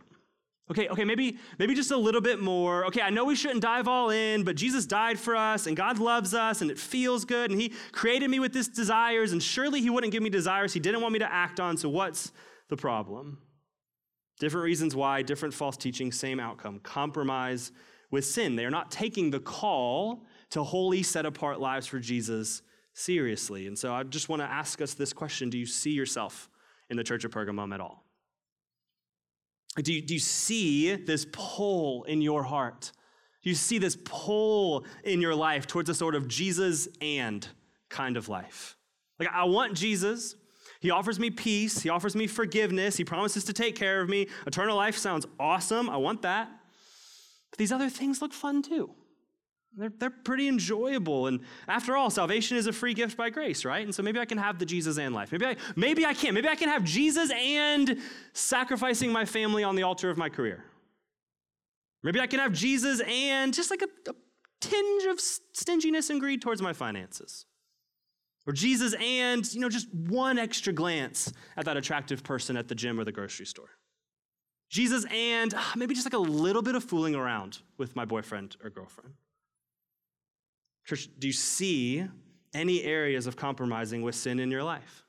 Okay, 0.71 0.87
okay, 0.87 1.03
maybe 1.03 1.37
maybe 1.59 1.75
just 1.75 1.91
a 1.91 1.97
little 1.97 2.21
bit 2.21 2.39
more. 2.39 2.85
Okay, 2.85 3.01
I 3.01 3.09
know 3.09 3.25
we 3.25 3.35
shouldn't 3.35 3.61
dive 3.61 3.89
all 3.89 4.09
in, 4.09 4.45
but 4.45 4.55
Jesus 4.55 4.85
died 4.85 5.19
for 5.19 5.35
us 5.35 5.67
and 5.67 5.75
God 5.75 5.99
loves 5.99 6.33
us 6.33 6.61
and 6.61 6.71
it 6.71 6.79
feels 6.79 7.25
good 7.25 7.51
and 7.51 7.59
he 7.59 7.73
created 7.91 8.29
me 8.29 8.39
with 8.39 8.53
these 8.53 8.69
desires 8.69 9.33
and 9.33 9.43
surely 9.43 9.81
he 9.81 9.89
wouldn't 9.89 10.13
give 10.13 10.23
me 10.23 10.29
desires 10.29 10.71
he 10.71 10.79
didn't 10.79 11.01
want 11.01 11.11
me 11.11 11.19
to 11.19 11.31
act 11.31 11.59
on. 11.59 11.75
So 11.75 11.89
what's 11.89 12.31
the 12.69 12.77
problem? 12.77 13.39
Different 14.39 14.63
reasons 14.63 14.95
why, 14.95 15.23
different 15.23 15.53
false 15.53 15.75
teaching, 15.75 16.09
same 16.09 16.39
outcome. 16.39 16.79
Compromise 16.79 17.73
with 18.09 18.23
sin. 18.23 18.55
They 18.55 18.63
are 18.63 18.71
not 18.71 18.91
taking 18.91 19.29
the 19.29 19.41
call 19.41 20.23
to 20.51 20.63
holy 20.63 21.03
set 21.03 21.25
apart 21.25 21.59
lives 21.59 21.85
for 21.85 21.99
Jesus 21.99 22.61
seriously. 22.93 23.67
And 23.67 23.77
so 23.77 23.93
I 23.93 24.03
just 24.03 24.29
want 24.29 24.41
to 24.41 24.47
ask 24.47 24.81
us 24.81 24.93
this 24.93 25.11
question, 25.11 25.49
do 25.49 25.57
you 25.57 25.65
see 25.65 25.91
yourself 25.91 26.49
in 26.89 26.95
the 26.95 27.03
church 27.03 27.25
of 27.25 27.31
Pergamum 27.31 27.73
at 27.73 27.81
all? 27.81 28.00
Do 29.77 29.93
you, 29.93 30.01
do 30.01 30.13
you 30.13 30.19
see 30.19 30.95
this 30.95 31.25
pull 31.31 32.03
in 32.03 32.21
your 32.21 32.43
heart? 32.43 32.91
Do 33.43 33.49
you 33.49 33.55
see 33.55 33.77
this 33.79 33.97
pull 34.03 34.85
in 35.03 35.21
your 35.21 35.33
life 35.33 35.65
towards 35.65 35.89
a 35.89 35.93
sort 35.93 36.13
of 36.13 36.27
Jesus 36.27 36.87
and 36.99 37.47
kind 37.89 38.17
of 38.17 38.29
life? 38.29 38.75
Like, 39.17 39.29
I 39.33 39.45
want 39.45 39.73
Jesus. 39.73 40.35
He 40.81 40.91
offers 40.91 41.19
me 41.19 41.29
peace. 41.29 41.81
He 41.81 41.89
offers 41.89 42.15
me 42.15 42.27
forgiveness. 42.27 42.97
He 42.97 43.03
promises 43.03 43.43
to 43.45 43.53
take 43.53 43.75
care 43.75 44.01
of 44.01 44.09
me. 44.09 44.27
Eternal 44.45 44.75
life 44.75 44.97
sounds 44.97 45.25
awesome. 45.39 45.89
I 45.89 45.97
want 45.97 46.23
that. 46.23 46.49
But 47.51 47.57
these 47.57 47.71
other 47.71 47.89
things 47.89 48.21
look 48.21 48.33
fun 48.33 48.61
too. 48.61 48.89
They're, 49.75 49.91
they're 49.97 50.09
pretty 50.09 50.47
enjoyable. 50.47 51.27
And 51.27 51.39
after 51.67 51.95
all, 51.95 52.09
salvation 52.09 52.57
is 52.57 52.67
a 52.67 52.73
free 52.73 52.93
gift 52.93 53.15
by 53.15 53.29
grace, 53.29 53.63
right? 53.63 53.83
And 53.83 53.95
so 53.95 54.03
maybe 54.03 54.19
I 54.19 54.25
can 54.25 54.37
have 54.37 54.59
the 54.59 54.65
Jesus 54.65 54.97
and 54.97 55.15
life. 55.15 55.31
Maybe 55.31 55.45
I, 55.45 55.55
maybe 55.75 56.05
I 56.05 56.13
can. 56.13 56.33
Maybe 56.33 56.49
I 56.49 56.55
can 56.55 56.69
have 56.69 56.83
Jesus 56.83 57.31
and 57.31 57.97
sacrificing 58.33 59.11
my 59.11 59.25
family 59.25 59.63
on 59.63 59.75
the 59.75 59.83
altar 59.83 60.09
of 60.09 60.17
my 60.17 60.29
career. 60.29 60.65
Maybe 62.03 62.19
I 62.19 62.27
can 62.27 62.39
have 62.39 62.51
Jesus 62.51 63.01
and 63.07 63.53
just 63.53 63.69
like 63.71 63.81
a, 63.81 64.09
a 64.09 64.13
tinge 64.59 65.05
of 65.05 65.19
stinginess 65.19 66.09
and 66.09 66.19
greed 66.19 66.41
towards 66.41 66.61
my 66.61 66.73
finances. 66.73 67.45
Or 68.47 68.53
Jesus 68.53 68.95
and, 68.95 69.51
you 69.53 69.61
know, 69.61 69.69
just 69.69 69.93
one 69.93 70.39
extra 70.39 70.73
glance 70.73 71.31
at 71.55 71.65
that 71.65 71.77
attractive 71.77 72.23
person 72.23 72.57
at 72.57 72.67
the 72.67 72.75
gym 72.75 72.99
or 72.99 73.03
the 73.03 73.11
grocery 73.11 73.45
store. 73.45 73.69
Jesus 74.69 75.05
and 75.11 75.53
ah, 75.55 75.73
maybe 75.75 75.93
just 75.93 76.05
like 76.05 76.13
a 76.13 76.17
little 76.17 76.61
bit 76.61 76.75
of 76.75 76.83
fooling 76.83 77.13
around 77.13 77.59
with 77.77 77.95
my 77.95 78.05
boyfriend 78.05 78.55
or 78.63 78.69
girlfriend. 78.69 79.13
Church, 80.85 81.09
do 81.19 81.27
you 81.27 81.33
see 81.33 82.05
any 82.53 82.83
areas 82.83 83.27
of 83.27 83.35
compromising 83.35 84.01
with 84.01 84.15
sin 84.15 84.39
in 84.39 84.51
your 84.51 84.63
life? 84.63 85.05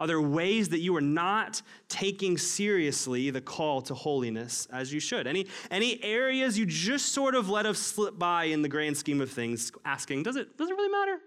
Are 0.00 0.06
there 0.06 0.20
ways 0.20 0.70
that 0.70 0.80
you 0.80 0.96
are 0.96 1.02
not 1.02 1.60
taking 1.88 2.38
seriously 2.38 3.28
the 3.28 3.42
call 3.42 3.82
to 3.82 3.94
holiness 3.94 4.66
as 4.72 4.92
you 4.92 4.98
should? 4.98 5.26
Any, 5.26 5.46
any 5.70 6.02
areas 6.02 6.58
you 6.58 6.64
just 6.64 7.12
sort 7.12 7.34
of 7.34 7.50
let 7.50 7.66
us 7.66 7.78
slip 7.78 8.18
by 8.18 8.44
in 8.44 8.62
the 8.62 8.68
grand 8.68 8.96
scheme 8.96 9.20
of 9.20 9.30
things, 9.30 9.70
asking, 9.84 10.22
does 10.22 10.36
it, 10.36 10.56
does 10.56 10.70
it 10.70 10.72
really 10.72 10.90
matter? 10.90 11.18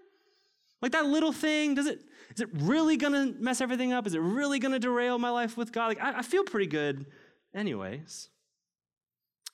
Like 0.82 0.90
that 0.90 1.06
little 1.06 1.32
thing, 1.32 1.74
does 1.74 1.86
it, 1.86 2.00
is 2.34 2.40
it 2.40 2.48
really 2.52 2.96
gonna 2.96 3.32
mess 3.38 3.60
everything 3.60 3.92
up? 3.92 4.08
Is 4.08 4.14
it 4.14 4.20
really 4.20 4.58
gonna 4.58 4.80
derail 4.80 5.20
my 5.20 5.30
life 5.30 5.56
with 5.56 5.70
God? 5.70 5.86
Like, 5.86 6.02
I, 6.02 6.18
I 6.18 6.22
feel 6.22 6.42
pretty 6.42 6.66
good 6.66 7.06
anyways. 7.54 8.28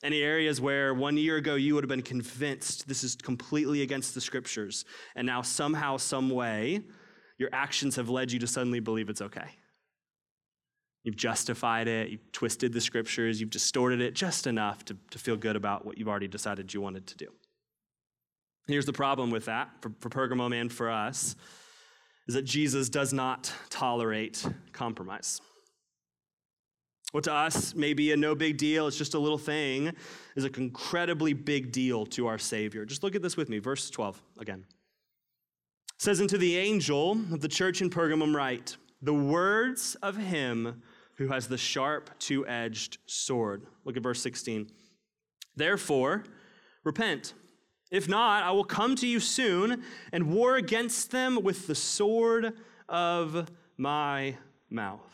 Any 0.03 0.23
areas 0.23 0.61
where 0.61 0.95
one 0.95 1.17
year 1.17 1.37
ago 1.37 1.57
you 1.57 1.75
would 1.75 1.85
have 1.85 1.89
been 1.89 2.01
convinced 2.01 2.89
this 2.89 3.05
is 3.05 3.17
completely 3.17 3.83
against 3.83 4.15
the 4.15 4.21
scriptures, 4.21 4.85
and 5.15 5.27
now 5.27 5.43
somehow, 5.43 5.99
some 5.99 6.31
way, 6.31 6.81
your 7.39 7.51
actions 7.53 7.97
have 7.97 8.09
led 8.09 8.33
you 8.33 8.39
to 8.39 8.47
suddenly 8.47 8.81
believe 8.81 9.11
it's 9.11 9.21
okay. 9.21 9.57
You've 11.03 11.17
justified 11.17 11.89
it, 11.89 12.11
you've 12.11 12.33
twisted 12.33 12.73
the 12.73 12.81
scriptures, 12.81 13.41
you've 13.41 13.51
distorted 13.51 14.01
it 14.01 14.15
just 14.15 14.47
enough 14.47 14.85
to, 14.87 14.97
to 15.11 15.19
feel 15.19 15.37
good 15.37 15.57
about 15.57 15.85
what 15.85 15.99
you've 15.99 16.09
already 16.09 16.29
decided 16.29 16.73
you 16.73 16.81
wanted 16.81 17.07
to 17.07 17.17
do. 17.17 17.27
Here's 18.67 18.87
the 18.87 18.93
problem 18.93 19.31
with 19.31 19.47
that 19.47 19.71
for, 19.81 19.93
for 20.01 20.09
Pergamum 20.09 20.59
and 20.59 20.73
for 20.73 20.91
us 20.91 21.37
is 22.29 22.35
that 22.35 22.45
Jesus 22.45 22.89
does 22.89 23.13
not 23.13 23.53
tolerate 23.71 24.47
compromise. 24.73 25.41
What 27.13 27.25
to 27.25 27.33
us 27.33 27.75
may 27.75 27.93
be 27.93 28.13
a 28.13 28.17
no 28.17 28.35
big 28.35 28.57
deal, 28.57 28.87
it's 28.87 28.97
just 28.97 29.15
a 29.15 29.19
little 29.19 29.39
thing, 29.39 29.93
is 30.37 30.45
an 30.45 30.55
incredibly 30.57 31.33
big 31.33 31.73
deal 31.73 32.07
to 32.07 32.29
our 32.29 32.39
Savior. 32.39 32.85
Just 32.85 33.03
look 33.03 33.17
at 33.17 33.23
this 33.23 33.37
with 33.37 33.49
me, 33.49 33.59
verse 33.59 33.91
12 33.91 34.23
again. 34.39 34.65
It 34.69 36.03
says, 36.03 36.21
Unto 36.21 36.39
the 36.39 36.57
angel 36.57 37.13
of 37.33 37.41
the 37.41 37.49
church 37.49 37.83
in 37.83 37.91
Pergamum, 37.91 38.35
write, 38.35 38.77
The 39.03 39.15
words 39.15 39.97
of 40.03 40.17
him 40.17 40.83
who 41.17 41.29
has 41.29 41.49
the 41.49 41.59
sharp, 41.59 42.11
two 42.19 42.47
edged 42.47 42.99
sword. 43.07 43.67
Look 43.85 43.97
at 43.97 44.03
verse 44.03 44.23
16. 44.23 44.71
Therefore, 45.57 46.25
repent. 46.85 47.35
If 47.91 48.09
not, 48.09 48.45
I 48.45 48.53
will 48.53 48.65
come 48.65 48.95
to 48.97 49.07
you 49.07 49.19
soon 49.19 49.83
and 50.13 50.33
war 50.33 50.57
against 50.57 51.11
them 51.11 51.43
with 51.43 51.67
the 51.67 51.75
sword 51.75 52.55
of 52.89 53.51
my 53.77 54.37
mouth. 54.71 55.10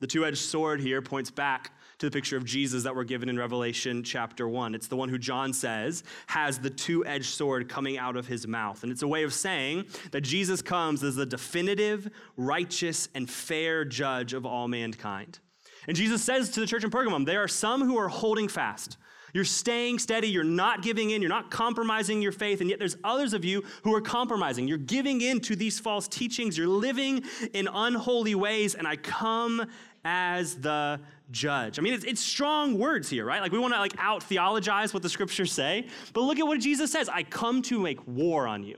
The 0.00 0.06
two 0.06 0.24
edged 0.24 0.38
sword 0.38 0.80
here 0.80 1.02
points 1.02 1.30
back 1.30 1.72
to 1.98 2.06
the 2.06 2.12
picture 2.12 2.36
of 2.36 2.44
Jesus 2.44 2.84
that 2.84 2.94
we're 2.94 3.04
given 3.04 3.28
in 3.28 3.36
Revelation 3.36 4.04
chapter 4.04 4.48
1. 4.48 4.74
It's 4.74 4.86
the 4.86 4.96
one 4.96 5.08
who 5.08 5.18
John 5.18 5.52
says 5.52 6.04
has 6.28 6.60
the 6.60 6.70
two 6.70 7.04
edged 7.04 7.34
sword 7.34 7.68
coming 7.68 7.98
out 7.98 8.16
of 8.16 8.28
his 8.28 8.46
mouth. 8.46 8.84
And 8.84 8.92
it's 8.92 9.02
a 9.02 9.08
way 9.08 9.24
of 9.24 9.34
saying 9.34 9.86
that 10.12 10.20
Jesus 10.20 10.62
comes 10.62 11.02
as 11.02 11.16
the 11.16 11.26
definitive, 11.26 12.08
righteous, 12.36 13.08
and 13.14 13.28
fair 13.28 13.84
judge 13.84 14.32
of 14.32 14.46
all 14.46 14.68
mankind. 14.68 15.40
And 15.88 15.96
Jesus 15.96 16.22
says 16.22 16.50
to 16.50 16.60
the 16.60 16.66
church 16.66 16.84
in 16.84 16.90
Pergamum, 16.90 17.26
there 17.26 17.42
are 17.42 17.48
some 17.48 17.82
who 17.82 17.96
are 17.98 18.08
holding 18.08 18.46
fast. 18.46 18.98
You're 19.34 19.44
staying 19.44 19.98
steady, 19.98 20.28
you're 20.28 20.44
not 20.44 20.82
giving 20.82 21.10
in, 21.10 21.22
you're 21.22 21.28
not 21.28 21.50
compromising 21.50 22.22
your 22.22 22.32
faith, 22.32 22.60
and 22.60 22.70
yet 22.70 22.78
there's 22.78 22.96
others 23.04 23.34
of 23.34 23.44
you 23.44 23.64
who 23.84 23.94
are 23.94 24.00
compromising. 24.00 24.68
You're 24.68 24.78
giving 24.78 25.20
in 25.20 25.40
to 25.40 25.56
these 25.56 25.78
false 25.78 26.08
teachings, 26.08 26.56
you're 26.56 26.66
living 26.66 27.24
in 27.52 27.68
unholy 27.72 28.34
ways, 28.34 28.74
and 28.74 28.86
I 28.86 28.96
come 28.96 29.66
as 30.04 30.56
the 30.56 31.00
judge. 31.30 31.78
I 31.78 31.82
mean, 31.82 31.92
it's, 31.92 32.04
it's 32.04 32.20
strong 32.20 32.78
words 32.78 33.10
here, 33.10 33.24
right? 33.24 33.42
Like 33.42 33.52
we 33.52 33.58
want 33.58 33.74
to 33.74 33.80
like 33.80 33.94
out 33.98 34.22
theologize 34.22 34.94
what 34.94 35.02
the 35.02 35.08
scriptures 35.08 35.52
say, 35.52 35.86
but 36.12 36.22
look 36.22 36.38
at 36.38 36.46
what 36.46 36.60
Jesus 36.60 36.90
says 36.90 37.08
I 37.08 37.22
come 37.22 37.62
to 37.62 37.78
make 37.78 38.06
war 38.06 38.46
on 38.46 38.62
you. 38.62 38.76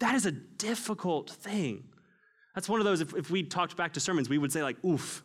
That 0.00 0.14
is 0.14 0.26
a 0.26 0.32
difficult 0.32 1.30
thing. 1.30 1.84
That's 2.54 2.68
one 2.68 2.80
of 2.80 2.84
those, 2.84 3.00
if, 3.00 3.14
if 3.14 3.30
we 3.30 3.42
talked 3.42 3.76
back 3.76 3.92
to 3.94 4.00
sermons, 4.00 4.28
we 4.28 4.38
would 4.38 4.50
say, 4.50 4.62
like, 4.62 4.82
oof, 4.84 5.22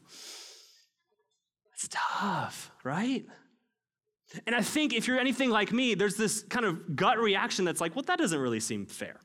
it's 1.74 1.88
tough, 1.90 2.72
right? 2.84 3.26
And 4.46 4.56
I 4.56 4.62
think 4.62 4.94
if 4.94 5.08
you're 5.08 5.20
anything 5.20 5.50
like 5.50 5.72
me, 5.72 5.94
there's 5.94 6.15
this 6.15 6.44
kind 6.44 6.65
of 6.65 6.96
gut 6.96 7.20
reaction 7.20 7.65
that's 7.65 7.82
like, 7.82 7.96
well, 7.96 8.04
that 8.04 8.17
doesn't 8.17 8.39
really 8.39 8.60
seem 8.60 8.86
fair. 8.86 9.20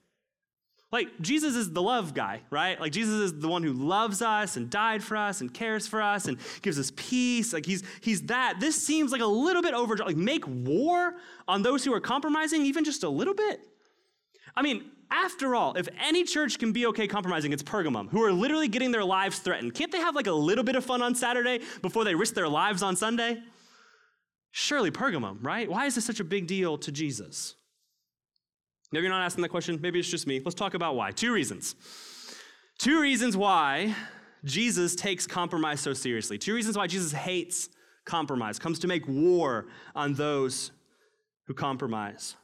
Like, 0.93 1.21
Jesus 1.21 1.57
is 1.57 1.73
the 1.73 1.83
love 1.83 2.15
guy, 2.15 2.43
right? 2.49 2.81
Like, 2.81 2.93
Jesus 2.93 3.15
is 3.15 3.41
the 3.41 3.49
one 3.49 3.65
who 3.65 3.73
loves 3.73 4.23
us 4.23 4.57
and 4.57 4.71
died 4.71 5.03
for 5.03 5.17
us 5.17 5.41
and 5.41 5.53
cares 5.53 5.87
for 5.87 6.01
us 6.01 6.27
and 6.27 6.39
gives 6.63 6.79
us 6.79 6.93
peace. 6.95 7.53
Like, 7.53 7.67
he's, 7.67 7.83
he's 8.01 8.23
that. 8.23 8.61
This 8.61 8.81
seems 8.81 9.11
like 9.11 9.21
a 9.21 9.27
little 9.27 9.63
bit 9.63 9.75
over, 9.75 9.97
like, 9.97 10.17
make 10.17 10.47
war 10.47 11.15
on 11.49 11.63
those 11.63 11.85
who 11.85 11.93
are 11.93 12.01
compromising, 12.01 12.65
even 12.65 12.85
just 12.85 13.03
a 13.03 13.09
little 13.09 13.35
bit. 13.35 13.61
I 14.55 14.63
mean, 14.63 14.85
after 15.11 15.57
all, 15.57 15.77
if 15.77 15.89
any 16.01 16.23
church 16.23 16.59
can 16.59 16.73
be 16.73 16.87
okay 16.87 17.09
compromising, 17.09 17.53
it's 17.53 17.65
Pergamum, 17.65 18.09
who 18.09 18.23
are 18.23 18.33
literally 18.33 18.69
getting 18.69 18.93
their 18.93 19.05
lives 19.05 19.41
threatened. 19.41 19.75
Can't 19.75 19.91
they 19.91 19.99
have 19.99 20.15
like 20.15 20.29
a 20.29 20.33
little 20.33 20.65
bit 20.65 20.77
of 20.77 20.85
fun 20.85 21.03
on 21.03 21.15
Saturday 21.15 21.61
before 21.83 22.05
they 22.05 22.15
risk 22.15 22.35
their 22.35 22.49
lives 22.49 22.83
on 22.83 22.95
Sunday? 22.95 23.43
Surely 24.59 24.91
Pergamum, 24.91 25.37
right? 25.45 25.71
Why 25.71 25.85
is 25.85 25.97
this 25.97 26.07
such 26.07 26.19
a 26.19 26.25
big 26.25 26.47
deal 26.47 26.79
to 26.79 26.91
Jesus? 26.91 27.57
Maybe 28.91 29.03
you're 29.03 29.13
not 29.13 29.23
asking 29.23 29.43
that 29.43 29.51
question. 29.51 29.79
Maybe 29.83 29.99
it's 29.99 30.09
just 30.09 30.27
me. 30.27 30.41
Let's 30.43 30.55
talk 30.55 30.73
about 30.73 30.97
why. 30.97 31.11
Two 31.11 31.31
reasons. 31.31 31.75
Two 32.79 32.99
reasons 32.99 33.37
why 33.37 33.95
Jesus 34.47 34.97
takes 34.97 35.27
compromise 35.27 35.81
so 35.81 35.93
seriously. 35.93 36.39
Two 36.39 36.55
reasons 36.55 36.75
why 36.75 36.87
Jesus 36.87 37.13
hates 37.13 37.69
compromise, 38.07 38.59
comes 38.59 38.79
to 38.79 38.87
make 38.87 39.07
war 39.07 39.67
on 39.95 40.15
those 40.15 40.71
who 41.49 41.53
compromise. 41.53 42.35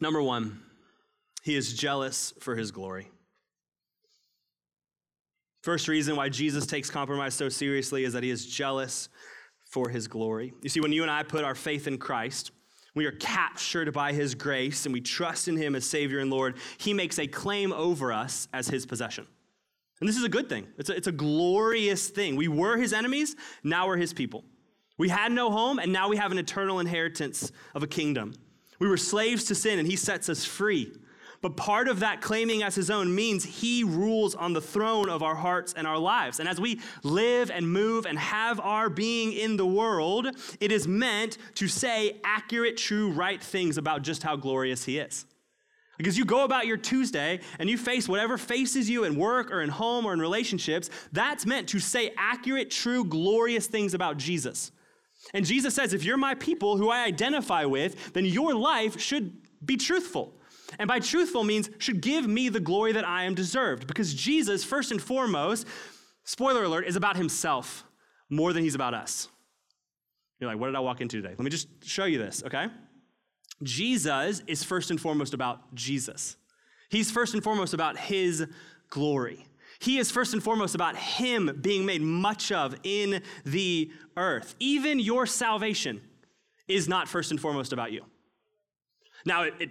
Number 0.00 0.22
one, 0.22 0.62
he 1.42 1.54
is 1.54 1.74
jealous 1.74 2.32
for 2.40 2.56
his 2.56 2.70
glory. 2.70 3.10
First 5.62 5.88
reason 5.88 6.16
why 6.16 6.30
Jesus 6.30 6.64
takes 6.64 6.88
compromise 6.88 7.34
so 7.34 7.50
seriously 7.50 8.04
is 8.04 8.14
that 8.14 8.22
he 8.22 8.30
is 8.30 8.46
jealous 8.46 9.10
for 9.66 9.88
his 9.88 10.08
glory. 10.08 10.54
You 10.62 10.68
see, 10.68 10.80
when 10.80 10.92
you 10.92 11.02
and 11.02 11.10
I 11.10 11.22
put 11.22 11.44
our 11.44 11.54
faith 11.54 11.86
in 11.86 11.98
Christ, 11.98 12.52
we 12.94 13.04
are 13.04 13.12
captured 13.12 13.92
by 13.92 14.14
his 14.14 14.34
grace 14.34 14.86
and 14.86 14.92
we 14.92 15.02
trust 15.02 15.48
in 15.48 15.56
him 15.56 15.74
as 15.74 15.84
Savior 15.84 16.18
and 16.20 16.30
Lord. 16.30 16.56
He 16.78 16.94
makes 16.94 17.18
a 17.18 17.26
claim 17.26 17.72
over 17.72 18.12
us 18.12 18.48
as 18.54 18.68
his 18.68 18.86
possession. 18.86 19.26
And 20.00 20.08
this 20.08 20.16
is 20.16 20.24
a 20.24 20.30
good 20.30 20.48
thing. 20.48 20.66
It's 20.78 20.88
a, 20.88 20.96
it's 20.96 21.06
a 21.06 21.12
glorious 21.12 22.08
thing. 22.08 22.36
We 22.36 22.48
were 22.48 22.76
his 22.76 22.92
enemies, 22.92 23.36
now 23.62 23.86
we're 23.86 23.96
his 23.96 24.12
people. 24.12 24.44
We 24.98 25.10
had 25.10 25.30
no 25.30 25.50
home, 25.50 25.78
and 25.78 25.92
now 25.92 26.08
we 26.08 26.16
have 26.16 26.32
an 26.32 26.38
eternal 26.38 26.80
inheritance 26.80 27.52
of 27.74 27.82
a 27.82 27.86
kingdom. 27.86 28.34
We 28.78 28.88
were 28.88 28.96
slaves 28.96 29.44
to 29.44 29.54
sin, 29.54 29.78
and 29.78 29.86
he 29.86 29.96
sets 29.96 30.28
us 30.28 30.44
free. 30.44 30.92
But 31.42 31.56
part 31.56 31.88
of 31.88 32.00
that 32.00 32.20
claiming 32.20 32.62
as 32.62 32.74
his 32.74 32.90
own 32.90 33.14
means 33.14 33.44
he 33.44 33.84
rules 33.84 34.34
on 34.34 34.52
the 34.52 34.60
throne 34.60 35.08
of 35.08 35.22
our 35.22 35.34
hearts 35.34 35.74
and 35.76 35.86
our 35.86 35.98
lives. 35.98 36.40
And 36.40 36.48
as 36.48 36.60
we 36.60 36.80
live 37.02 37.50
and 37.50 37.70
move 37.70 38.06
and 38.06 38.18
have 38.18 38.58
our 38.60 38.88
being 38.88 39.32
in 39.32 39.56
the 39.56 39.66
world, 39.66 40.28
it 40.60 40.72
is 40.72 40.88
meant 40.88 41.38
to 41.56 41.68
say 41.68 42.16
accurate, 42.24 42.76
true, 42.76 43.10
right 43.10 43.42
things 43.42 43.78
about 43.78 44.02
just 44.02 44.22
how 44.22 44.36
glorious 44.36 44.84
he 44.84 44.98
is. 44.98 45.26
Because 45.98 46.18
you 46.18 46.24
go 46.24 46.44
about 46.44 46.66
your 46.66 46.76
Tuesday 46.76 47.40
and 47.58 47.70
you 47.70 47.78
face 47.78 48.08
whatever 48.08 48.36
faces 48.36 48.90
you 48.90 49.04
in 49.04 49.16
work 49.16 49.50
or 49.50 49.62
in 49.62 49.70
home 49.70 50.04
or 50.04 50.12
in 50.12 50.20
relationships, 50.20 50.90
that's 51.12 51.46
meant 51.46 51.68
to 51.68 51.78
say 51.78 52.12
accurate, 52.18 52.70
true, 52.70 53.04
glorious 53.04 53.66
things 53.66 53.94
about 53.94 54.18
Jesus. 54.18 54.72
And 55.32 55.46
Jesus 55.46 55.74
says, 55.74 55.94
if 55.94 56.04
you're 56.04 56.18
my 56.18 56.34
people 56.34 56.76
who 56.76 56.90
I 56.90 57.04
identify 57.04 57.64
with, 57.64 58.12
then 58.12 58.26
your 58.26 58.54
life 58.54 59.00
should 59.00 59.32
be 59.64 59.78
truthful. 59.78 60.35
And 60.78 60.88
by 60.88 60.98
truthful 60.98 61.44
means 61.44 61.70
should 61.78 62.00
give 62.00 62.26
me 62.26 62.48
the 62.48 62.60
glory 62.60 62.92
that 62.92 63.06
I 63.06 63.24
am 63.24 63.34
deserved. 63.34 63.86
Because 63.86 64.12
Jesus, 64.12 64.64
first 64.64 64.90
and 64.90 65.00
foremost, 65.00 65.66
spoiler 66.24 66.64
alert, 66.64 66.86
is 66.86 66.96
about 66.96 67.16
himself 67.16 67.84
more 68.28 68.52
than 68.52 68.62
he's 68.62 68.74
about 68.74 68.94
us. 68.94 69.28
You're 70.40 70.50
like, 70.50 70.58
what 70.58 70.66
did 70.66 70.76
I 70.76 70.80
walk 70.80 71.00
into 71.00 71.22
today? 71.22 71.34
Let 71.36 71.44
me 71.44 71.50
just 71.50 71.68
show 71.84 72.04
you 72.04 72.18
this, 72.18 72.42
okay? 72.46 72.66
Jesus 73.62 74.42
is 74.46 74.62
first 74.62 74.90
and 74.90 75.00
foremost 75.00 75.32
about 75.32 75.74
Jesus. 75.74 76.36
He's 76.90 77.10
first 77.10 77.34
and 77.34 77.42
foremost 77.42 77.72
about 77.72 77.96
his 77.96 78.46
glory. 78.90 79.46
He 79.78 79.98
is 79.98 80.10
first 80.10 80.34
and 80.34 80.42
foremost 80.42 80.74
about 80.74 80.96
him 80.96 81.58
being 81.62 81.86
made 81.86 82.02
much 82.02 82.52
of 82.52 82.74
in 82.82 83.22
the 83.44 83.90
earth. 84.16 84.54
Even 84.58 84.98
your 84.98 85.26
salvation 85.26 86.00
is 86.68 86.88
not 86.88 87.08
first 87.08 87.30
and 87.30 87.40
foremost 87.40 87.72
about 87.72 87.92
you. 87.92 88.02
Now, 89.24 89.44
it, 89.44 89.54
it 89.58 89.70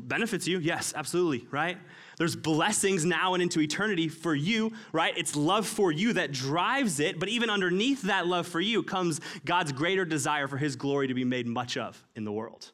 benefits 0.00 0.46
you, 0.46 0.58
yes, 0.58 0.92
absolutely, 0.96 1.46
right? 1.50 1.78
There's 2.16 2.36
blessings 2.36 3.04
now 3.04 3.34
and 3.34 3.42
into 3.42 3.60
eternity 3.60 4.08
for 4.08 4.34
you, 4.34 4.72
right? 4.92 5.16
It's 5.16 5.36
love 5.36 5.66
for 5.66 5.90
you 5.90 6.12
that 6.14 6.32
drives 6.32 7.00
it, 7.00 7.18
but 7.18 7.28
even 7.28 7.50
underneath 7.50 8.02
that 8.02 8.26
love 8.26 8.46
for 8.46 8.60
you 8.60 8.82
comes 8.82 9.20
God's 9.44 9.72
greater 9.72 10.04
desire 10.04 10.48
for 10.48 10.56
his 10.56 10.76
glory 10.76 11.08
to 11.08 11.14
be 11.14 11.24
made 11.24 11.46
much 11.46 11.76
of 11.76 12.02
in 12.14 12.24
the 12.24 12.32
world. 12.32 12.72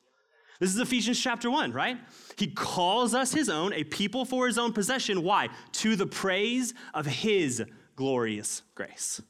This 0.61 0.70
is 0.70 0.78
Ephesians 0.78 1.18
chapter 1.18 1.50
1, 1.50 1.72
right? 1.72 1.96
He 2.37 2.48
calls 2.48 3.14
us 3.14 3.33
his 3.33 3.48
own, 3.48 3.72
a 3.72 3.85
people 3.85 4.26
for 4.26 4.46
his 4.46 4.59
own 4.59 4.74
possession. 4.74 5.22
Why? 5.22 5.48
To 5.72 5.96
the 5.96 6.06
praise 6.06 6.74
of 6.92 7.06
his 7.06 7.62
glorious 7.96 8.62
grace. 8.74 9.22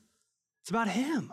It's 0.62 0.70
about 0.70 0.88
him. 0.88 1.32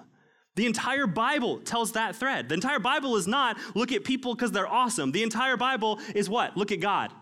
The 0.57 0.65
entire 0.65 1.05
Bible 1.05 1.59
tells 1.59 1.91
that 1.91 2.15
thread. 2.15 2.49
The 2.49 2.55
entire 2.55 2.79
Bible 2.79 3.15
is 3.15 3.27
not 3.27 3.59
look 3.75 3.91
at 3.91 4.03
people 4.03 4.33
because 4.33 4.51
they're 4.51 4.67
awesome. 4.67 5.11
The 5.11 5.21
entire 5.21 5.55
Bible 5.55 5.99
is 6.15 6.31
what? 6.31 6.57
Look 6.57 6.71
at 6.71 6.79
God. 6.79 7.13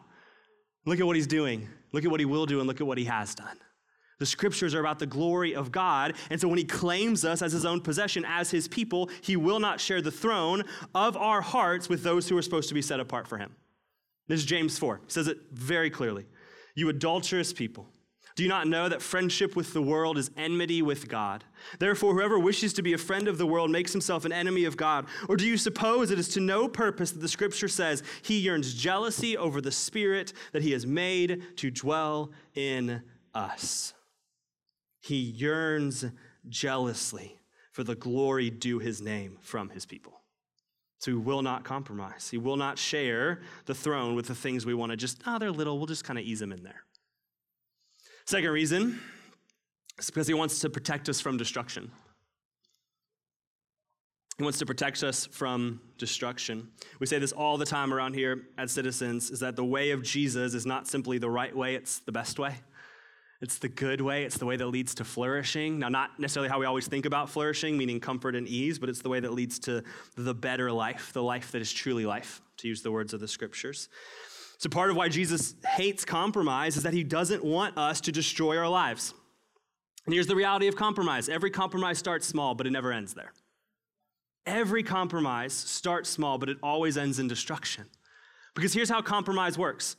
Look 0.85 1.01
at 1.01 1.05
what 1.05 1.17
he's 1.17 1.27
doing. 1.27 1.67
Look 1.91 2.05
at 2.05 2.11
what 2.11 2.21
he 2.21 2.25
will 2.25 2.45
do 2.45 2.59
and 2.59 2.67
look 2.67 2.79
at 2.79 2.87
what 2.87 2.97
he 2.97 3.03
has 3.03 3.35
done. 3.35 3.57
The 4.19 4.25
scriptures 4.25 4.73
are 4.73 4.79
about 4.79 4.99
the 4.99 5.05
glory 5.05 5.53
of 5.53 5.69
God. 5.69 6.15
And 6.29 6.39
so 6.39 6.47
when 6.47 6.57
he 6.57 6.63
claims 6.63 7.25
us 7.25 7.41
as 7.41 7.51
his 7.51 7.65
own 7.65 7.81
possession, 7.81 8.23
as 8.25 8.51
his 8.51 8.69
people, 8.69 9.09
he 9.19 9.35
will 9.35 9.59
not 9.59 9.81
share 9.81 10.01
the 10.01 10.11
throne 10.11 10.63
of 10.93 11.17
our 11.17 11.41
hearts 11.41 11.89
with 11.89 12.03
those 12.03 12.29
who 12.29 12.37
are 12.37 12.41
supposed 12.41 12.69
to 12.69 12.73
be 12.73 12.81
set 12.81 13.01
apart 13.01 13.27
for 13.27 13.37
him. 13.37 13.53
This 14.29 14.39
is 14.39 14.45
James 14.45 14.79
4. 14.79 15.01
He 15.03 15.11
says 15.11 15.27
it 15.27 15.39
very 15.51 15.89
clearly. 15.89 16.25
You 16.73 16.87
adulterous 16.87 17.51
people, 17.51 17.89
do 18.35 18.43
you 18.43 18.49
not 18.49 18.67
know 18.67 18.89
that 18.89 19.01
friendship 19.01 19.55
with 19.55 19.71
the 19.71 19.81
world 19.81 20.17
is 20.17 20.29
enmity 20.35 20.81
with 20.81 21.07
God? 21.07 21.45
Therefore, 21.79 22.13
whoever 22.13 22.37
wishes 22.37 22.73
to 22.73 22.81
be 22.81 22.91
a 22.91 22.97
friend 22.97 23.29
of 23.29 23.37
the 23.37 23.47
world 23.47 23.71
makes 23.71 23.93
himself 23.93 24.25
an 24.25 24.33
enemy 24.33 24.65
of 24.65 24.75
God. 24.75 25.05
Or 25.29 25.37
do 25.37 25.47
you 25.47 25.57
suppose 25.57 26.11
it 26.11 26.19
is 26.19 26.27
to 26.29 26.41
no 26.41 26.67
purpose 26.67 27.11
that 27.11 27.21
the 27.21 27.29
scripture 27.29 27.69
says 27.69 28.03
he 28.23 28.39
yearns 28.39 28.73
jealousy 28.73 29.37
over 29.37 29.61
the 29.61 29.71
spirit 29.71 30.33
that 30.51 30.63
he 30.63 30.71
has 30.71 30.85
made 30.85 31.57
to 31.57 31.71
dwell 31.71 32.31
in 32.55 33.01
us? 33.33 33.93
He 34.99 35.15
yearns 35.15 36.03
jealously 36.49 37.39
for 37.71 37.85
the 37.85 37.95
glory 37.95 38.49
due 38.49 38.79
his 38.79 39.01
name 39.01 39.37
from 39.39 39.69
his 39.69 39.85
people. 39.85 40.21
So 40.97 41.11
he 41.11 41.17
will 41.17 41.41
not 41.41 41.63
compromise. 41.63 42.29
He 42.29 42.37
will 42.37 42.57
not 42.57 42.77
share 42.77 43.41
the 43.65 43.75
throne 43.75 44.15
with 44.15 44.27
the 44.27 44.35
things 44.35 44.65
we 44.65 44.73
want 44.73 44.91
to 44.91 44.97
just, 44.97 45.21
oh, 45.25 45.39
they're 45.39 45.51
little, 45.51 45.77
we'll 45.77 45.85
just 45.85 46.03
kind 46.03 46.19
of 46.19 46.25
ease 46.25 46.39
them 46.39 46.51
in 46.51 46.63
there. 46.63 46.83
Second 48.25 48.49
reason 48.49 48.99
is 49.99 50.07
because 50.07 50.27
he 50.27 50.33
wants 50.33 50.59
to 50.59 50.69
protect 50.69 51.09
us 51.09 51.21
from 51.21 51.37
destruction. 51.37 51.91
He 54.37 54.43
wants 54.43 54.59
to 54.59 54.65
protect 54.65 55.03
us 55.03 55.25
from 55.27 55.79
destruction. 55.97 56.69
We 56.99 57.05
say 57.05 57.19
this 57.19 57.31
all 57.31 57.57
the 57.57 57.65
time 57.65 57.93
around 57.93 58.15
here 58.15 58.47
as 58.57 58.71
citizens 58.71 59.29
is 59.29 59.39
that 59.39 59.55
the 59.55 59.63
way 59.63 59.91
of 59.91 60.03
Jesus 60.03 60.53
is 60.53 60.65
not 60.65 60.87
simply 60.87 61.17
the 61.19 61.29
right 61.29 61.55
way, 61.55 61.75
it's 61.75 61.99
the 61.99 62.11
best 62.11 62.37
way. 62.39 62.55
It's 63.41 63.59
the 63.59 63.69
good 63.69 64.01
way. 64.01 64.23
It's 64.23 64.37
the 64.37 64.45
way 64.45 64.55
that 64.55 64.67
leads 64.67 64.95
to 64.95 65.03
flourishing. 65.03 65.79
Now, 65.79 65.89
not 65.89 66.19
necessarily 66.19 66.49
how 66.49 66.57
we 66.57 66.65
always 66.65 66.87
think 66.87 67.05
about 67.05 67.29
flourishing, 67.29 67.77
meaning 67.77 67.99
comfort 67.99 68.35
and 68.35 68.47
ease, 68.47 68.79
but 68.79 68.89
it's 68.89 69.01
the 69.01 69.09
way 69.09 69.19
that 69.19 69.33
leads 69.33 69.59
to 69.59 69.83
the 70.15 70.33
better 70.33 70.71
life, 70.71 71.11
the 71.13 71.21
life 71.21 71.51
that 71.51 71.61
is 71.61 71.71
truly 71.71 72.05
life, 72.05 72.41
to 72.57 72.67
use 72.67 72.81
the 72.81 72.91
words 72.91 73.13
of 73.13 73.19
the 73.19 73.27
scriptures. 73.27 73.89
So, 74.57 74.69
part 74.69 74.89
of 74.89 74.95
why 74.95 75.09
Jesus 75.09 75.55
hates 75.67 76.05
compromise 76.05 76.77
is 76.77 76.83
that 76.83 76.93
he 76.93 77.03
doesn't 77.03 77.43
want 77.43 77.77
us 77.77 78.01
to 78.01 78.11
destroy 78.11 78.57
our 78.57 78.69
lives. 78.69 79.13
And 80.05 80.13
here's 80.13 80.27
the 80.27 80.35
reality 80.35 80.67
of 80.67 80.75
compromise 80.75 81.29
every 81.29 81.49
compromise 81.49 81.97
starts 81.97 82.25
small, 82.25 82.55
but 82.55 82.67
it 82.67 82.71
never 82.71 82.91
ends 82.91 83.13
there. 83.13 83.33
Every 84.45 84.83
compromise 84.83 85.53
starts 85.53 86.09
small, 86.09 86.37
but 86.37 86.49
it 86.49 86.57
always 86.61 86.97
ends 86.97 87.19
in 87.19 87.27
destruction. 87.27 87.85
Because 88.53 88.73
here's 88.73 88.89
how 88.89 89.01
compromise 89.01 89.57
works 89.57 89.95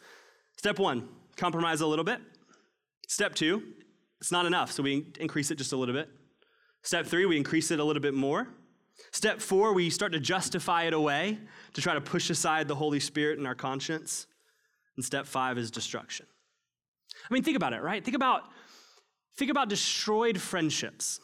step 0.56 0.78
one, 0.78 1.08
compromise 1.36 1.80
a 1.80 1.86
little 1.86 2.04
bit. 2.04 2.20
Step 3.08 3.34
two, 3.34 3.62
it's 4.20 4.32
not 4.32 4.46
enough, 4.46 4.72
so 4.72 4.82
we 4.82 5.12
increase 5.20 5.50
it 5.50 5.56
just 5.56 5.72
a 5.72 5.76
little 5.76 5.94
bit. 5.94 6.08
Step 6.82 7.06
three, 7.06 7.26
we 7.26 7.36
increase 7.36 7.70
it 7.70 7.80
a 7.80 7.84
little 7.84 8.02
bit 8.02 8.14
more. 8.14 8.48
Step 9.12 9.40
four, 9.40 9.72
we 9.74 9.90
start 9.90 10.12
to 10.12 10.20
justify 10.20 10.84
it 10.84 10.94
away 10.94 11.38
to 11.74 11.80
try 11.80 11.94
to 11.94 12.00
push 12.00 12.30
aside 12.30 12.68
the 12.68 12.74
Holy 12.74 13.00
Spirit 13.00 13.38
in 13.38 13.46
our 13.46 13.54
conscience. 13.54 14.26
And 14.96 15.04
step 15.04 15.26
five 15.26 15.58
is 15.58 15.70
destruction. 15.70 16.26
I 17.28 17.32
mean, 17.32 17.42
think 17.42 17.56
about 17.56 17.72
it, 17.72 17.82
right? 17.82 18.04
Think 18.04 18.16
about, 18.16 18.42
think 19.36 19.50
about 19.50 19.68
destroyed 19.68 20.40
friendships. 20.40 21.20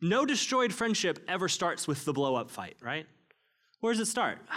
No 0.00 0.24
destroyed 0.24 0.72
friendship 0.72 1.24
ever 1.28 1.48
starts 1.48 1.88
with 1.88 2.04
the 2.04 2.12
blow 2.12 2.34
up 2.34 2.50
fight, 2.50 2.76
right? 2.82 3.06
Where 3.80 3.92
does 3.92 4.00
it 4.00 4.10
start? 4.10 4.38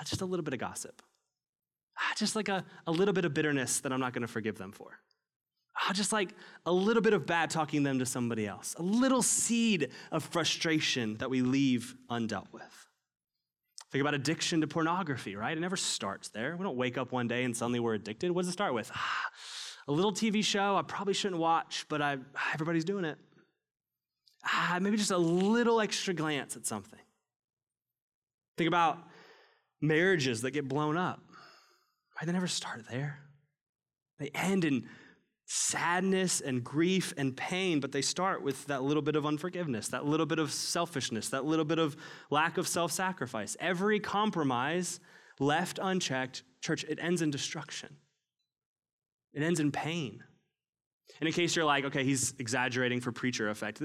Ah, 0.00 0.04
just 0.04 0.22
a 0.22 0.24
little 0.24 0.44
bit 0.44 0.54
of 0.54 0.60
gossip. 0.60 1.02
Ah, 1.98 2.12
just 2.16 2.36
like 2.36 2.48
a, 2.48 2.64
a 2.86 2.92
little 2.92 3.12
bit 3.12 3.24
of 3.24 3.34
bitterness 3.34 3.80
that 3.80 3.92
I'm 3.92 3.98
not 3.98 4.12
going 4.12 4.22
to 4.22 4.28
forgive 4.28 4.56
them 4.56 4.70
for. 4.70 5.00
Ah, 5.76 5.92
just 5.92 6.12
like 6.12 6.30
a 6.66 6.70
little 6.70 7.02
bit 7.02 7.14
of 7.14 7.26
bad 7.26 7.50
talking 7.50 7.82
them 7.82 7.98
to 7.98 8.06
somebody 8.06 8.46
else, 8.46 8.76
a 8.78 8.82
little 8.82 9.22
seed 9.22 9.90
of 10.12 10.22
frustration 10.22 11.16
that 11.16 11.30
we 11.30 11.42
leave 11.42 11.96
undealt 12.08 12.46
with. 12.52 12.87
Think 13.90 14.02
about 14.02 14.14
addiction 14.14 14.60
to 14.60 14.66
pornography, 14.66 15.34
right? 15.34 15.56
It 15.56 15.60
never 15.60 15.76
starts 15.76 16.28
there. 16.28 16.56
We 16.56 16.62
don't 16.62 16.76
wake 16.76 16.98
up 16.98 17.10
one 17.10 17.26
day 17.26 17.44
and 17.44 17.56
suddenly 17.56 17.80
we're 17.80 17.94
addicted. 17.94 18.30
What 18.30 18.42
does 18.42 18.50
it 18.50 18.52
start 18.52 18.74
with? 18.74 18.90
Ah, 18.94 19.26
a 19.86 19.92
little 19.92 20.12
TV 20.12 20.44
show 20.44 20.76
I 20.76 20.82
probably 20.82 21.14
shouldn't 21.14 21.40
watch, 21.40 21.86
but 21.88 22.02
I, 22.02 22.18
everybody's 22.52 22.84
doing 22.84 23.06
it. 23.06 23.16
Ah, 24.44 24.78
maybe 24.80 24.96
just 24.98 25.10
a 25.10 25.18
little 25.18 25.80
extra 25.80 26.12
glance 26.12 26.54
at 26.56 26.66
something. 26.66 27.00
Think 28.58 28.68
about 28.68 28.98
marriages 29.80 30.42
that 30.42 30.50
get 30.50 30.68
blown 30.68 30.96
up. 30.96 31.22
Right? 32.16 32.26
They 32.26 32.32
never 32.32 32.46
start 32.46 32.84
there. 32.90 33.20
They 34.18 34.30
end 34.34 34.64
in 34.64 34.88
sadness 35.50 36.42
and 36.42 36.62
grief 36.62 37.14
and 37.16 37.34
pain, 37.34 37.80
but 37.80 37.90
they 37.90 38.02
start 38.02 38.42
with 38.42 38.66
that 38.66 38.82
little 38.82 39.02
bit 39.02 39.16
of 39.16 39.24
unforgiveness, 39.24 39.88
that 39.88 40.04
little 40.04 40.26
bit 40.26 40.38
of 40.38 40.52
selfishness, 40.52 41.30
that 41.30 41.46
little 41.46 41.64
bit 41.64 41.78
of 41.78 41.96
lack 42.30 42.58
of 42.58 42.68
self 42.68 42.92
sacrifice. 42.92 43.56
Every 43.58 43.98
compromise 43.98 45.00
left 45.40 45.78
unchecked, 45.82 46.42
church, 46.60 46.84
it 46.84 46.98
ends 47.00 47.22
in 47.22 47.30
destruction. 47.30 47.96
It 49.32 49.42
ends 49.42 49.58
in 49.58 49.72
pain. 49.72 50.22
And 51.18 51.26
in 51.26 51.32
case 51.32 51.56
you're 51.56 51.64
like, 51.64 51.86
okay, 51.86 52.04
he's 52.04 52.34
exaggerating 52.38 53.00
for 53.00 53.10
preacher 53.10 53.48
effect, 53.48 53.82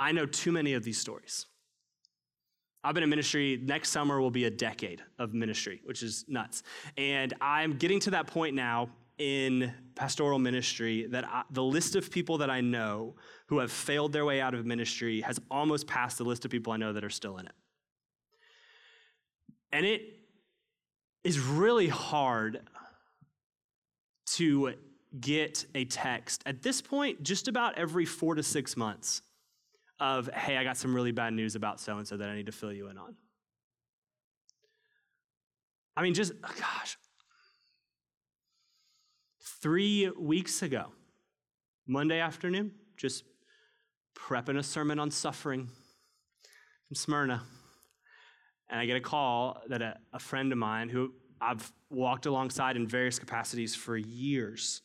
I 0.00 0.10
know 0.10 0.26
too 0.26 0.50
many 0.50 0.74
of 0.74 0.82
these 0.82 0.98
stories. 0.98 1.46
I've 2.82 2.94
been 2.94 3.04
in 3.04 3.10
ministry, 3.10 3.60
next 3.62 3.90
summer 3.90 4.20
will 4.20 4.30
be 4.32 4.44
a 4.46 4.50
decade 4.50 5.02
of 5.18 5.32
ministry, 5.32 5.80
which 5.84 6.02
is 6.02 6.24
nuts. 6.26 6.64
And 6.96 7.34
I'm 7.40 7.76
getting 7.76 8.00
to 8.00 8.10
that 8.10 8.26
point 8.26 8.56
now 8.56 8.88
in 9.18 9.72
pastoral 9.94 10.38
ministry 10.38 11.06
that 11.06 11.24
I, 11.24 11.42
the 11.50 11.62
list 11.62 11.96
of 11.96 12.10
people 12.10 12.38
that 12.38 12.50
I 12.50 12.60
know 12.60 13.16
who 13.46 13.58
have 13.58 13.72
failed 13.72 14.12
their 14.12 14.24
way 14.24 14.40
out 14.40 14.54
of 14.54 14.64
ministry 14.64 15.20
has 15.22 15.40
almost 15.50 15.86
passed 15.86 16.18
the 16.18 16.24
list 16.24 16.44
of 16.44 16.50
people 16.50 16.72
I 16.72 16.76
know 16.76 16.92
that 16.92 17.04
are 17.04 17.10
still 17.10 17.36
in 17.38 17.46
it. 17.46 17.52
And 19.72 19.84
it 19.84 20.18
is 21.24 21.38
really 21.40 21.88
hard 21.88 22.60
to 24.36 24.74
get 25.20 25.64
a 25.74 25.84
text 25.84 26.42
at 26.46 26.62
this 26.62 26.80
point 26.80 27.22
just 27.22 27.48
about 27.48 27.78
every 27.78 28.04
four 28.04 28.34
to 28.34 28.42
six 28.42 28.76
months 28.76 29.22
of, 30.00 30.28
hey, 30.32 30.56
I 30.56 30.64
got 30.64 30.76
some 30.76 30.94
really 30.94 31.12
bad 31.12 31.32
news 31.32 31.54
about 31.54 31.80
so 31.80 31.98
and 31.98 32.06
so 32.06 32.16
that 32.16 32.28
I 32.28 32.36
need 32.36 32.46
to 32.46 32.52
fill 32.52 32.72
you 32.72 32.88
in 32.88 32.98
on. 32.98 33.16
I 35.96 36.02
mean, 36.02 36.14
just, 36.14 36.40
gosh, 36.40 36.96
three 39.60 40.10
weeks 40.18 40.62
ago, 40.62 40.86
Monday 41.86 42.20
afternoon, 42.20 42.72
just 42.96 43.24
prepping 44.14 44.58
a 44.58 44.62
sermon 44.62 44.98
on 44.98 45.10
suffering 45.10 45.68
from 46.86 46.94
Smyrna. 46.94 47.42
And 48.70 48.78
I 48.78 48.86
get 48.86 48.96
a 48.96 49.00
call 49.00 49.62
that 49.68 49.82
a, 49.82 49.96
a 50.12 50.18
friend 50.18 50.52
of 50.52 50.58
mine 50.58 50.88
who 50.88 51.12
I've 51.40 51.72
walked 51.90 52.26
alongside 52.26 52.76
in 52.76 52.86
various 52.86 53.18
capacities 53.18 53.74
for 53.74 53.96
years, 53.96 54.82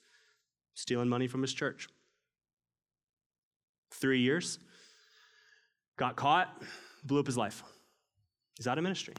stealing 0.75 1.09
money 1.09 1.27
from 1.27 1.41
his 1.41 1.53
church. 1.53 1.89
Three 3.91 4.19
years, 4.19 4.59
got 5.97 6.15
caught, 6.15 6.61
blew 7.03 7.19
up 7.19 7.25
his 7.25 7.37
life. 7.37 7.63
He's 8.57 8.67
out 8.67 8.77
of 8.77 8.83
ministry. 8.83 9.15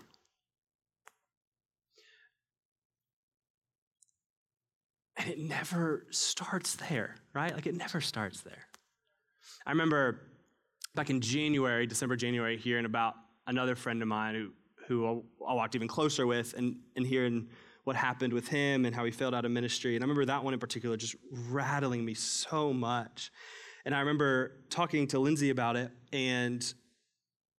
And 5.24 5.32
it 5.32 5.38
never 5.38 6.06
starts 6.10 6.76
there, 6.76 7.16
right? 7.32 7.54
Like 7.54 7.66
it 7.66 7.74
never 7.74 8.00
starts 8.00 8.42
there. 8.42 8.66
I 9.66 9.70
remember 9.70 10.20
back 10.94 11.08
in 11.08 11.22
January, 11.22 11.87
December, 11.87 12.14
January, 12.14 12.58
hearing 12.58 12.84
about 12.84 13.14
another 13.46 13.74
friend 13.74 14.02
of 14.02 14.08
mine 14.08 14.34
who, 14.34 14.50
who 14.87 15.24
I 15.46 15.54
walked 15.54 15.74
even 15.74 15.88
closer 15.88 16.26
with 16.26 16.52
and, 16.54 16.76
and 16.94 17.06
hearing 17.06 17.48
what 17.84 17.96
happened 17.96 18.34
with 18.34 18.48
him 18.48 18.84
and 18.84 18.94
how 18.94 19.04
he 19.04 19.10
failed 19.10 19.34
out 19.34 19.46
of 19.46 19.50
ministry. 19.50 19.94
And 19.94 20.04
I 20.04 20.04
remember 20.04 20.26
that 20.26 20.44
one 20.44 20.52
in 20.52 20.60
particular 20.60 20.96
just 20.96 21.16
rattling 21.30 22.04
me 22.04 22.12
so 22.12 22.74
much. 22.74 23.30
And 23.87 23.94
I 23.94 24.00
remember 24.00 24.52
talking 24.68 25.06
to 25.08 25.18
Lindsay 25.18 25.50
about 25.50 25.76
it, 25.76 25.90
and 26.12 26.74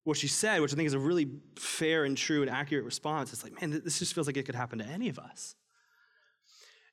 what 0.03 0.17
she 0.17 0.27
said, 0.27 0.61
which 0.61 0.71
I 0.73 0.75
think 0.75 0.87
is 0.87 0.93
a 0.93 0.99
really 0.99 1.29
fair 1.55 2.05
and 2.05 2.17
true 2.17 2.41
and 2.41 2.49
accurate 2.49 2.85
response, 2.85 3.33
it's 3.33 3.43
like, 3.43 3.59
man, 3.59 3.81
this 3.83 3.99
just 3.99 4.13
feels 4.13 4.27
like 4.27 4.37
it 4.37 4.43
could 4.43 4.55
happen 4.55 4.79
to 4.79 4.85
any 4.85 5.09
of 5.09 5.19
us. 5.19 5.55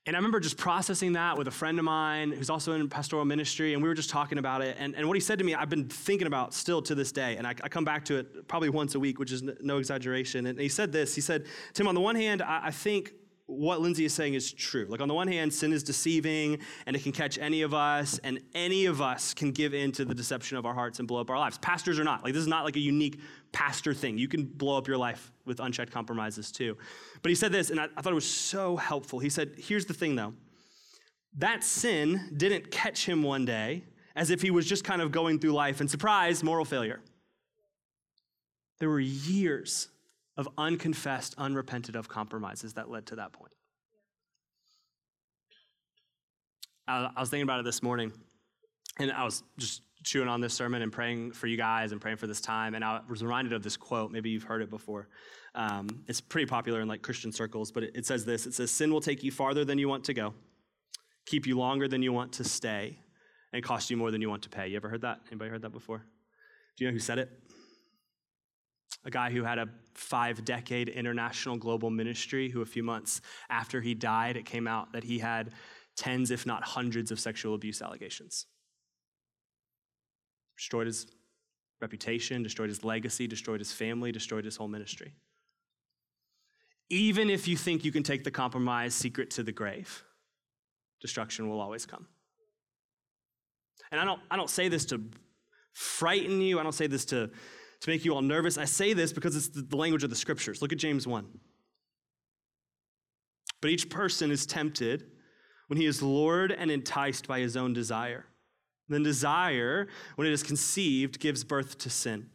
And 0.05 0.17
I 0.17 0.19
remember 0.19 0.41
just 0.41 0.57
processing 0.57 1.13
that 1.13 1.39
with 1.39 1.47
a 1.47 1.53
friend 1.53 1.79
of 1.79 1.85
mine 1.85 2.33
who's 2.33 2.51
also 2.51 2.73
in 2.73 2.89
pastoral 2.89 3.25
ministry, 3.25 3.75
and 3.75 3.83
we 3.83 3.89
were 3.89 3.95
just 3.95 4.11
talking 4.11 4.39
about 4.39 4.61
it. 4.61 4.77
And, 4.81 4.97
and 4.97 5.07
what 5.07 5.17
he 5.17 5.21
said 5.21 5.39
to 5.39 5.45
me, 5.45 5.55
I've 5.55 5.69
been 5.69 5.89
thinking 5.89 6.27
about 6.27 6.55
still 6.55 6.83
to 6.83 6.97
this 6.97 7.13
day. 7.13 7.37
And 7.37 7.47
I, 7.47 7.51
I 7.63 7.69
come 7.69 7.85
back 7.85 8.05
to 8.07 8.17
it 8.17 8.49
probably 8.49 8.69
once 8.69 8.97
a 8.97 9.01
week, 9.01 9.21
which 9.21 9.31
is 9.31 9.45
no 9.61 9.79
exaggeration. 9.79 10.47
And 10.47 10.59
he 10.59 10.69
said 10.69 10.91
this 10.91 11.15
He 11.15 11.21
said, 11.21 11.47
Tim, 11.73 11.87
on 11.87 11.95
the 11.95 12.01
one 12.01 12.17
hand, 12.17 12.43
I, 12.43 12.67
I 12.67 12.71
think 12.73 13.13
what 13.47 13.81
Lindsay 13.81 14.05
is 14.05 14.13
saying 14.13 14.35
is 14.35 14.53
true. 14.53 14.87
Like, 14.89 15.01
on 15.01 15.07
the 15.07 15.15
one 15.15 15.29
hand, 15.29 15.55
sin 15.55 15.73
is 15.73 15.85
deceiving 15.85 16.59
and 16.87 16.97
it 16.97 17.05
can 17.05 17.13
catch 17.13 17.39
any 17.39 17.63
of 17.63 17.73
us, 17.73 18.19
and 18.25 18.41
any 18.55 18.87
of 18.87 19.01
us 19.01 19.35
can 19.35 19.53
give 19.53 19.73
in 19.73 19.93
to 19.93 20.05
the 20.05 20.15
deception 20.15 20.57
of 20.57 20.67
our 20.67 20.75
hearts 20.75 20.99
and 20.99 21.07
blow 21.07 21.21
up 21.21 21.31
our 21.31 21.39
lives. 21.39 21.59
Pastors 21.59 22.01
are 22.01 22.05
not. 22.05 22.25
Like, 22.25 22.33
this 22.33 22.41
is 22.43 22.49
not 22.49 22.65
like 22.65 22.75
a 22.75 22.81
unique 22.81 23.21
pastor 23.53 23.95
thing. 23.95 24.19
You 24.19 24.29
can 24.29 24.45
blow 24.45 24.79
up 24.79 24.89
your 24.89 24.97
life 24.97 25.31
with 25.45 25.61
unchecked 25.61 25.93
compromises 25.93 26.51
too. 26.51 26.77
But 27.21 27.29
he 27.29 27.35
said 27.35 27.53
this, 27.53 27.71
and 27.71 27.81
I, 27.81 27.89
I 27.97 28.03
thought 28.03 28.13
it 28.13 28.15
was 28.15 28.29
so 28.29 28.77
helpful. 28.77 29.19
He 29.19 29.29
said, 29.29 29.53
Here's 29.59 29.87
the 29.87 29.95
thing 29.95 30.17
though 30.17 30.35
that 31.39 31.65
sin 31.65 32.35
didn't 32.37 32.71
catch 32.71 33.07
him 33.07 33.23
one 33.23 33.45
day 33.45 33.85
as 34.15 34.31
if 34.31 34.43
he 34.43 34.51
was 34.51 34.67
just 34.67 34.85
kind 34.85 35.01
of 35.01 35.11
going 35.11 35.39
through 35.39 35.53
life 35.53 35.81
and 35.81 35.91
surprise, 35.91 36.43
moral 36.45 36.65
failure. 36.65 37.01
There 38.79 38.89
were 38.89 39.01
years 39.01 39.89
of 40.37 40.49
unconfessed, 40.59 41.35
unrepented 41.39 41.97
of 41.97 42.09
compromises 42.09 42.75
that 42.75 42.91
led 42.91 43.07
to 43.07 43.17
that 43.17 43.33
point. 43.33 43.53
I, 46.89 47.09
was 47.19 47.31
thinking 47.31 47.45
about 47.45 47.61
it 47.61 47.65
this 47.65 47.83
morning, 47.83 48.13
and 48.99 49.13
I 49.13 49.25
was 49.25 49.43
just 49.57 49.83
chewing 50.03 50.29
on 50.29 50.41
this 50.41 50.55
sermon 50.55 50.83
and 50.83 50.93
praying 50.93 51.33
for 51.33 51.47
you 51.47 51.57
guys 51.57 51.93
and 51.93 52.01
praying 52.01 52.17
for 52.17 52.27
this 52.27 52.41
time, 52.41 52.75
and 52.75 52.85
I 52.85 53.01
was 53.09 53.23
reminded 53.23 53.53
of 53.53 53.63
this 53.63 53.77
quote. 53.77 54.11
Maybe 54.11 54.31
you've 54.31 54.43
heard 54.45 54.63
it 54.63 54.71
before. 54.71 55.09
Um, 55.55 55.89
it's 56.09 56.21
pretty 56.21 56.47
popular 56.47 56.81
in 56.81 56.89
like 56.89 57.03
Christian 57.03 57.33
circles, 57.33 57.71
but 57.71 57.83
it, 57.85 57.93
it 57.95 58.07
says 58.07 58.25
this: 58.25 58.47
It 58.47 58.55
says, 58.55 58.71
"Sin 58.71 58.93
will 58.93 59.01
take 59.01 59.23
you 59.23 59.31
farther 59.31 59.65
than 59.65 59.79
you 59.79 59.89
want 59.89 60.05
to 60.05 60.15
go, 60.15 60.35
keep 61.27 61.47
you 61.47 61.59
longer 61.59 61.89
than 61.89 62.03
you 62.03 62.13
want 62.13 62.33
to 62.35 62.45
stay, 62.45 62.99
and 63.53 63.63
cost 63.63 63.91
you 63.91 63.97
more 63.97 64.11
than 64.11 64.21
you 64.21 64.29
want 64.29 64.43
to 64.43 64.49
pay." 64.49 64.69
You 64.69 64.77
ever 64.77 64.89
heard 64.89 65.03
that? 65.03 65.21
Anybody 65.29 65.51
heard 65.51 65.63
that 65.63 65.73
before? 65.73 66.05
Do 66.77 66.85
you 66.85 66.91
know 66.91 66.95
who 66.95 67.01
said 67.01 67.19
it? 67.19 67.31
a 69.05 69.11
guy 69.11 69.31
who 69.31 69.43
had 69.43 69.59
a 69.59 69.69
five 69.95 70.45
decade 70.45 70.89
international 70.89 71.57
global 71.57 71.91
ministry, 71.91 72.49
who 72.49 72.63
a 72.63 72.67
few 72.67 72.83
months 72.83 73.21
after 73.51 73.81
he 73.81 73.95
died, 73.95 74.37
it 74.37 74.45
came 74.45 74.67
out 74.67 74.93
that 74.93 75.05
he 75.05 75.19
had 75.19 75.53
tens, 75.97 76.31
if 76.31 76.47
not 76.47 76.63
hundreds, 76.63 77.11
of 77.11 77.21
sexual 77.21 77.55
abuse 77.55 77.83
allegations. 77.83 78.47
Destroyed 80.63 80.87
his 80.87 81.09
reputation, 81.81 82.45
destroyed 82.45 82.69
his 82.69 82.85
legacy, 82.85 83.27
destroyed 83.27 83.59
his 83.59 83.73
family, 83.73 84.13
destroyed 84.13 84.45
his 84.45 84.57
whole 84.57 84.69
ministry. 84.69 85.13
Even 86.89 87.29
if 87.29 87.49
you 87.49 87.57
think 87.57 87.85
you 87.85 87.91
can 87.91 88.05
take 88.05 88.23
the 88.23 88.31
compromise 88.31 88.95
secret 88.95 89.29
to 89.33 89.43
the 89.43 89.51
grave, 89.51 90.05
destruction 91.01 91.49
will 91.51 91.61
always 91.61 91.85
come. 91.85 92.07
And 93.91 94.01
I 94.01 94.05
don't, 94.05 94.21
I 94.31 94.37
don't 94.37 94.49
say 94.49 94.69
this 94.69 94.85
to 94.87 95.03
frighten 95.73 96.41
you, 96.41 96.61
I 96.61 96.63
don't 96.63 96.71
say 96.71 96.87
this 96.87 97.05
to 97.07 97.29
to 97.81 97.91
make 97.91 98.05
you 98.05 98.15
all 98.15 98.23
nervous. 98.23 98.57
I 98.57 98.65
say 98.65 98.93
this 98.93 99.13
because 99.13 99.35
it's 99.35 99.49
the 99.49 99.77
language 99.77 100.05
of 100.05 100.11
the 100.11 100.15
scriptures. 100.15 100.63
Look 100.63 100.71
at 100.71 100.79
James 100.79 101.09
1. 101.09 101.27
But 103.61 103.71
each 103.73 103.91
person 103.91 104.31
is 104.31 104.47
tempted 104.47 105.11
when 105.67 105.77
he 105.77 105.87
is 105.87 106.01
lured 106.03 106.53
and 106.53 106.71
enticed 106.71 107.27
by 107.27 107.41
his 107.41 107.57
own 107.57 107.73
desire. 107.73 108.27
Then 108.89 109.03
desire, 109.03 109.89
when 110.17 110.27
it 110.27 110.33
is 110.33 110.43
conceived, 110.43 111.21
gives 111.21 111.45
birth 111.45 111.79
to 111.79 111.91
sin. 111.91 112.31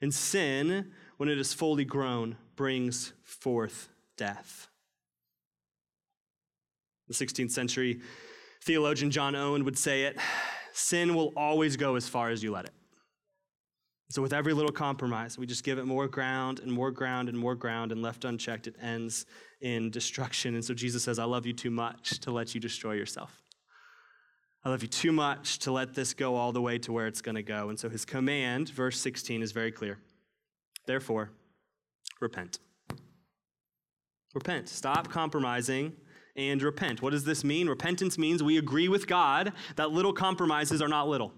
And 0.00 0.12
sin, 0.12 0.92
when 1.16 1.28
it 1.28 1.38
is 1.38 1.52
fully 1.52 1.84
grown, 1.84 2.36
brings 2.56 3.12
forth 3.24 3.88
death. 4.16 4.68
The 7.08 7.14
16th 7.14 7.52
century 7.52 8.00
theologian 8.62 9.10
John 9.10 9.34
Owen 9.34 9.64
would 9.64 9.78
say 9.78 10.04
it 10.04 10.18
sin 10.72 11.14
will 11.14 11.32
always 11.36 11.76
go 11.76 11.96
as 11.96 12.08
far 12.08 12.30
as 12.30 12.42
you 12.42 12.52
let 12.52 12.66
it. 12.66 12.72
So, 14.10 14.22
with 14.22 14.32
every 14.32 14.54
little 14.54 14.72
compromise, 14.72 15.36
we 15.36 15.46
just 15.46 15.64
give 15.64 15.78
it 15.78 15.84
more 15.84 16.08
ground 16.08 16.60
and 16.60 16.72
more 16.72 16.90
ground 16.90 17.28
and 17.28 17.36
more 17.36 17.54
ground, 17.54 17.92
and 17.92 18.00
left 18.00 18.24
unchecked, 18.24 18.66
it 18.66 18.74
ends 18.80 19.26
in 19.60 19.90
destruction. 19.90 20.54
And 20.54 20.64
so, 20.64 20.72
Jesus 20.72 21.02
says, 21.02 21.18
I 21.18 21.24
love 21.24 21.44
you 21.44 21.52
too 21.52 21.70
much 21.70 22.18
to 22.20 22.30
let 22.30 22.54
you 22.54 22.60
destroy 22.60 22.94
yourself. 22.94 23.42
I 24.64 24.70
love 24.70 24.82
you 24.82 24.88
too 24.88 25.12
much 25.12 25.60
to 25.60 25.72
let 25.72 25.94
this 25.94 26.14
go 26.14 26.34
all 26.34 26.52
the 26.52 26.60
way 26.60 26.78
to 26.78 26.92
where 26.92 27.06
it's 27.06 27.22
going 27.22 27.36
to 27.36 27.42
go. 27.42 27.68
And 27.68 27.78
so, 27.78 27.88
his 27.88 28.04
command, 28.04 28.70
verse 28.70 29.00
16, 29.00 29.42
is 29.42 29.52
very 29.52 29.70
clear. 29.70 29.98
Therefore, 30.86 31.30
repent. 32.20 32.58
Repent. 34.34 34.68
Stop 34.68 35.10
compromising 35.10 35.92
and 36.36 36.62
repent. 36.62 37.02
What 37.02 37.10
does 37.10 37.24
this 37.24 37.44
mean? 37.44 37.68
Repentance 37.68 38.18
means 38.18 38.42
we 38.42 38.58
agree 38.58 38.88
with 38.88 39.06
God 39.06 39.52
that 39.76 39.90
little 39.90 40.12
compromises 40.12 40.80
are 40.80 40.88
not 40.88 41.08
little. 41.08 41.32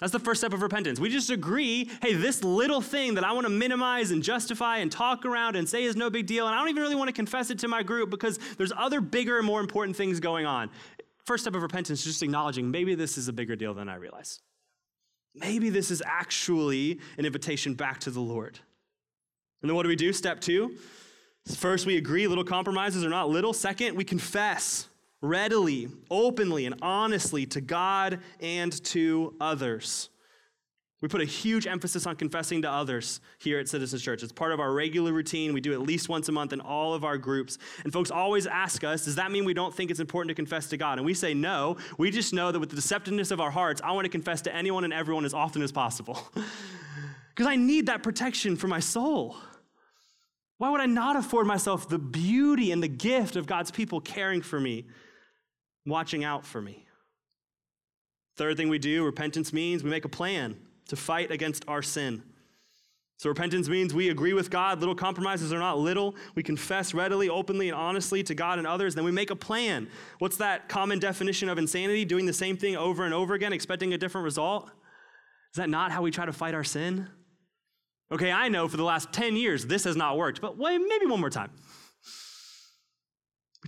That's 0.00 0.12
the 0.12 0.18
first 0.18 0.40
step 0.40 0.52
of 0.52 0.62
repentance. 0.62 0.98
We 0.98 1.10
just 1.10 1.30
agree, 1.30 1.88
hey, 2.02 2.14
this 2.14 2.42
little 2.42 2.80
thing 2.80 3.14
that 3.14 3.22
I 3.22 3.32
want 3.32 3.46
to 3.46 3.52
minimize 3.52 4.10
and 4.10 4.20
justify 4.20 4.78
and 4.78 4.90
talk 4.90 5.24
around 5.24 5.54
and 5.54 5.68
say 5.68 5.84
is 5.84 5.94
no 5.94 6.10
big 6.10 6.26
deal, 6.26 6.46
and 6.46 6.54
I 6.54 6.58
don't 6.58 6.70
even 6.70 6.82
really 6.82 6.96
want 6.96 7.06
to 7.06 7.12
confess 7.12 7.50
it 7.50 7.60
to 7.60 7.68
my 7.68 7.84
group 7.84 8.10
because 8.10 8.40
there's 8.58 8.72
other 8.76 9.00
bigger 9.00 9.38
and 9.38 9.46
more 9.46 9.60
important 9.60 9.96
things 9.96 10.18
going 10.18 10.44
on. 10.44 10.70
First 11.24 11.44
step 11.44 11.54
of 11.54 11.62
repentance 11.62 12.00
is 12.00 12.06
just 12.06 12.22
acknowledging 12.22 12.70
maybe 12.70 12.94
this 12.94 13.16
is 13.16 13.28
a 13.28 13.32
bigger 13.32 13.56
deal 13.56 13.74
than 13.74 13.88
I 13.88 13.94
realize. 13.96 14.40
Maybe 15.34 15.70
this 15.70 15.90
is 15.90 16.02
actually 16.04 17.00
an 17.16 17.24
invitation 17.24 17.74
back 17.74 18.00
to 18.00 18.10
the 18.10 18.20
Lord. 18.20 18.58
And 19.62 19.68
then 19.68 19.76
what 19.76 19.84
do 19.84 19.88
we 19.88 19.96
do? 19.96 20.12
Step 20.12 20.40
two. 20.40 20.76
First, 21.56 21.86
we 21.86 21.96
agree 21.96 22.26
little 22.26 22.44
compromises 22.44 23.04
are 23.04 23.08
not 23.08 23.28
little. 23.28 23.52
Second, 23.52 23.96
we 23.96 24.04
confess 24.04 24.88
readily, 25.20 25.88
openly, 26.10 26.66
and 26.66 26.76
honestly 26.82 27.46
to 27.46 27.60
God 27.60 28.20
and 28.40 28.72
to 28.84 29.34
others. 29.40 30.08
We 31.02 31.08
put 31.08 31.20
a 31.20 31.24
huge 31.24 31.66
emphasis 31.66 32.06
on 32.06 32.14
confessing 32.14 32.62
to 32.62 32.70
others 32.70 33.20
here 33.38 33.58
at 33.58 33.68
Citizens 33.68 34.02
Church. 34.02 34.22
It's 34.22 34.30
part 34.30 34.52
of 34.52 34.60
our 34.60 34.72
regular 34.72 35.12
routine. 35.12 35.52
We 35.52 35.60
do 35.60 35.72
it 35.72 35.74
at 35.74 35.82
least 35.82 36.08
once 36.08 36.28
a 36.28 36.32
month 36.32 36.52
in 36.52 36.60
all 36.60 36.94
of 36.94 37.04
our 37.04 37.18
groups. 37.18 37.58
And 37.82 37.92
folks 37.92 38.12
always 38.12 38.46
ask 38.46 38.84
us, 38.84 39.04
does 39.04 39.16
that 39.16 39.32
mean 39.32 39.44
we 39.44 39.52
don't 39.52 39.74
think 39.74 39.90
it's 39.90 39.98
important 39.98 40.28
to 40.28 40.34
confess 40.36 40.68
to 40.68 40.76
God? 40.76 40.98
And 40.98 41.04
we 41.04 41.12
say 41.12 41.34
no. 41.34 41.76
We 41.98 42.12
just 42.12 42.32
know 42.32 42.52
that 42.52 42.60
with 42.60 42.70
the 42.70 42.76
deceptiveness 42.76 43.32
of 43.32 43.40
our 43.40 43.50
hearts, 43.50 43.80
I 43.82 43.90
want 43.90 44.04
to 44.04 44.10
confess 44.10 44.42
to 44.42 44.54
anyone 44.54 44.84
and 44.84 44.92
everyone 44.92 45.24
as 45.24 45.34
often 45.34 45.60
as 45.60 45.72
possible. 45.72 46.18
Because 47.34 47.50
I 47.50 47.56
need 47.56 47.86
that 47.86 48.02
protection 48.02 48.56
for 48.56 48.68
my 48.68 48.80
soul. 48.80 49.36
Why 50.58 50.68
would 50.68 50.82
I 50.82 50.86
not 50.86 51.16
afford 51.16 51.46
myself 51.46 51.88
the 51.88 51.98
beauty 51.98 52.72
and 52.72 52.82
the 52.82 52.88
gift 52.88 53.36
of 53.36 53.46
God's 53.46 53.70
people 53.70 54.02
caring 54.02 54.42
for 54.42 54.60
me, 54.60 54.84
watching 55.86 56.24
out 56.24 56.44
for 56.44 56.60
me? 56.60 56.84
Third 58.36 58.58
thing 58.58 58.68
we 58.68 58.78
do, 58.78 59.02
repentance 59.02 59.50
means 59.50 59.82
we 59.82 59.88
make 59.88 60.04
a 60.04 60.10
plan 60.10 60.58
to 60.88 60.96
fight 60.96 61.30
against 61.30 61.64
our 61.68 61.82
sin. 61.82 62.22
So, 63.18 63.28
repentance 63.28 63.68
means 63.68 63.94
we 63.94 64.10
agree 64.10 64.32
with 64.32 64.50
God. 64.50 64.80
Little 64.80 64.96
compromises 64.96 65.52
are 65.52 65.58
not 65.58 65.78
little. 65.78 66.16
We 66.34 66.42
confess 66.42 66.92
readily, 66.92 67.28
openly, 67.28 67.68
and 67.68 67.78
honestly 67.78 68.24
to 68.24 68.34
God 68.34 68.58
and 68.58 68.66
others. 68.66 68.96
Then 68.96 69.04
we 69.04 69.12
make 69.12 69.30
a 69.30 69.36
plan. 69.36 69.88
What's 70.18 70.38
that 70.38 70.68
common 70.68 70.98
definition 70.98 71.48
of 71.48 71.56
insanity? 71.56 72.04
Doing 72.04 72.26
the 72.26 72.32
same 72.32 72.56
thing 72.56 72.76
over 72.76 73.04
and 73.04 73.14
over 73.14 73.34
again, 73.34 73.52
expecting 73.52 73.94
a 73.94 73.98
different 73.98 74.24
result? 74.24 74.64
Is 75.52 75.56
that 75.56 75.68
not 75.68 75.92
how 75.92 76.02
we 76.02 76.10
try 76.10 76.26
to 76.26 76.32
fight 76.32 76.54
our 76.54 76.64
sin? 76.64 77.06
Okay, 78.10 78.32
I 78.32 78.48
know 78.48 78.66
for 78.68 78.76
the 78.76 78.82
last 78.82 79.12
10 79.12 79.36
years 79.36 79.66
this 79.66 79.84
has 79.84 79.96
not 79.96 80.16
worked, 80.16 80.40
but 80.40 80.58
wait, 80.58 80.80
maybe 80.86 81.06
one 81.06 81.20
more 81.20 81.30
time. 81.30 81.50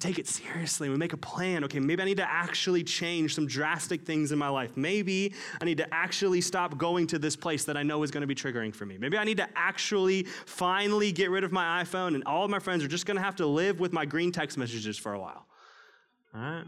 Take 0.04 0.18
it 0.18 0.28
seriously. 0.28 0.90
We 0.90 0.98
make 0.98 1.14
a 1.14 1.16
plan. 1.16 1.64
Okay, 1.64 1.80
maybe 1.80 2.02
I 2.02 2.04
need 2.04 2.18
to 2.18 2.30
actually 2.30 2.84
change 2.84 3.34
some 3.34 3.46
drastic 3.46 4.02
things 4.02 4.32
in 4.32 4.38
my 4.38 4.50
life. 4.50 4.76
Maybe 4.76 5.32
I 5.62 5.64
need 5.64 5.78
to 5.78 5.94
actually 5.94 6.42
stop 6.42 6.76
going 6.76 7.06
to 7.06 7.18
this 7.18 7.36
place 7.36 7.64
that 7.64 7.78
I 7.78 7.82
know 7.82 8.02
is 8.02 8.10
going 8.10 8.20
to 8.20 8.26
be 8.26 8.34
triggering 8.34 8.74
for 8.74 8.84
me. 8.84 8.98
Maybe 8.98 9.16
I 9.16 9.24
need 9.24 9.38
to 9.38 9.48
actually 9.56 10.24
finally 10.44 11.10
get 11.10 11.30
rid 11.30 11.42
of 11.42 11.52
my 11.52 11.82
iPhone 11.82 12.14
and 12.14 12.22
all 12.24 12.44
of 12.44 12.50
my 12.50 12.58
friends 12.58 12.84
are 12.84 12.88
just 12.88 13.06
going 13.06 13.16
to 13.16 13.22
have 13.22 13.36
to 13.36 13.46
live 13.46 13.80
with 13.80 13.94
my 13.94 14.04
green 14.04 14.30
text 14.30 14.58
messages 14.58 14.98
for 14.98 15.14
a 15.14 15.18
while. 15.18 15.46
All 16.34 16.40
right? 16.42 16.64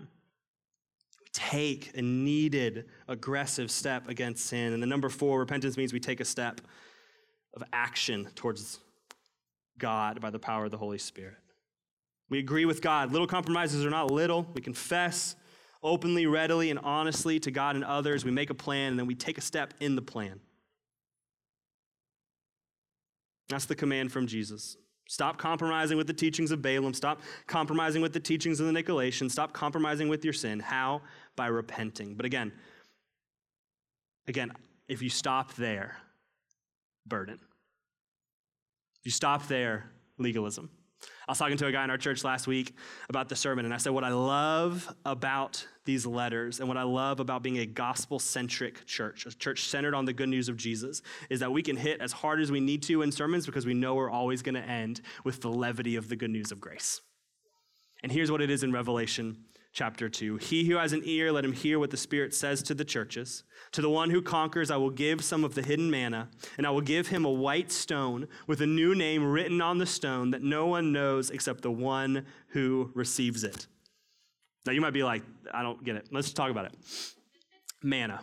Take 1.35 1.95
a 1.95 2.01
needed 2.01 2.87
aggressive 3.07 3.71
step 3.71 4.09
against 4.09 4.47
sin. 4.47 4.73
And 4.73 4.83
the 4.83 4.87
number 4.87 5.11
four, 5.11 5.41
repentance 5.41 5.77
means 5.77 5.93
we 5.93 6.01
take 6.01 6.21
a 6.21 6.25
step 6.25 6.63
of 7.53 7.63
action 7.75 8.31
towards 8.35 8.79
God 9.77 10.23
by 10.23 10.31
the 10.31 10.39
power 10.39 10.65
of 10.65 10.71
the 10.71 10.79
Holy 10.79 10.97
Spirit. 10.97 11.37
We 12.29 12.39
agree 12.39 12.65
with 12.65 12.83
God. 12.83 13.13
Little 13.13 13.27
compromises 13.27 13.85
are 13.85 13.91
not 13.91 14.11
little. 14.11 14.47
We 14.55 14.61
confess 14.61 15.37
openly, 15.83 16.27
readily, 16.27 16.71
and 16.71 16.79
honestly 16.81 17.39
to 17.41 17.51
God 17.51 17.77
and 17.77 17.85
others. 17.85 18.25
We 18.25 18.31
make 18.31 18.51
a 18.51 18.55
plan, 18.55 18.93
and 18.93 18.99
then 18.99 19.07
we 19.07 19.15
take 19.15 19.39
a 19.39 19.43
step 19.43 19.75
in 19.81 19.95
the 19.95 20.03
plan. 20.03 20.41
That's 23.49 23.67
the 23.67 23.77
command 23.77 24.11
from 24.11 24.27
Jesus. 24.27 24.77
Stop 25.09 25.39
compromising 25.39 25.97
with 25.97 26.09
the 26.09 26.13
teachings 26.13 26.51
of 26.51 26.61
Balaam. 26.61 26.93
Stop 26.93 27.21
compromising 27.47 28.03
with 28.03 28.13
the 28.13 28.19
teachings 28.19 28.59
of 28.59 28.67
the 28.67 28.73
Nicolaitans. 28.73 29.31
Stop 29.31 29.53
compromising 29.53 30.09
with 30.09 30.25
your 30.25 30.33
sin. 30.33 30.59
How? 30.59 31.03
By 31.37 31.47
repenting. 31.47 32.17
But 32.17 32.27
again, 32.27 32.53
again, 34.27 34.51
if 34.89 35.03
you 35.03 35.09
stop 35.09 35.55
there, 35.55 35.97
burden. 37.07 37.39
If 38.99 39.05
you 39.05 39.13
stop 39.13 39.47
there, 39.47 39.93
legalism. 40.19 40.71
I 41.29 41.33
was 41.33 41.39
talking 41.39 41.57
to 41.57 41.67
a 41.67 41.73
guy 41.73 41.83
in 41.83 41.91
our 41.91 41.99
church 41.99 42.23
last 42.23 42.47
week 42.47 42.75
about 43.09 43.29
the 43.29 43.35
sermon, 43.35 43.65
and 43.65 43.75
I 43.75 43.79
said, 43.79 43.91
What 43.91 44.05
I 44.05 44.11
love 44.11 44.95
about 45.05 45.67
these 45.85 46.07
letters 46.07 46.61
and 46.61 46.69
what 46.69 46.77
I 46.77 46.85
love 46.85 47.19
about 47.19 47.43
being 47.43 47.59
a 47.59 47.67
gospel 47.67 48.21
centric 48.21 48.87
church, 48.87 49.27
a 49.27 49.37
church 49.37 49.65
centered 49.65 49.95
on 49.95 50.05
the 50.05 50.13
good 50.13 50.29
news 50.29 50.49
of 50.49 50.57
Jesus, 50.57 51.03
is 51.29 51.41
that 51.41 51.51
we 51.51 51.63
can 51.63 51.77
hit 51.77 52.01
as 52.01 52.13
hard 52.13 52.41
as 52.41 52.53
we 52.53 52.61
need 52.61 52.83
to 52.85 53.03
in 53.03 53.11
sermons 53.11 53.45
because 53.45 53.67
we 53.67 53.75
know 53.75 53.97
we're 53.97 54.11
always 54.11 54.41
going 54.41 54.55
to 54.55 54.63
end 54.63 55.01
with 55.25 55.41
the 55.41 55.51
levity 55.51 55.97
of 55.97 56.09
the 56.09 56.15
good 56.15 56.31
news 56.31 56.53
of 56.53 56.61
grace. 56.61 57.01
And 58.05 58.13
here's 58.13 58.31
what 58.31 58.41
it 58.41 58.51
is 58.51 58.63
in 58.63 58.71
Revelation 58.71 59.39
chapter 59.77 60.09
2. 60.09 60.39
He 60.39 60.65
who 60.65 60.77
has 60.77 60.95
an 60.95 61.03
ear, 61.05 61.31
let 61.31 61.45
him 61.45 61.53
hear 61.53 61.79
what 61.79 61.91
the 61.91 61.99
Spirit 61.99 62.33
says 62.33 62.63
to 62.63 62.73
the 62.73 62.85
churches. 62.85 63.45
To 63.73 63.83
the 63.83 63.91
one 63.91 64.09
who 64.09 64.23
conquers, 64.23 64.71
I 64.71 64.79
will 64.79 64.89
give 64.89 65.23
some 65.23 65.45
of 65.45 65.55
the 65.55 65.61
hidden 65.61 65.91
manna, 65.91 66.31
and 66.57 66.67
I 66.67 66.71
will 66.71 66.81
give 66.81 67.09
him 67.09 67.27
a 67.27 67.31
white 67.31 67.71
stone 67.71 68.27
with 68.47 68.63
a 68.63 68.67
new 68.67 68.95
name 68.95 69.23
written 69.23 69.61
on 69.61 69.77
the 69.77 69.85
stone 69.85 70.31
that 70.31 70.41
no 70.43 70.67
one 70.67 70.93
knows 70.93 71.29
except 71.29 71.61
the 71.61 71.71
one 71.71 72.25
who 72.49 72.91
receives 72.95 73.45
it. 73.45 73.67
Now, 74.65 74.73
you 74.73 74.81
might 74.81 74.95
be 74.95 75.03
like, 75.03 75.23
I 75.53 75.63
don't 75.63 75.85
get 75.85 75.97
it. 75.97 76.09
Let's 76.11 76.33
talk 76.33 76.51
about 76.51 76.65
it. 76.65 76.75
Manna. 77.83 78.23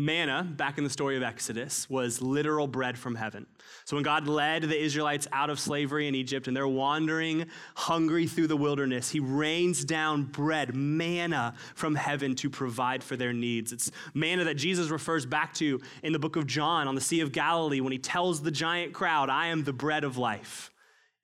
Manna, 0.00 0.50
back 0.56 0.78
in 0.78 0.84
the 0.84 0.88
story 0.88 1.18
of 1.18 1.22
Exodus, 1.22 1.88
was 1.90 2.22
literal 2.22 2.66
bread 2.66 2.96
from 2.96 3.14
heaven. 3.14 3.46
So 3.84 3.96
when 3.96 4.02
God 4.02 4.26
led 4.26 4.62
the 4.62 4.82
Israelites 4.82 5.28
out 5.30 5.50
of 5.50 5.60
slavery 5.60 6.08
in 6.08 6.14
Egypt 6.14 6.48
and 6.48 6.56
they're 6.56 6.66
wandering 6.66 7.44
hungry 7.74 8.26
through 8.26 8.46
the 8.46 8.56
wilderness, 8.56 9.10
He 9.10 9.20
rains 9.20 9.84
down 9.84 10.22
bread, 10.22 10.74
manna 10.74 11.52
from 11.74 11.94
heaven 11.96 12.34
to 12.36 12.48
provide 12.48 13.04
for 13.04 13.14
their 13.14 13.34
needs. 13.34 13.72
It's 13.72 13.90
manna 14.14 14.44
that 14.44 14.54
Jesus 14.54 14.88
refers 14.88 15.26
back 15.26 15.52
to 15.54 15.78
in 16.02 16.14
the 16.14 16.18
book 16.18 16.36
of 16.36 16.46
John 16.46 16.88
on 16.88 16.94
the 16.94 17.02
Sea 17.02 17.20
of 17.20 17.30
Galilee 17.30 17.82
when 17.82 17.92
He 17.92 17.98
tells 17.98 18.40
the 18.40 18.50
giant 18.50 18.94
crowd, 18.94 19.28
I 19.28 19.48
am 19.48 19.64
the 19.64 19.74
bread 19.74 20.04
of 20.04 20.16
life. 20.16 20.70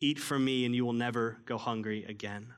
Eat 0.02 0.18
from 0.18 0.44
me 0.44 0.66
and 0.66 0.74
you 0.74 0.84
will 0.84 0.92
never 0.92 1.38
go 1.46 1.56
hungry 1.56 2.04
again. 2.04 2.42
And 2.42 2.52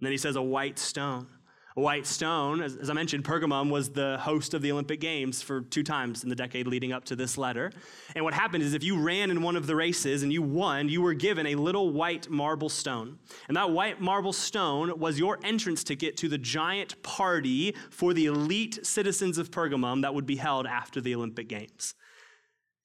then 0.00 0.10
He 0.10 0.18
says, 0.18 0.34
a 0.34 0.42
white 0.42 0.80
stone. 0.80 1.28
White 1.78 2.06
stone, 2.06 2.60
as, 2.60 2.74
as, 2.74 2.90
I 2.90 2.92
mentioned, 2.92 3.22
Pergamum 3.22 3.70
was 3.70 3.90
the 3.90 4.18
host 4.18 4.52
of 4.52 4.62
the 4.62 4.72
Olympic 4.72 5.00
Games 5.00 5.42
for 5.42 5.60
two 5.60 5.84
times 5.84 6.24
in 6.24 6.28
the 6.28 6.34
decade 6.34 6.66
leading 6.66 6.92
up 6.92 7.04
to 7.04 7.14
this 7.14 7.38
letter. 7.38 7.70
And 8.16 8.24
what 8.24 8.34
happened 8.34 8.64
is 8.64 8.74
if 8.74 8.82
you 8.82 9.00
ran 9.00 9.30
in 9.30 9.42
one 9.42 9.54
of 9.54 9.68
the 9.68 9.76
races 9.76 10.24
and 10.24 10.32
you 10.32 10.42
won, 10.42 10.88
you 10.88 11.00
were 11.00 11.14
given 11.14 11.46
a 11.46 11.54
little 11.54 11.92
white 11.92 12.28
marble 12.28 12.68
stone. 12.68 13.20
And 13.46 13.56
that 13.56 13.70
white 13.70 14.00
marble 14.00 14.32
stone 14.32 14.98
was 14.98 15.20
your 15.20 15.38
entrance 15.44 15.84
ticket 15.84 16.16
to 16.16 16.28
the 16.28 16.38
giant 16.38 17.00
party 17.04 17.76
for 17.90 18.12
the 18.12 18.26
elite 18.26 18.84
citizens 18.84 19.38
of 19.38 19.52
Pergamum 19.52 20.02
that 20.02 20.12
would 20.12 20.26
be 20.26 20.36
held 20.36 20.66
after 20.66 21.00
the 21.00 21.14
Olympic 21.14 21.48
Games. 21.48 21.94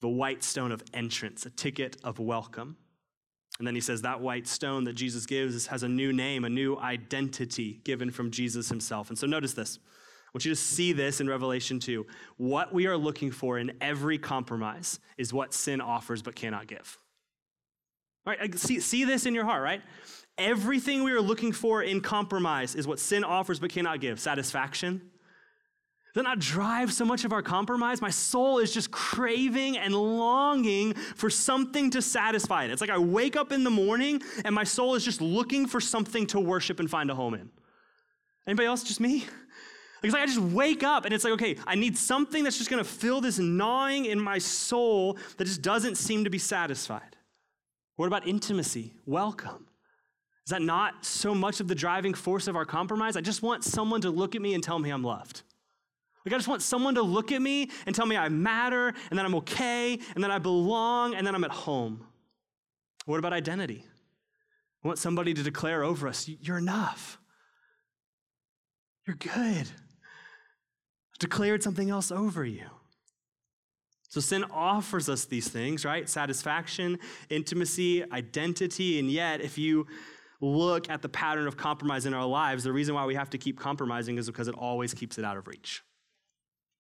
The 0.02 0.10
white 0.10 0.44
stone 0.44 0.72
of 0.72 0.84
entrance, 0.94 1.48
a 1.48 1.50
ticket 1.50 1.98
of 2.04 2.20
welcome. 2.20 2.78
And 3.60 3.68
then 3.68 3.76
he 3.76 3.82
says 3.82 4.02
that 4.02 4.20
white 4.20 4.48
stone 4.48 4.84
that 4.86 4.94
Jesus 4.94 5.26
gives 5.26 5.68
has 5.68 5.84
a 5.84 5.90
new 5.90 6.12
name, 6.12 6.44
a 6.44 6.50
new 6.50 6.78
identity 6.78 7.82
given 7.84 8.10
from 8.10 8.32
Jesus 8.32 8.70
himself. 8.70 9.10
And 9.10 9.18
so 9.18 9.28
notice 9.28 9.54
this. 9.54 9.80
I 9.86 10.30
want 10.34 10.46
you 10.46 10.52
to 10.52 10.60
see 10.60 10.94
this 10.94 11.22
in 11.22 11.30
Revelation 11.30 11.80
2. 11.80 12.08
What 12.38 12.74
we 12.74 12.88
are 12.88 12.98
looking 12.98 13.30
for 13.30 13.60
in 13.60 13.74
every 13.80 14.18
compromise 14.18 15.00
is 15.18 15.32
what 15.32 15.54
sin 15.54 15.80
offers 15.80 16.24
but 16.24 16.36
cannot 16.36 16.66
give. 16.66 16.98
All 18.26 18.34
right, 18.34 18.58
see, 18.58 18.80
see 18.80 19.04
this 19.04 19.28
in 19.28 19.36
your 19.36 19.46
heart, 19.46 19.62
right? 19.62 19.82
Everything 20.40 21.04
we 21.04 21.12
are 21.12 21.22
looking 21.22 21.52
for 21.52 21.84
in 21.84 22.02
compromise 22.02 22.74
is 22.74 22.88
what 22.88 23.00
sin 23.00 23.24
offers 23.24 23.60
but 23.60 23.70
cannot 23.70 24.00
give 24.00 24.20
satisfaction, 24.20 25.02
does 26.14 26.22
that 26.22 26.30
not 26.30 26.38
drive 26.38 26.94
so 26.94 27.06
much 27.06 27.26
of 27.26 27.34
our 27.34 27.42
compromise? 27.42 28.00
My 28.00 28.12
soul 28.12 28.60
is 28.60 28.72
just 28.72 28.92
craving 28.92 29.80
and 29.80 29.96
longing 29.96 30.94
for 30.94 31.32
something 31.32 31.90
to 31.90 32.04
satisfy 32.04 32.66
it. 32.66 32.72
It's 32.72 32.82
like 32.82 32.92
I 32.92 33.00
wake 33.00 33.36
up 33.36 33.52
in 33.52 33.64
the 33.64 33.72
morning 33.72 34.22
and 34.46 34.54
my 34.54 34.64
soul 34.64 34.94
is 34.94 35.04
just 35.04 35.22
looking 35.22 35.66
for 35.66 35.82
something 35.82 36.28
to 36.28 36.40
worship 36.40 36.80
and 36.80 36.88
find 36.88 37.10
a 37.10 37.16
home 37.16 37.34
in. 37.34 37.50
Anybody 38.46 38.68
else? 38.68 38.84
Just 38.84 39.00
me? 39.00 39.26
It's 40.04 40.14
like 40.14 40.22
I 40.22 40.26
just 40.28 40.40
wake 40.40 40.84
up 40.84 41.06
and 41.06 41.16
it's 41.16 41.24
like, 41.24 41.34
okay, 41.34 41.58
I 41.66 41.74
need 41.74 41.98
something 41.98 42.44
that's 42.44 42.60
just 42.60 42.70
gonna 42.70 42.84
fill 42.84 43.20
this 43.20 43.40
gnawing 43.40 44.06
in 44.06 44.20
my 44.20 44.38
soul 44.38 45.18
that 45.38 45.46
just 45.46 45.64
doesn't 45.64 45.96
seem 45.96 46.26
to 46.26 46.30
be 46.30 46.38
satisfied. 46.38 47.16
What 47.96 48.06
about 48.06 48.28
intimacy? 48.28 48.94
Welcome. 49.08 49.66
Is 50.46 50.52
that 50.52 50.62
not 50.62 51.06
so 51.06 51.34
much 51.34 51.60
of 51.60 51.68
the 51.68 51.76
driving 51.76 52.14
force 52.14 52.48
of 52.48 52.56
our 52.56 52.66
compromise? 52.66 53.18
I 53.18 53.22
just 53.22 53.42
want 53.42 53.64
someone 53.64 54.02
to 54.02 54.12
look 54.12 54.36
at 54.36 54.44
me 54.44 54.54
and 54.54 54.64
tell 54.64 54.78
me 54.78 54.92
I'm 54.92 55.04
loved. 55.04 55.42
Like, 56.26 56.34
I 56.34 56.38
just 56.38 56.48
want 56.48 56.62
someone 56.62 56.96
to 56.96 57.02
look 57.02 57.32
at 57.32 57.42
me 57.42 57.70
and 57.86 57.94
tell 57.94 58.06
me 58.06 58.16
I 58.16 58.30
matter 58.30 58.94
and 59.10 59.20
that 59.20 59.26
I'm 59.26 59.36
okay 59.36 60.00
and 60.16 60.24
that 60.24 60.32
I 60.32 60.40
belong 60.40 61.16
and 61.16 61.28
that 61.28 61.36
I'm 61.36 61.44
at 61.44 61.52
home. 61.52 62.06
What 63.06 63.20
about 63.20 63.34
identity? 63.34 63.84
I 64.84 64.88
want 64.88 65.00
somebody 65.00 65.34
to 65.34 65.44
declare 65.44 65.84
over 65.84 66.08
us, 66.08 66.28
you're 66.28 66.58
enough. 66.58 67.18
You're 69.06 69.18
good. 69.18 69.68
declared 71.20 71.64
something 71.64 71.90
else 71.90 72.12
over 72.12 72.44
you. 72.46 72.66
So 74.10 74.20
sin 74.22 74.46
offers 74.52 75.10
us 75.10 75.26
these 75.26 75.48
things, 75.48 75.86
right? 75.86 76.08
Satisfaction, 76.08 77.00
intimacy, 77.30 78.04
identity, 78.12 79.00
and 79.00 79.10
yet 79.10 79.42
if 79.42 79.58
you 79.58 79.88
look 80.40 80.90
at 80.90 81.02
the 81.02 81.10
pattern 81.10 81.48
of 81.48 81.58
compromise 81.58 82.06
in 82.06 82.14
our 82.14 82.26
lives, 82.26 82.64
the 82.64 82.72
reason 82.72 82.94
why 82.94 83.06
we 83.06 83.16
have 83.16 83.30
to 83.32 83.38
keep 83.38 83.58
compromising 83.58 84.18
is 84.18 84.28
because 84.28 84.48
it 84.48 84.56
always 84.56 84.94
keeps 84.94 85.18
it 85.18 85.26
out 85.26 85.38
of 85.38 85.48
reach. 85.48 85.82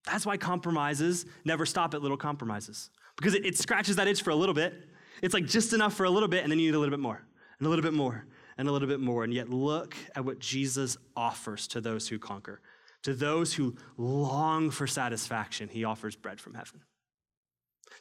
That's 0.06 0.26
why 0.26 0.38
compromises 0.38 1.26
never 1.46 1.66
stop 1.66 1.94
at 1.94 2.02
little 2.02 2.18
compromises 2.18 2.90
because 3.16 3.34
it, 3.36 3.46
it, 3.46 3.58
scratches 3.58 3.96
that 3.96 4.08
itch 4.08 4.22
for 4.22 4.32
a 4.32 4.36
little 4.36 4.56
bit. 4.56 4.88
It's 5.22 5.34
like 5.34 5.46
just 5.46 5.74
enough 5.74 5.94
for 5.94 6.04
a 6.04 6.10
little 6.10 6.28
bit, 6.28 6.44
and 6.44 6.52
then 6.52 6.60
you 6.60 6.68
need 6.68 6.76
a 6.76 6.80
little 6.80 6.92
bit 6.92 7.00
more, 7.00 7.22
and 7.60 7.66
a 7.66 7.70
little 7.70 7.84
bit 7.84 7.94
more, 7.94 8.26
and 8.58 8.68
a 8.68 8.72
little 8.72 8.88
bit 8.88 9.00
more. 9.00 9.24
And 9.24 9.34
yet, 9.34 9.50
look 9.50 9.96
at 10.16 10.26
what 10.26 10.40
Jesus 10.40 10.98
offers 11.16 11.68
to 11.70 11.82
those 11.82 12.08
who 12.08 12.20
conquer. 12.20 12.62
To 13.04 13.14
those 13.14 13.54
who 13.54 13.76
long 13.98 14.72
for 14.72 14.88
satisfaction, 14.88 15.70
he 15.70 15.84
offers 15.84 16.16
bread 16.16 16.40
from 16.40 16.54
heaven. 16.54 16.82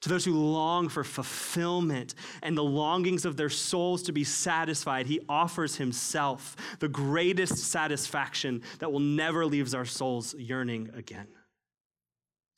To 0.02 0.08
those 0.08 0.24
who 0.24 0.34
long 0.34 0.88
for 0.88 1.04
fulfillment 1.04 2.14
and 2.42 2.56
the 2.56 2.64
longings 2.64 3.24
of 3.24 3.36
their 3.36 3.50
souls 3.50 4.02
to 4.04 4.12
be 4.12 4.24
satisfied, 4.24 5.06
he 5.06 5.20
offers 5.28 5.76
himself, 5.76 6.56
the 6.80 6.88
greatest 6.88 7.58
satisfaction 7.58 8.62
that 8.80 8.90
will 8.90 9.00
never 9.00 9.46
leave 9.46 9.72
our 9.74 9.84
souls 9.84 10.34
yearning 10.34 10.90
again. 10.96 11.28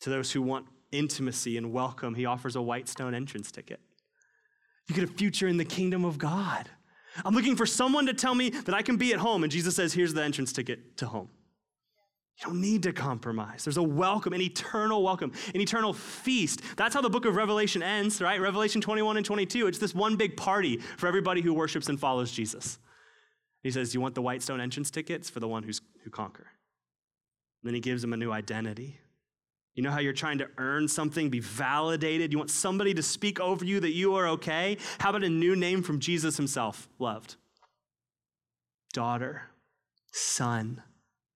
To 0.05 0.11
those 0.11 0.30
who 0.30 0.42
want 0.42 0.66
intimacy 0.92 1.57
and 1.57 1.72
welcome, 1.72 2.14
he 2.14 2.26
offers 2.26 2.57
a 2.57 2.61
white 2.61 2.90
stone 2.90 3.14
entrance 3.14 3.50
ticket. 3.50 3.80
You 4.86 4.94
get 4.94 5.05
a 5.05 5.07
future 5.07 5.48
in 5.48 5.57
the 5.57 5.64
kingdom 5.64 6.05
of 6.05 6.18
God. 6.18 6.68
I'm 7.24 7.34
looking 7.34 7.57
for 7.57 7.64
someone 7.64 8.05
to 8.05 8.12
tell 8.12 8.34
me 8.34 8.50
that 8.50 8.74
I 8.74 8.82
can 8.82 8.98
be 8.98 9.14
at 9.14 9.18
home, 9.18 9.44
and 9.44 9.50
Jesus 9.50 9.74
says, 9.74 9.94
Here's 9.94 10.12
the 10.12 10.22
entrance 10.22 10.52
ticket 10.52 10.98
to 10.98 11.07
home. 11.07 11.30
You 12.36 12.48
don't 12.48 12.61
need 12.61 12.82
to 12.82 12.92
compromise. 12.92 13.64
There's 13.64 13.78
a 13.78 13.82
welcome, 13.82 14.34
an 14.34 14.42
eternal 14.42 15.02
welcome, 15.02 15.32
an 15.55 15.62
eternal 15.62 15.94
feast. 15.94 16.61
That's 16.76 16.94
how 16.94 17.00
the 17.00 17.09
book 17.09 17.24
of 17.24 17.34
Revelation 17.34 17.82
ends, 17.82 18.20
right? 18.20 18.38
Revelation 18.38 18.82
21 18.82 19.16
and 19.16 19.24
22. 19.24 19.68
It's 19.68 19.78
this 19.78 19.94
one 19.94 20.16
big 20.16 20.36
party 20.36 20.82
for 20.98 21.07
everybody 21.07 21.40
who 21.40 21.55
worships 21.55 21.88
and 21.88 21.98
follows 21.98 22.30
Jesus. 22.30 22.78
He 23.62 23.70
says, 23.70 23.94
You 23.94 24.02
want 24.02 24.14
the 24.14 24.20
white 24.20 24.42
stone 24.42 24.61
entrance 24.61 24.90
tickets 24.90 25.30
for 25.30 25.40
the 25.40 25.48
one 25.48 25.62
who's, 25.62 25.80
who 26.02 26.11
conquer. 26.11 26.48
And 27.62 27.68
then 27.70 27.74
he 27.74 27.80
gives 27.80 28.02
them 28.02 28.12
a 28.12 28.18
new 28.18 28.32
identity. 28.32 28.98
You 29.75 29.83
know 29.83 29.91
how 29.91 29.99
you're 29.99 30.12
trying 30.12 30.39
to 30.39 30.49
earn 30.57 30.87
something, 30.87 31.31
be 31.31 31.41
validated? 31.41 32.31
You 32.33 32.39
want 32.39 32.51
somebody 32.51 32.95
to 32.95 33.03
speak 33.03 33.41
over 33.41 33.64
you 33.64 33.81
that 33.81 33.93
you 33.93 34.14
are 34.14 34.29
okay? 34.29 34.79
How 34.99 35.11
about 35.11 35.25
a 35.25 35.29
new 35.29 35.57
name 35.57 35.83
from 35.83 35.99
Jesus 35.99 36.37
himself? 36.37 36.89
Loved. 37.01 37.35
Daughter, 38.93 39.51
son, 40.12 40.83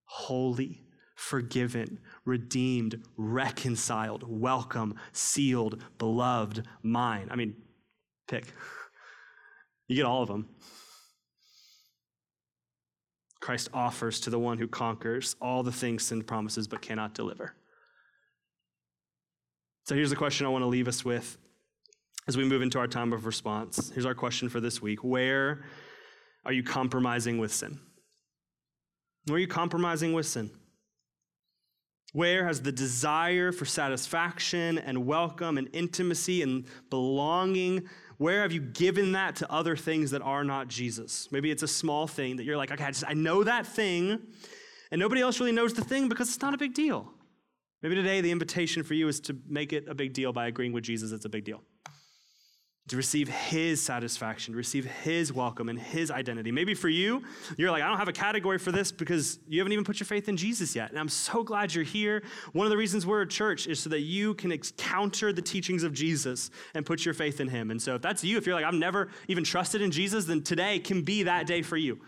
holy, 0.05 0.85
forgiven, 1.17 1.99
redeemed, 2.25 3.03
reconciled, 3.17 4.23
welcome, 4.27 4.95
sealed, 5.13 5.83
beloved, 5.99 6.65
mine. 6.85 7.29
I 7.33 7.35
mean, 7.35 7.57
pick. 8.29 8.45
You 9.89 9.97
get 9.97 10.05
all 10.05 10.23
of 10.23 10.29
them. 10.29 10.49
Christ 13.41 13.69
offers 13.75 14.21
to 14.21 14.31
the 14.31 14.39
one 14.39 14.59
who 14.59 14.69
conquers 14.69 15.35
all 15.41 15.65
the 15.65 15.73
things 15.73 16.05
sin 16.05 16.23
promises 16.23 16.69
but 16.69 16.83
cannot 16.83 17.15
deliver. 17.15 17.55
So 19.89 19.95
here's 19.95 20.11
the 20.11 20.17
question 20.17 20.45
I 20.45 20.51
want 20.51 20.61
to 20.61 20.67
leave 20.67 20.87
us 20.87 21.03
with 21.03 21.39
as 22.27 22.37
we 22.37 22.45
move 22.45 22.61
into 22.61 22.79
our 22.79 22.87
time 22.87 23.15
of 23.15 23.25
response. 23.25 23.91
Here's 23.95 24.05
our 24.05 24.15
question 24.15 24.51
for 24.51 24.61
this 24.61 24.83
week 24.83 25.03
Where 25.03 25.65
are 26.45 26.53
you 26.53 26.63
compromising 26.63 27.39
with 27.39 27.55
sin? 27.55 27.81
Where 29.25 29.37
are 29.37 29.39
you 29.39 29.47
compromising 29.47 30.13
with 30.13 30.27
sin? 30.27 30.51
Where 32.13 32.45
has 32.45 32.61
the 32.61 32.71
desire 32.71 33.51
for 33.51 33.65
satisfaction 33.65 34.77
and 34.77 35.07
welcome 35.07 35.57
and 35.57 35.71
intimacy 35.73 36.43
and 36.43 36.67
belonging, 36.91 37.89
where 38.19 38.43
have 38.43 38.53
you 38.53 38.61
given 38.61 39.13
that 39.13 39.37
to 39.37 39.51
other 39.51 39.75
things 39.75 40.11
that 40.11 40.21
are 40.21 40.45
not 40.45 40.69
Jesus? 40.69 41.29
Maybe 41.33 41.51
it's 41.51 41.63
a 41.63 41.69
small 41.69 42.07
thing 42.07 42.37
that 42.37 42.45
you're 42.45 42.59
like, 42.59 42.71
okay, 42.73 42.85
I, 42.85 42.91
just, 42.91 43.05
I 43.09 43.15
know 43.15 43.43
that 43.43 43.67
thing, 43.67 44.21
and 44.91 44.99
nobody 44.99 45.23
else 45.23 45.41
really 45.41 45.53
knows 45.53 45.73
the 45.73 45.83
thing 45.83 46.11
because 46.11 46.29
it's 46.29 46.43
not 46.43 46.53
a 46.53 46.59
big 46.59 46.75
deal. 46.75 47.15
Maybe 47.83 47.95
today 47.95 48.21
the 48.21 48.33
invitation 48.33 48.83
for 48.83 48.95
you 48.95 49.07
is 49.09 49.21
to 49.21 49.37
make 49.47 49.73
it 49.73 49.87
a 49.89 49.95
big 49.95 50.13
deal 50.13 50.33
by 50.33 50.49
agreeing 50.49 50.73
with 50.73 50.85
Jesus 50.85 51.13
it's 51.13 51.25
a 51.25 51.29
big 51.29 51.45
deal. 51.45 51.63
To 52.89 52.97
receive 52.97 53.29
his 53.29 53.83
satisfaction, 53.83 54.55
to 54.55 54.57
receive 54.57 54.87
his 54.87 55.31
welcome 55.31 55.69
and 55.69 55.79
his 55.79 56.11
identity. 56.11 56.51
Maybe 56.51 56.73
for 56.73 56.89
you, 56.89 57.23
you're 57.59 57.71
like, 57.71 57.83
I 57.83 57.89
don't 57.89 57.99
have 57.99 58.09
a 58.09 58.15
category 58.15 58.59
for 58.59 58.73
this 58.73 58.91
because 58.91 59.39
you 59.47 59.61
haven't 59.61 59.73
even 59.73 59.85
put 59.85 60.01
your 60.01 60.07
faith 60.07 60.27
in 60.27 60.39
Jesus 60.39 60.75
yet. 60.75 60.89
And 60.89 60.99
I'm 60.99 61.11
so 61.11 61.43
glad 61.45 61.75
you're 61.75 61.85
here. 61.85 62.23
One 62.55 62.67
of 62.67 62.71
the 62.71 62.79
reasons 62.79 63.05
we're 63.05 63.21
a 63.21 63.29
church 63.29 63.67
is 63.67 63.79
so 63.79 63.91
that 63.91 64.01
you 64.01 64.33
can 64.35 64.53
encounter 64.53 65.35
the 65.35 65.43
teachings 65.43 65.83
of 65.83 65.93
Jesus 65.93 66.51
and 66.75 66.87
put 66.87 67.05
your 67.05 67.13
faith 67.13 67.41
in 67.41 67.49
him. 67.49 67.71
And 67.71 67.81
so 67.81 67.97
if 67.97 68.03
that's 68.03 68.25
you, 68.25 68.39
if 68.39 68.47
you're 68.47 68.55
like, 68.55 68.65
I've 68.65 68.73
never 68.73 69.11
even 69.29 69.45
trusted 69.45 69.83
in 69.83 69.91
Jesus, 69.91 70.25
then 70.25 70.43
today 70.43 70.79
can 70.79 71.03
be 71.03 71.25
that 71.25 71.47
day 71.47 71.61
for 71.61 71.77
you. 71.77 72.01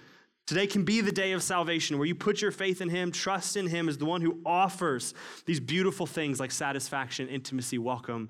Today 0.51 0.67
can 0.67 0.83
be 0.83 1.01
the 1.01 1.13
day 1.13 1.31
of 1.31 1.45
salvation 1.45 1.97
where 1.97 2.09
you 2.09 2.15
put 2.17 2.43
your 2.43 2.51
faith 2.51 2.81
in 2.81 2.89
Him, 2.89 3.13
trust 3.13 3.57
in 3.57 3.69
Him 3.69 3.89
as 3.89 3.99
the 3.99 4.05
one 4.05 4.21
who 4.21 4.41
offers 4.45 5.15
these 5.47 5.61
beautiful 5.61 6.07
things 6.07 6.41
like 6.41 6.51
satisfaction, 6.51 7.29
intimacy, 7.29 7.79
welcome, 7.79 8.29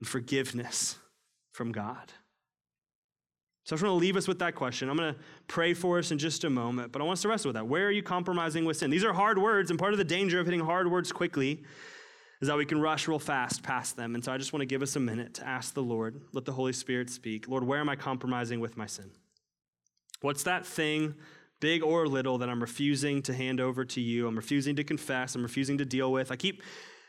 and 0.00 0.08
forgiveness 0.08 0.96
from 1.50 1.70
God. 1.70 2.10
So 3.64 3.74
I 3.74 3.76
just 3.76 3.82
want 3.82 3.92
to 3.92 4.00
leave 4.00 4.16
us 4.16 4.26
with 4.26 4.38
that 4.38 4.54
question. 4.54 4.88
I'm 4.88 4.96
going 4.96 5.12
to 5.12 5.20
pray 5.46 5.74
for 5.74 5.98
us 5.98 6.10
in 6.10 6.16
just 6.16 6.42
a 6.44 6.48
moment, 6.48 6.90
but 6.90 7.02
I 7.02 7.04
want 7.04 7.18
us 7.18 7.22
to 7.22 7.28
wrestle 7.28 7.50
with 7.50 7.56
that. 7.56 7.66
Where 7.66 7.86
are 7.86 7.92
you 7.92 8.02
compromising 8.02 8.64
with 8.64 8.78
sin? 8.78 8.88
These 8.88 9.04
are 9.04 9.12
hard 9.12 9.36
words, 9.36 9.68
and 9.68 9.78
part 9.78 9.92
of 9.92 9.98
the 9.98 10.04
danger 10.04 10.40
of 10.40 10.46
hitting 10.46 10.60
hard 10.60 10.90
words 10.90 11.12
quickly 11.12 11.64
is 12.40 12.48
that 12.48 12.56
we 12.56 12.64
can 12.64 12.80
rush 12.80 13.06
real 13.06 13.18
fast 13.18 13.62
past 13.62 13.94
them. 13.94 14.14
And 14.14 14.24
so 14.24 14.32
I 14.32 14.38
just 14.38 14.54
want 14.54 14.62
to 14.62 14.66
give 14.66 14.80
us 14.80 14.96
a 14.96 15.00
minute 15.00 15.34
to 15.34 15.46
ask 15.46 15.74
the 15.74 15.82
Lord, 15.82 16.18
let 16.32 16.46
the 16.46 16.52
Holy 16.52 16.72
Spirit 16.72 17.10
speak. 17.10 17.46
Lord, 17.46 17.62
where 17.62 17.78
am 17.78 17.90
I 17.90 17.96
compromising 17.96 18.58
with 18.58 18.78
my 18.78 18.86
sin? 18.86 19.10
What's 20.22 20.44
that 20.44 20.64
thing 20.64 21.14
big 21.62 21.82
or 21.82 22.06
little, 22.08 22.36
that 22.38 22.50
I'm 22.50 22.60
refusing 22.60 23.22
to 23.22 23.32
hand 23.32 23.60
over 23.60 23.84
to 23.84 24.00
you. 24.00 24.26
I'm 24.26 24.36
refusing 24.36 24.76
to 24.76 24.84
confess. 24.84 25.34
I'm 25.36 25.42
refusing 25.42 25.78
to 25.78 25.84
deal 25.86 26.12
with. 26.12 26.32
I 26.32 26.36
keep 26.36 26.60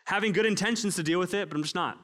having 0.05 0.31
good 0.31 0.45
intentions 0.45 0.95
to 0.95 1.03
deal 1.03 1.19
with 1.19 1.33
it, 1.33 1.49
but 1.49 1.57
I'm 1.57 1.63
just 1.63 1.75
not. 1.75 1.97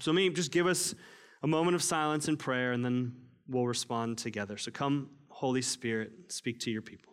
So, 0.00 0.12
me, 0.12 0.30
just 0.30 0.50
give 0.50 0.66
us 0.66 0.94
a 1.42 1.46
moment 1.46 1.74
of 1.76 1.82
silence 1.82 2.26
and 2.26 2.38
prayer, 2.38 2.72
and 2.72 2.84
then 2.84 3.12
we'll 3.46 3.66
respond 3.66 4.18
together. 4.18 4.56
So, 4.56 4.70
come, 4.70 5.10
Holy 5.28 5.62
Spirit, 5.62 6.10
speak 6.28 6.58
to 6.60 6.70
your 6.70 6.82
people. 6.82 7.07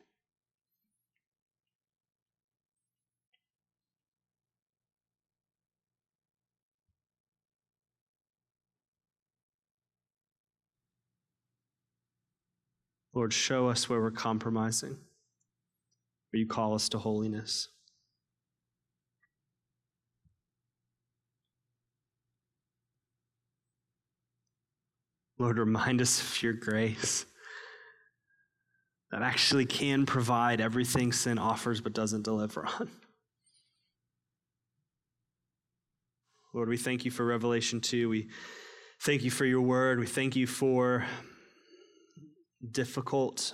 Lord, 13.16 13.32
show 13.32 13.70
us 13.70 13.88
where 13.88 14.01
we're 14.01 14.11
compromising, 14.11 14.97
where 16.32 16.39
you 16.39 16.45
call 16.45 16.76
us 16.76 16.89
to 16.89 16.97
holiness. 16.97 17.70
Lord, 25.39 25.57
remind 25.57 26.01
us 26.01 26.22
of 26.22 26.43
your 26.43 26.53
grace 26.53 27.26
that 29.11 29.22
actually 29.22 29.66
can 29.66 30.05
provide 30.05 30.59
everything 30.59 31.13
sin 31.13 31.38
offers 31.38 31.80
but 31.80 31.93
doesn't 31.93 32.24
deliver 32.24 32.66
on. 32.66 32.89
Lord, 36.53 36.68
we 36.68 36.78
thank 36.78 37.05
you 37.05 37.11
for 37.11 37.26
Revelation 37.26 37.80
2. 37.80 38.09
We 38.09 38.30
thank 39.01 39.24
you 39.24 39.32
for 39.32 39.45
your 39.45 39.61
word. 39.61 39.99
We 39.99 40.05
thank 40.05 40.36
you 40.36 40.47
for 40.47 41.05
difficult 42.72 43.53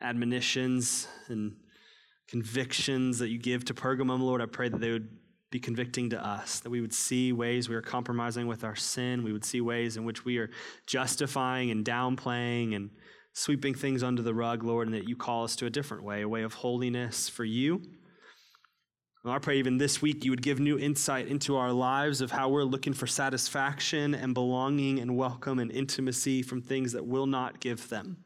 admonitions 0.00 1.06
and 1.28 1.56
convictions 2.28 3.18
that 3.18 3.28
you 3.28 3.38
give 3.38 3.64
to 3.66 3.74
Pergamum, 3.74 4.20
Lord, 4.20 4.40
I 4.40 4.46
pray 4.46 4.68
that 4.68 4.80
they 4.80 4.90
would 4.90 5.08
be 5.50 5.60
convicting 5.60 6.10
to 6.10 6.26
us, 6.26 6.60
that 6.60 6.70
we 6.70 6.80
would 6.80 6.94
see 6.94 7.32
ways 7.32 7.68
we 7.68 7.74
are 7.74 7.82
compromising 7.82 8.46
with 8.46 8.64
our 8.64 8.74
sin. 8.74 9.22
We 9.22 9.32
would 9.32 9.44
see 9.44 9.60
ways 9.60 9.96
in 9.98 10.04
which 10.04 10.24
we 10.24 10.38
are 10.38 10.50
justifying 10.86 11.70
and 11.70 11.84
downplaying 11.84 12.74
and 12.74 12.90
sweeping 13.34 13.74
things 13.74 14.02
under 14.02 14.22
the 14.22 14.34
rug, 14.34 14.64
Lord, 14.64 14.88
and 14.88 14.94
that 14.96 15.06
you 15.06 15.14
call 15.14 15.44
us 15.44 15.54
to 15.56 15.66
a 15.66 15.70
different 15.70 16.04
way, 16.04 16.22
a 16.22 16.28
way 16.28 16.42
of 16.42 16.54
holiness 16.54 17.28
for 17.28 17.44
you. 17.44 17.82
I 19.24 19.38
pray 19.38 19.58
even 19.58 19.78
this 19.78 20.02
week 20.02 20.24
you 20.24 20.32
would 20.32 20.42
give 20.42 20.58
new 20.58 20.76
insight 20.76 21.28
into 21.28 21.56
our 21.56 21.72
lives 21.72 22.20
of 22.20 22.32
how 22.32 22.48
we're 22.48 22.64
looking 22.64 22.92
for 22.92 23.06
satisfaction 23.06 24.16
and 24.16 24.34
belonging 24.34 24.98
and 24.98 25.16
welcome 25.16 25.60
and 25.60 25.70
intimacy 25.70 26.42
from 26.42 26.60
things 26.60 26.92
that 26.92 27.06
will 27.06 27.26
not 27.26 27.60
give 27.60 27.88
them. 27.88 28.24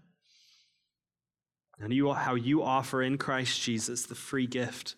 And 1.78 1.92
you, 1.92 2.14
how 2.14 2.34
you 2.34 2.62
offer 2.62 3.02
in 3.02 3.18
Christ 3.18 3.60
Jesus 3.60 4.06
the 4.06 4.14
free 4.14 4.46
gift 4.46 4.96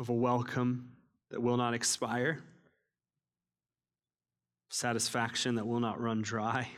of 0.00 0.08
a 0.08 0.14
welcome 0.14 0.90
that 1.30 1.40
will 1.40 1.56
not 1.56 1.72
expire, 1.72 2.40
satisfaction 4.68 5.54
that 5.54 5.66
will 5.66 5.80
not 5.80 6.00
run 6.00 6.22
dry, 6.22 6.70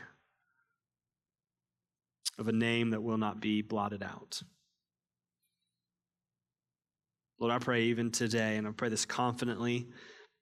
of 2.38 2.48
a 2.48 2.52
name 2.52 2.90
that 2.90 3.02
will 3.02 3.16
not 3.16 3.40
be 3.40 3.62
blotted 3.62 4.02
out. 4.02 4.42
Lord, 7.38 7.52
I 7.52 7.58
pray 7.58 7.84
even 7.84 8.10
today, 8.10 8.56
and 8.56 8.66
I 8.66 8.72
pray 8.72 8.88
this 8.88 9.04
confidently 9.04 9.88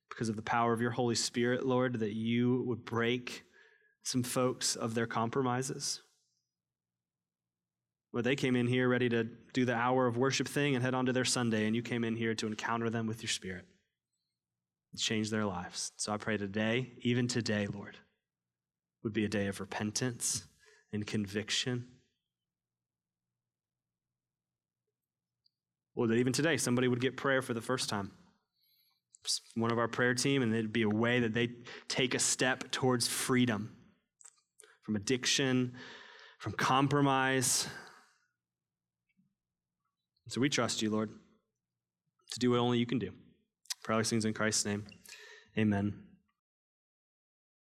because 0.08 0.28
of 0.28 0.36
the 0.36 0.42
power 0.42 0.72
of 0.72 0.80
your 0.80 0.90
Holy 0.90 1.14
Spirit, 1.14 1.66
Lord, 1.66 2.00
that 2.00 2.14
you 2.14 2.62
would 2.66 2.84
break 2.84 3.42
some 4.02 4.22
folks 4.22 4.76
of 4.76 4.94
their 4.94 5.06
compromises. 5.06 6.02
Where 8.12 8.22
they 8.22 8.36
came 8.36 8.56
in 8.56 8.66
here 8.66 8.88
ready 8.88 9.10
to 9.10 9.24
do 9.52 9.66
the 9.66 9.74
hour 9.74 10.06
of 10.06 10.16
worship 10.16 10.48
thing 10.48 10.74
and 10.74 10.82
head 10.82 10.94
on 10.94 11.06
to 11.06 11.12
their 11.12 11.24
Sunday, 11.24 11.66
and 11.66 11.76
you 11.76 11.82
came 11.82 12.02
in 12.02 12.16
here 12.16 12.34
to 12.36 12.46
encounter 12.46 12.88
them 12.88 13.06
with 13.06 13.22
your 13.22 13.28
Spirit, 13.28 13.66
change 14.96 15.28
their 15.28 15.44
lives. 15.44 15.92
So 15.96 16.12
I 16.12 16.16
pray 16.16 16.38
today, 16.38 16.92
even 17.02 17.28
today, 17.28 17.66
Lord, 17.66 17.98
would 19.02 19.12
be 19.12 19.26
a 19.26 19.28
day 19.28 19.48
of 19.48 19.60
repentance 19.60 20.46
and 20.92 21.06
conviction 21.06 21.88
Or 25.96 26.06
that 26.06 26.14
even 26.14 26.32
today 26.32 26.56
somebody 26.58 26.86
would 26.86 27.00
get 27.00 27.16
prayer 27.16 27.42
for 27.42 27.54
the 27.54 27.60
first 27.60 27.88
time. 27.88 28.12
one 29.56 29.72
of 29.72 29.78
our 29.78 29.88
prayer 29.88 30.14
team, 30.14 30.42
and 30.42 30.54
it'd 30.54 30.72
be 30.72 30.82
a 30.82 30.88
way 30.88 31.18
that 31.18 31.34
they 31.34 31.48
take 31.88 32.14
a 32.14 32.18
step 32.20 32.70
towards 32.70 33.08
freedom 33.08 33.74
from 34.82 34.94
addiction, 34.94 35.72
from 36.38 36.52
compromise. 36.52 37.66
So 40.28 40.40
we 40.40 40.48
trust 40.48 40.80
you, 40.80 40.90
Lord, 40.90 41.10
to 42.30 42.38
do 42.38 42.50
what 42.50 42.60
only 42.60 42.78
you 42.78 42.86
can 42.86 43.00
do. 43.00 43.10
Probably 43.82 44.04
things 44.04 44.24
in 44.24 44.32
Christ's 44.32 44.64
name. 44.64 44.84
Amen. 45.58 46.05